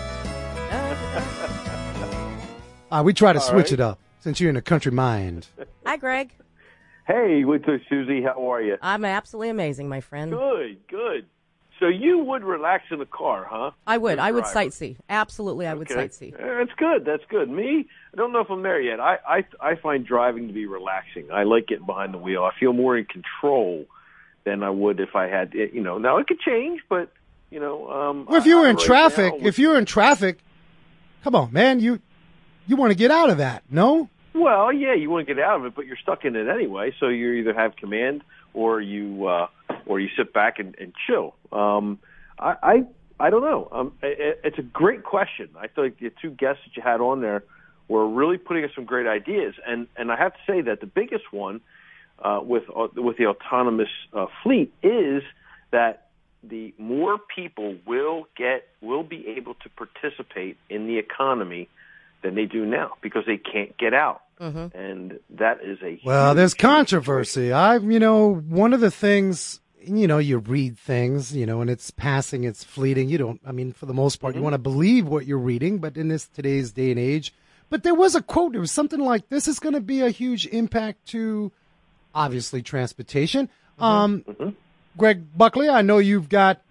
Uh, 2.92 3.04
we 3.06 3.14
try 3.14 3.32
to 3.32 3.38
All 3.40 3.46
switch 3.46 3.66
right. 3.66 3.74
it 3.74 3.80
up 3.80 4.00
since 4.20 4.40
you're 4.40 4.50
in 4.50 4.58
a 4.58 4.64
country 4.64 4.92
mind. 4.92 5.46
Hi, 5.86 5.96
Greg. 5.96 6.32
Hey, 7.06 7.46
what's 7.46 7.64
up, 7.66 7.82
Susie? 7.88 8.24
How 8.24 8.52
are 8.52 8.64
you? 8.64 8.78
I'm 8.82 9.06
absolutely 9.06 9.50
amazing, 9.50 9.90
my 9.90 10.02
friend. 10.02 10.32
Good, 10.32 10.88
good. 10.88 11.28
So 11.80 11.88
you 11.88 12.18
would 12.20 12.44
relax 12.44 12.84
in 12.92 13.00
the 13.00 13.06
car, 13.06 13.48
huh? 13.50 13.72
I 13.88 13.98
would. 13.98 14.20
I 14.20 14.32
would 14.32 14.44
driver. 14.44 14.70
sightsee. 14.70 14.98
Absolutely, 15.10 15.66
I 15.66 15.74
would 15.74 15.90
Okay. 15.90 16.08
sightsee. 16.08 16.34
Uh, 16.34 16.58
That's 16.58 16.74
good. 16.78 17.06
That's 17.06 17.24
good. 17.30 17.50
Me, 17.50 17.88
I 18.14 18.18
don't 18.18 18.34
know 18.34 18.42
if 18.42 18.50
I'm 18.50 18.64
there 18.64 18.82
yet. 18.82 19.00
I, 19.00 19.18
I 19.28 19.46
I 19.62 19.76
find 19.76 20.06
driving 20.06 20.48
to 20.48 20.54
be 20.54 20.66
relaxing. 20.66 21.32
I 21.32 21.44
like 21.44 21.68
getting 21.68 21.86
behind 21.86 22.14
the 22.14 22.18
wheel. 22.18 22.44
I 22.44 22.52
feel 22.60 22.74
more 22.74 22.98
in 22.98 23.06
control 23.06 23.86
than 24.44 24.62
I 24.64 24.70
would 24.70 25.00
if 25.00 25.16
I 25.16 25.28
had, 25.28 25.54
you 25.54 25.82
know. 25.82 25.98
Now 25.98 26.18
it 26.18 26.28
could 26.28 26.40
change, 26.42 26.82
but 26.90 27.12
you 27.50 27.60
know, 27.60 27.90
um, 27.90 28.26
Well, 28.26 28.38
if 28.38 28.46
you 28.46 28.58
were 28.60 28.68
in 28.68 28.76
right 28.76 28.86
traffic, 28.86 29.34
now- 29.40 29.48
if 29.48 29.58
you 29.58 29.70
were 29.70 29.78
in 29.78 29.86
traffic, 29.86 30.40
come 31.24 31.36
on, 31.36 31.54
man, 31.54 31.80
you 31.80 32.00
you 32.68 32.76
want 32.76 32.92
to 32.92 32.96
get 32.98 33.10
out 33.10 33.30
of 33.30 33.38
that? 33.38 33.64
No, 33.72 34.10
Well, 34.34 34.72
yeah, 34.74 34.94
you 34.94 35.10
want 35.10 35.26
to 35.28 35.34
get 35.34 35.42
out 35.42 35.60
of 35.62 35.66
it, 35.66 35.76
but 35.76 35.86
you're 35.88 35.98
stuck 35.98 36.26
in 36.26 36.36
it 36.36 36.48
anyway. 36.50 36.94
So 37.00 37.08
you 37.08 37.32
either 37.34 37.54
have 37.54 37.76
command 37.78 38.22
or 38.54 38.80
you 38.82 39.26
uh, 39.28 39.48
or 39.86 40.00
you 40.00 40.10
sit 40.18 40.34
back 40.34 40.60
and, 40.60 40.76
and 40.78 40.94
chill. 41.08 41.36
Um, 41.52 42.00
I, 42.38 42.56
I 42.64 42.84
I 43.20 43.30
don't 43.30 43.42
know. 43.42 43.68
Um, 43.72 43.94
it, 44.02 44.40
it's 44.44 44.58
a 44.58 44.62
great 44.64 45.04
question. 45.04 45.50
I 45.58 45.68
feel 45.68 45.84
like 45.84 46.00
the 46.00 46.12
two 46.22 46.30
guests 46.32 46.62
that 46.66 46.76
you 46.78 46.82
had 46.84 47.02
on 47.02 47.22
there 47.22 47.44
were 47.88 48.08
really 48.08 48.38
putting 48.38 48.64
us 48.64 48.72
some 48.76 48.86
great 48.86 49.08
ideas, 49.08 49.56
and 49.68 49.88
and 49.98 50.12
I 50.12 50.16
have 50.18 50.34
to 50.34 50.40
say 50.48 50.62
that 50.62 50.80
the 50.80 50.86
biggest 50.88 51.32
one 51.34 51.62
uh, 52.24 52.40
with 52.44 52.64
uh, 52.74 52.88
with 52.96 53.18
the 53.18 53.26
autonomous 53.28 53.90
uh, 54.14 54.28
fleet 54.44 54.74
is 54.84 55.24
that 55.72 56.08
the 56.44 56.74
more 56.78 57.18
people 57.36 57.76
will 57.86 58.26
get 58.38 58.68
will 58.82 59.04
be 59.04 59.28
able 59.28 59.56
to 59.56 59.70
participate 59.70 60.58
in 60.70 60.88
the 60.88 60.98
economy 60.98 61.68
than 62.22 62.36
they 62.36 62.46
do 62.46 62.66
now 62.66 62.94
because 63.02 63.26
they 63.26 63.38
can't 63.38 63.78
get 63.78 63.94
out, 63.94 64.22
Mhm. 64.40 64.74
and 64.74 65.20
that 65.32 65.62
is 65.64 65.78
a 65.82 66.00
Well, 66.06 66.30
huge 66.32 66.36
there's 66.38 66.54
controversy. 66.54 67.52
I've 67.52 67.84
you 67.84 68.00
know, 68.00 68.36
one 68.36 68.74
of 68.74 68.80
the 68.82 68.92
things, 68.92 69.60
you 69.82 70.08
know, 70.08 70.18
you 70.18 70.38
read 70.38 70.78
things, 70.78 71.36
you 71.36 71.46
know, 71.46 71.62
and 71.62 71.70
it's 71.70 71.92
passing, 71.92 72.44
it's 72.44 72.64
fleeting. 72.64 73.10
You 73.10 73.18
don't, 73.18 73.42
I 73.46 73.52
mean, 73.52 73.74
for 73.74 73.86
the 73.86 73.94
most 73.94 74.18
part, 74.18 74.34
you 74.34 74.38
mm-hmm. 74.38 74.44
want 74.44 74.54
to 74.54 74.60
believe 74.60 75.08
what 75.08 75.26
you're 75.26 75.38
reading, 75.38 75.80
but 75.80 75.98
in 75.98 76.08
this 76.08 76.28
today's 76.28 76.72
day 76.72 76.92
and 76.92 77.00
age, 77.00 77.34
but 77.70 77.84
there 77.84 77.96
was 77.96 78.16
a 78.16 78.22
quote. 78.22 78.56
It 78.56 78.60
was 78.60 78.72
something 78.72 79.00
like, 79.00 79.30
"This 79.30 79.48
is 79.48 79.60
going 79.60 79.76
to 79.76 79.82
be 79.82 80.02
a 80.02 80.10
huge 80.10 80.48
impact 80.48 81.06
to, 81.08 81.52
obviously, 82.16 82.62
transportation." 82.62 83.48
Mm-hmm. 83.48 83.84
Um, 83.84 84.22
mm-hmm. 84.28 84.50
Greg 84.98 85.38
Buckley, 85.38 85.70
I 85.70 85.82
know 85.82 86.00
you've 86.00 86.30
got. 86.30 86.62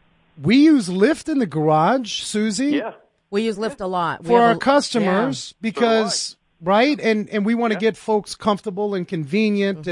We 0.41 0.57
use 0.57 0.89
Lyft 0.89 1.29
in 1.29 1.39
the 1.39 1.47
garage, 1.47 2.23
Susie. 2.23 2.73
Yeah. 2.73 2.93
We 3.31 3.43
use 3.43 3.59
Lyft 3.59 3.81
a 3.81 3.87
lot. 3.87 4.23
We 4.23 4.29
for 4.29 4.41
our 4.41 4.53
a- 4.53 4.59
customers 4.59 5.55
yeah. 5.55 5.59
because 5.61 6.37
right 6.61 6.99
and 6.99 7.29
and 7.31 7.47
we 7.47 7.55
want 7.55 7.73
to 7.73 7.79
get 7.79 7.97
folks 7.97 8.35
comfortable 8.35 8.95
and 8.95 9.07
convenient 9.07 9.87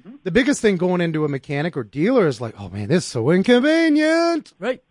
Mm-hmm. 0.00 0.16
the 0.22 0.30
biggest 0.30 0.60
thing 0.60 0.76
going 0.76 1.00
into 1.00 1.24
a 1.24 1.28
mechanic 1.28 1.76
or 1.76 1.84
dealer 1.84 2.26
is 2.26 2.40
like 2.40 2.54
oh 2.58 2.68
man 2.68 2.88
this 2.88 3.04
is 3.04 3.10
so 3.10 3.30
inconvenient 3.30 4.52
right 4.58 4.82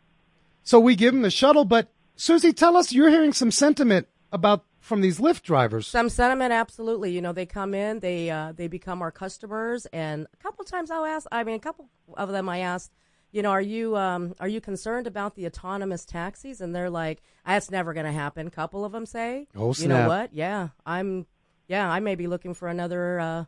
so 0.64 0.80
we 0.80 0.96
give 0.96 1.14
them 1.14 1.22
the 1.24 1.32
shuttle 1.32 1.66
but 1.66 1.90
susie 2.16 2.54
tell 2.54 2.78
us 2.78 2.92
you're 2.92 3.10
hearing 3.10 3.34
some 3.34 3.52
sentiment 3.52 4.08
about 4.32 4.66
from 4.80 5.02
these 5.02 5.20
Lyft 5.20 5.44
drivers 5.44 5.88
Some 5.88 6.10
sentiment, 6.10 6.52
absolutely. 6.54 7.12
You 7.12 7.22
know, 7.22 7.34
they 7.34 7.46
come 7.46 7.74
in, 7.74 8.00
they 8.00 8.30
uh, 8.30 8.54
they 8.56 8.68
become 8.68 9.02
our 9.02 9.12
customers, 9.12 9.86
and 9.88 10.26
a 10.34 10.38
couple 10.38 10.64
times 10.66 10.90
I'll 10.90 11.06
ask. 11.06 11.28
I 11.32 11.44
mean, 11.44 11.56
a 11.56 11.60
couple 11.60 11.90
of 12.16 12.30
them 12.30 12.50
I 12.50 12.60
asked, 12.60 12.92
you 13.32 13.44
know, 13.44 13.52
are 13.52 13.62
you 13.62 13.96
um, 13.98 14.34
are 14.40 14.48
you 14.48 14.62
concerned 14.62 15.06
about 15.06 15.36
the 15.36 15.46
autonomous 15.46 16.06
taxis? 16.06 16.62
And 16.62 16.74
they're 16.74 16.90
like, 16.90 17.22
that's 17.46 17.70
never 17.70 17.94
going 17.94 18.06
to 18.06 18.12
happen. 18.12 18.48
A 18.48 18.52
couple 18.52 18.84
of 18.86 18.92
them 18.92 19.06
say, 19.06 19.48
Oh, 19.56 19.74
you 19.78 19.88
know 19.88 20.08
what? 20.08 20.34
Yeah, 20.34 20.70
I'm. 20.86 21.28
Yeah, 21.68 21.88
I 21.88 22.00
may 22.00 22.16
be 22.16 22.26
looking 22.26 22.56
for 22.56 22.68
another 22.68 23.20
uh, 23.20 23.46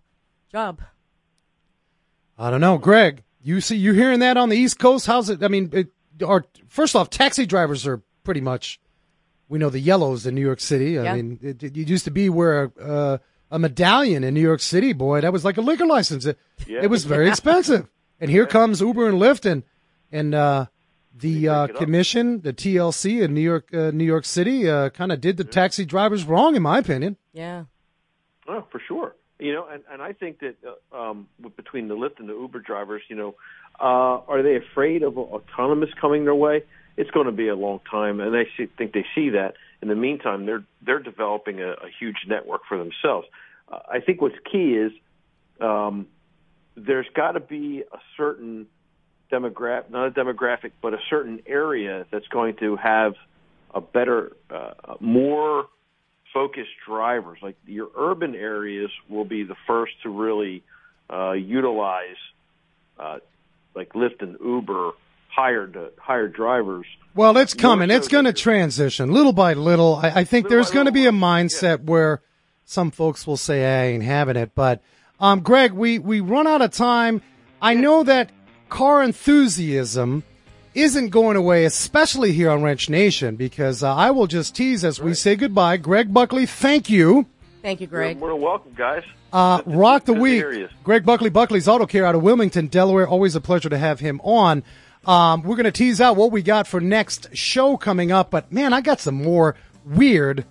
job. 0.51 0.81
I 2.37 2.49
don't 2.49 2.61
know 2.61 2.77
greg 2.77 3.23
you 3.43 3.59
see 3.61 3.75
you 3.75 3.93
hearing 3.93 4.19
that 4.19 4.37
on 4.37 4.49
the 4.49 4.57
east 4.57 4.79
coast 4.79 5.05
how's 5.07 5.29
it 5.29 5.43
i 5.43 5.47
mean 5.47 5.69
it, 5.73 5.87
our 6.25 6.45
first 6.67 6.95
off 6.95 7.09
taxi 7.09 7.45
drivers 7.45 7.85
are 7.87 8.01
pretty 8.23 8.41
much 8.41 8.79
we 9.49 9.57
know 9.59 9.69
the 9.69 9.79
yellows 9.79 10.25
in 10.25 10.35
new 10.35 10.41
york 10.41 10.59
city 10.59 10.97
i 10.99 11.03
Yeah. 11.03 11.15
mean 11.15 11.39
it, 11.41 11.63
it 11.63 11.75
used 11.75 12.05
to 12.05 12.11
be 12.11 12.29
where 12.29 12.71
uh, 12.81 13.17
a 13.49 13.59
medallion 13.59 14.23
in 14.23 14.33
new 14.33 14.41
york 14.41 14.61
city 14.61 14.93
boy 14.93 15.21
that 15.21 15.33
was 15.33 15.43
like 15.43 15.57
a 15.57 15.61
liquor 15.61 15.85
license 15.85 16.25
it, 16.25 16.37
Yeah. 16.67 16.81
it 16.83 16.89
was 16.89 17.05
very 17.05 17.27
expensive 17.33 17.87
and 18.19 18.29
here 18.31 18.45
comes 18.45 18.81
uber 18.81 19.07
and 19.09 19.19
lyft 19.19 19.49
and 19.49 19.63
and 20.11 20.35
uh, 20.35 20.65
the 21.13 21.47
uh, 21.49 21.63
it 21.65 21.71
up. 21.71 21.77
commission 21.77 22.41
the 22.41 22.53
tlc 22.53 23.21
in 23.21 23.33
new 23.33 23.41
york 23.41 23.73
uh, 23.73 23.91
new 23.91 24.05
york 24.05 24.25
city 24.25 24.69
uh, 24.69 24.89
kind 24.89 25.11
of 25.11 25.19
did 25.19 25.37
the 25.37 25.43
taxi 25.43 25.83
drivers 25.85 26.25
wrong 26.25 26.55
in 26.55 26.61
my 26.61 26.77
opinion 26.77 27.17
Yeah. 27.33 27.65
Oh, 28.47 28.65
for 28.71 28.79
sure. 28.87 29.15
You 29.41 29.53
know, 29.53 29.67
and, 29.67 29.81
and 29.91 30.03
I 30.03 30.13
think 30.13 30.39
that 30.41 30.55
uh, 30.63 30.95
um, 30.95 31.27
between 31.57 31.87
the 31.87 31.95
Lyft 31.95 32.19
and 32.19 32.29
the 32.29 32.33
Uber 32.33 32.59
drivers, 32.59 33.01
you 33.09 33.15
know, 33.15 33.33
uh, 33.79 34.21
are 34.27 34.43
they 34.43 34.55
afraid 34.55 35.01
of 35.01 35.17
autonomous 35.17 35.89
coming 35.99 36.25
their 36.25 36.35
way? 36.35 36.61
It's 36.95 37.09
going 37.09 37.25
to 37.25 37.31
be 37.31 37.47
a 37.47 37.55
long 37.55 37.79
time, 37.89 38.19
and 38.19 38.31
they 38.35 38.47
see, 38.55 38.67
think 38.77 38.93
they 38.93 39.03
see 39.15 39.31
that. 39.31 39.55
In 39.81 39.87
the 39.87 39.95
meantime, 39.95 40.45
they're 40.45 40.63
they're 40.85 40.99
developing 40.99 41.59
a, 41.59 41.71
a 41.71 41.89
huge 41.99 42.17
network 42.27 42.61
for 42.69 42.77
themselves. 42.77 43.27
Uh, 43.67 43.79
I 43.89 43.99
think 43.99 44.21
what's 44.21 44.35
key 44.51 44.75
is 44.75 44.91
um, 45.59 46.05
there's 46.77 47.07
got 47.15 47.31
to 47.31 47.39
be 47.39 47.83
a 47.91 47.97
certain 48.17 48.67
demographic, 49.31 49.89
not 49.89 50.05
a 50.05 50.11
demographic, 50.11 50.71
but 50.83 50.93
a 50.93 50.99
certain 51.09 51.41
area 51.47 52.05
that's 52.11 52.27
going 52.27 52.57
to 52.57 52.75
have 52.75 53.15
a 53.73 53.81
better, 53.81 54.33
uh, 54.51 54.73
more 54.99 55.65
focused 56.33 56.71
drivers. 56.85 57.39
Like 57.41 57.55
your 57.65 57.89
urban 57.95 58.35
areas 58.35 58.91
will 59.09 59.25
be 59.25 59.43
the 59.43 59.55
first 59.67 59.93
to 60.03 60.09
really 60.09 60.63
uh, 61.11 61.31
utilize, 61.33 62.17
uh, 62.99 63.19
like 63.75 63.93
Lyft 63.93 64.21
and 64.21 64.37
Uber 64.43 64.91
hired 65.27 65.77
uh, 65.77 65.89
hired 65.97 66.33
drivers. 66.33 66.85
Well, 67.13 67.35
it's 67.37 67.53
coming. 67.53 67.89
It's 67.89 68.07
going 68.07 68.25
to 68.25 68.33
transition 68.33 69.11
little 69.11 69.33
by 69.33 69.53
little. 69.53 69.95
I, 69.95 70.07
I 70.07 70.23
think 70.23 70.45
Little 70.45 70.57
there's 70.57 70.71
going 70.71 70.85
to 70.85 70.91
be 70.91 71.07
a 71.07 71.11
mindset 71.11 71.83
where 71.83 72.21
some 72.65 72.91
folks 72.91 73.27
will 73.27 73.37
say, 73.37 73.65
"I 73.65 73.93
ain't 73.93 74.03
having 74.03 74.37
it." 74.37 74.51
But, 74.55 74.81
um, 75.19 75.41
Greg, 75.41 75.73
we 75.73 75.99
we 75.99 76.21
run 76.21 76.47
out 76.47 76.61
of 76.61 76.71
time. 76.71 77.21
I 77.61 77.73
know 77.73 78.03
that 78.03 78.31
car 78.69 79.03
enthusiasm 79.03 80.23
isn't 80.73 81.09
going 81.09 81.35
away, 81.37 81.65
especially 81.65 82.31
here 82.31 82.49
on 82.49 82.63
Wrench 82.63 82.89
Nation, 82.89 83.35
because 83.35 83.83
uh, 83.83 83.93
I 83.93 84.11
will 84.11 84.27
just 84.27 84.55
tease 84.55 84.83
as 84.83 85.01
we 85.01 85.13
say 85.13 85.35
goodbye. 85.35 85.77
Greg 85.77 86.13
Buckley, 86.13 86.45
thank 86.45 86.89
you. 86.89 87.25
Thank 87.61 87.81
you, 87.81 87.87
Greg. 87.87 88.17
You're 88.17 88.29
more 88.29 88.39
welcome, 88.39 88.73
guys. 88.75 89.03
Uh, 89.31 89.61
rock 89.65 90.05
the 90.05 90.13
Good 90.13 90.21
week. 90.21 90.69
Greg 90.83 91.05
Buckley, 91.05 91.29
Buckley's 91.29 91.67
Auto 91.67 91.85
Care 91.85 92.05
out 92.05 92.15
of 92.15 92.23
Wilmington, 92.23 92.67
Delaware. 92.67 93.07
Always 93.07 93.35
a 93.35 93.41
pleasure 93.41 93.69
to 93.69 93.77
have 93.77 93.99
him 93.99 94.19
on. 94.23 94.63
Um, 95.05 95.41
we're 95.43 95.55
going 95.55 95.65
to 95.65 95.71
tease 95.71 95.99
out 96.01 96.15
what 96.15 96.31
we 96.31 96.41
got 96.41 96.67
for 96.67 96.79
next 96.79 97.35
show 97.35 97.77
coming 97.77 98.11
up, 98.11 98.29
but 98.29 98.51
man, 98.51 98.73
I 98.73 98.81
got 98.81 98.99
some 98.99 99.15
more 99.15 99.55
weird 99.85 100.45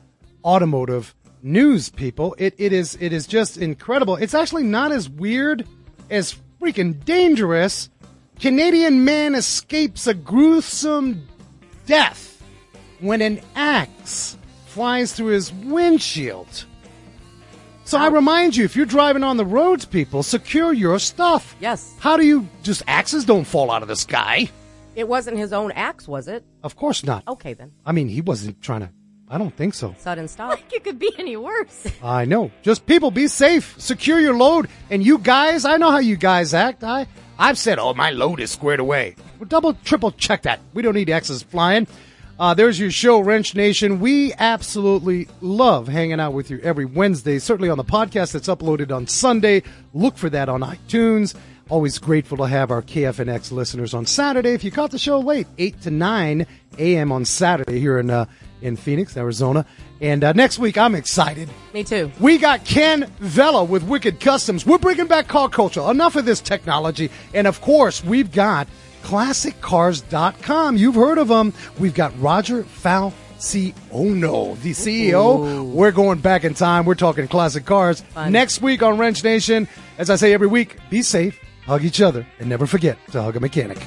automotive 0.44 1.14
news, 1.42 1.88
people. 1.88 2.34
It, 2.38 2.54
it 2.58 2.72
is, 2.72 2.96
it 3.00 3.12
is 3.12 3.26
just 3.26 3.58
incredible. 3.58 4.16
It's 4.16 4.34
actually 4.34 4.64
not 4.64 4.92
as 4.92 5.08
weird 5.08 5.66
as 6.10 6.36
freaking 6.60 7.04
dangerous. 7.04 7.90
Canadian 8.40 9.04
man 9.04 9.34
escapes 9.34 10.06
a 10.06 10.14
gruesome 10.14 11.28
death 11.84 12.42
when 13.00 13.20
an 13.20 13.40
axe 13.54 14.38
flies 14.66 15.12
through 15.12 15.26
his 15.26 15.52
windshield. 15.52 16.64
So 17.84 17.98
I 17.98 18.08
remind 18.08 18.56
you, 18.56 18.64
if 18.64 18.76
you're 18.76 18.86
driving 18.86 19.24
on 19.24 19.36
the 19.36 19.44
roads, 19.44 19.84
people, 19.84 20.22
secure 20.22 20.72
your 20.72 20.98
stuff. 20.98 21.54
Yes. 21.60 21.94
How 21.98 22.16
do 22.16 22.24
you 22.24 22.48
just 22.62 22.82
axes 22.86 23.24
don't 23.24 23.44
fall 23.44 23.70
out 23.70 23.82
of 23.82 23.88
the 23.88 23.96
sky? 23.96 24.48
It 24.94 25.06
wasn't 25.06 25.36
his 25.36 25.52
own 25.52 25.72
axe, 25.72 26.08
was 26.08 26.26
it? 26.26 26.44
Of 26.62 26.76
course 26.76 27.04
not. 27.04 27.26
Okay, 27.28 27.52
then. 27.52 27.72
I 27.84 27.92
mean, 27.92 28.08
he 28.08 28.20
wasn't 28.20 28.62
trying 28.62 28.80
to. 28.80 28.90
I 29.30 29.38
don't 29.38 29.54
think 29.56 29.74
so. 29.74 29.94
Sudden 29.98 30.26
stop. 30.34 30.50
Like 30.50 30.72
it 30.72 30.82
could 30.84 30.98
be 30.98 31.12
any 31.18 31.36
worse. 31.36 31.86
I 32.02 32.24
know. 32.24 32.50
Just 32.62 32.84
people 32.86 33.10
be 33.10 33.28
safe. 33.28 33.74
Secure 33.78 34.18
your 34.20 34.36
load. 34.36 34.68
And 34.90 35.04
you 35.06 35.18
guys, 35.18 35.64
I 35.64 35.76
know 35.76 35.90
how 35.90 35.98
you 35.98 36.16
guys 36.16 36.52
act. 36.52 36.82
I 36.82 37.06
I've 37.38 37.56
said, 37.56 37.78
"Oh, 37.78 37.94
my 37.94 38.10
load 38.10 38.40
is 38.40 38.50
squared 38.50 38.80
away." 38.80 39.14
Well, 39.38 39.48
double, 39.48 39.72
triple 39.72 40.10
check 40.12 40.42
that. 40.42 40.60
We 40.74 40.82
don't 40.82 40.94
need 40.94 41.08
X's 41.08 41.42
flying. 41.42 41.86
Uh, 42.38 42.54
there's 42.54 42.80
your 42.80 42.90
show, 42.90 43.20
Wrench 43.20 43.54
Nation. 43.54 44.00
We 44.00 44.32
absolutely 44.38 45.28
love 45.40 45.88
hanging 45.88 46.20
out 46.20 46.32
with 46.32 46.50
you 46.50 46.58
every 46.62 46.86
Wednesday. 46.86 47.38
Certainly 47.38 47.68
on 47.68 47.78
the 47.78 47.84
podcast 47.84 48.32
that's 48.32 48.48
uploaded 48.48 48.90
on 48.90 49.06
Sunday. 49.06 49.62
Look 49.94 50.16
for 50.18 50.30
that 50.30 50.48
on 50.48 50.60
iTunes. 50.62 51.34
Always 51.68 51.98
grateful 51.98 52.38
to 52.38 52.44
have 52.46 52.70
our 52.70 52.82
KFNX 52.82 53.52
listeners 53.52 53.94
on 53.94 54.04
Saturday. 54.06 54.54
If 54.54 54.64
you 54.64 54.70
caught 54.70 54.90
the 54.90 54.98
show 54.98 55.20
late, 55.20 55.46
8 55.56 55.82
to 55.82 55.90
9 55.90 56.46
a.m. 56.78 57.12
on 57.12 57.24
Saturday 57.24 57.78
here 57.78 57.98
in 57.98 58.10
uh, 58.10 58.24
in 58.62 58.76
Phoenix, 58.76 59.16
Arizona. 59.16 59.66
And 60.00 60.24
uh, 60.24 60.32
next 60.32 60.58
week, 60.58 60.78
I'm 60.78 60.94
excited. 60.94 61.48
Me 61.74 61.84
too. 61.84 62.10
We 62.20 62.38
got 62.38 62.64
Ken 62.64 63.10
Vella 63.18 63.64
with 63.64 63.82
Wicked 63.84 64.20
Customs. 64.20 64.64
We're 64.64 64.78
bringing 64.78 65.06
back 65.06 65.28
car 65.28 65.48
culture. 65.48 65.82
Enough 65.90 66.16
of 66.16 66.24
this 66.24 66.40
technology. 66.40 67.10
And 67.34 67.46
of 67.46 67.60
course, 67.60 68.02
we've 68.04 68.32
got 68.32 68.68
ClassicCars.com. 69.02 70.76
You've 70.76 70.94
heard 70.94 71.18
of 71.18 71.28
them. 71.28 71.52
We've 71.78 71.94
got 71.94 72.18
Roger 72.20 72.64
Falcione, 72.64 73.10
the 74.62 74.70
CEO. 74.72 75.64
We're 75.72 75.92
going 75.92 76.20
back 76.20 76.44
in 76.44 76.54
time. 76.54 76.84
We're 76.84 76.94
talking 76.94 77.28
classic 77.28 77.64
cars. 77.64 78.02
Next 78.28 78.62
week 78.62 78.82
on 78.82 78.98
Wrench 78.98 79.24
Nation, 79.24 79.68
as 79.98 80.10
I 80.10 80.16
say 80.16 80.32
every 80.32 80.46
week, 80.48 80.76
be 80.90 81.02
safe, 81.02 81.38
hug 81.66 81.84
each 81.84 82.00
other, 82.00 82.26
and 82.38 82.48
never 82.48 82.66
forget 82.66 82.98
to 83.12 83.22
hug 83.22 83.36
a 83.36 83.40
mechanic. 83.40 83.78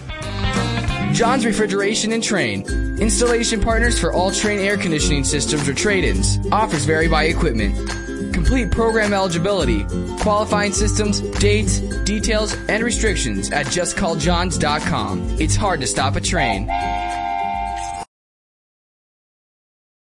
John's 1.13 1.45
Refrigeration 1.45 2.11
and 2.11 2.23
Trane. 2.23 2.99
Installation 2.99 3.61
partners 3.61 3.99
for 3.99 4.11
all 4.11 4.31
Trane 4.31 4.57
air 4.57 4.77
conditioning 4.77 5.23
systems 5.23 5.69
or 5.69 5.73
trade-ins. 5.73 6.39
Offers 6.51 6.85
vary 6.85 7.07
by 7.07 7.25
equipment. 7.25 7.75
Complete 8.33 8.71
program 8.71 9.13
eligibility, 9.13 9.85
qualifying 10.21 10.73
systems, 10.73 11.21
dates, 11.39 11.79
details, 12.03 12.55
and 12.67 12.83
restrictions 12.83 13.51
at 13.51 13.67
justcalljohns.com. 13.67 15.37
It's 15.39 15.55
hard 15.55 15.81
to 15.81 15.87
stop 15.87 16.15
a 16.15 16.19
Trane. 16.19 17.22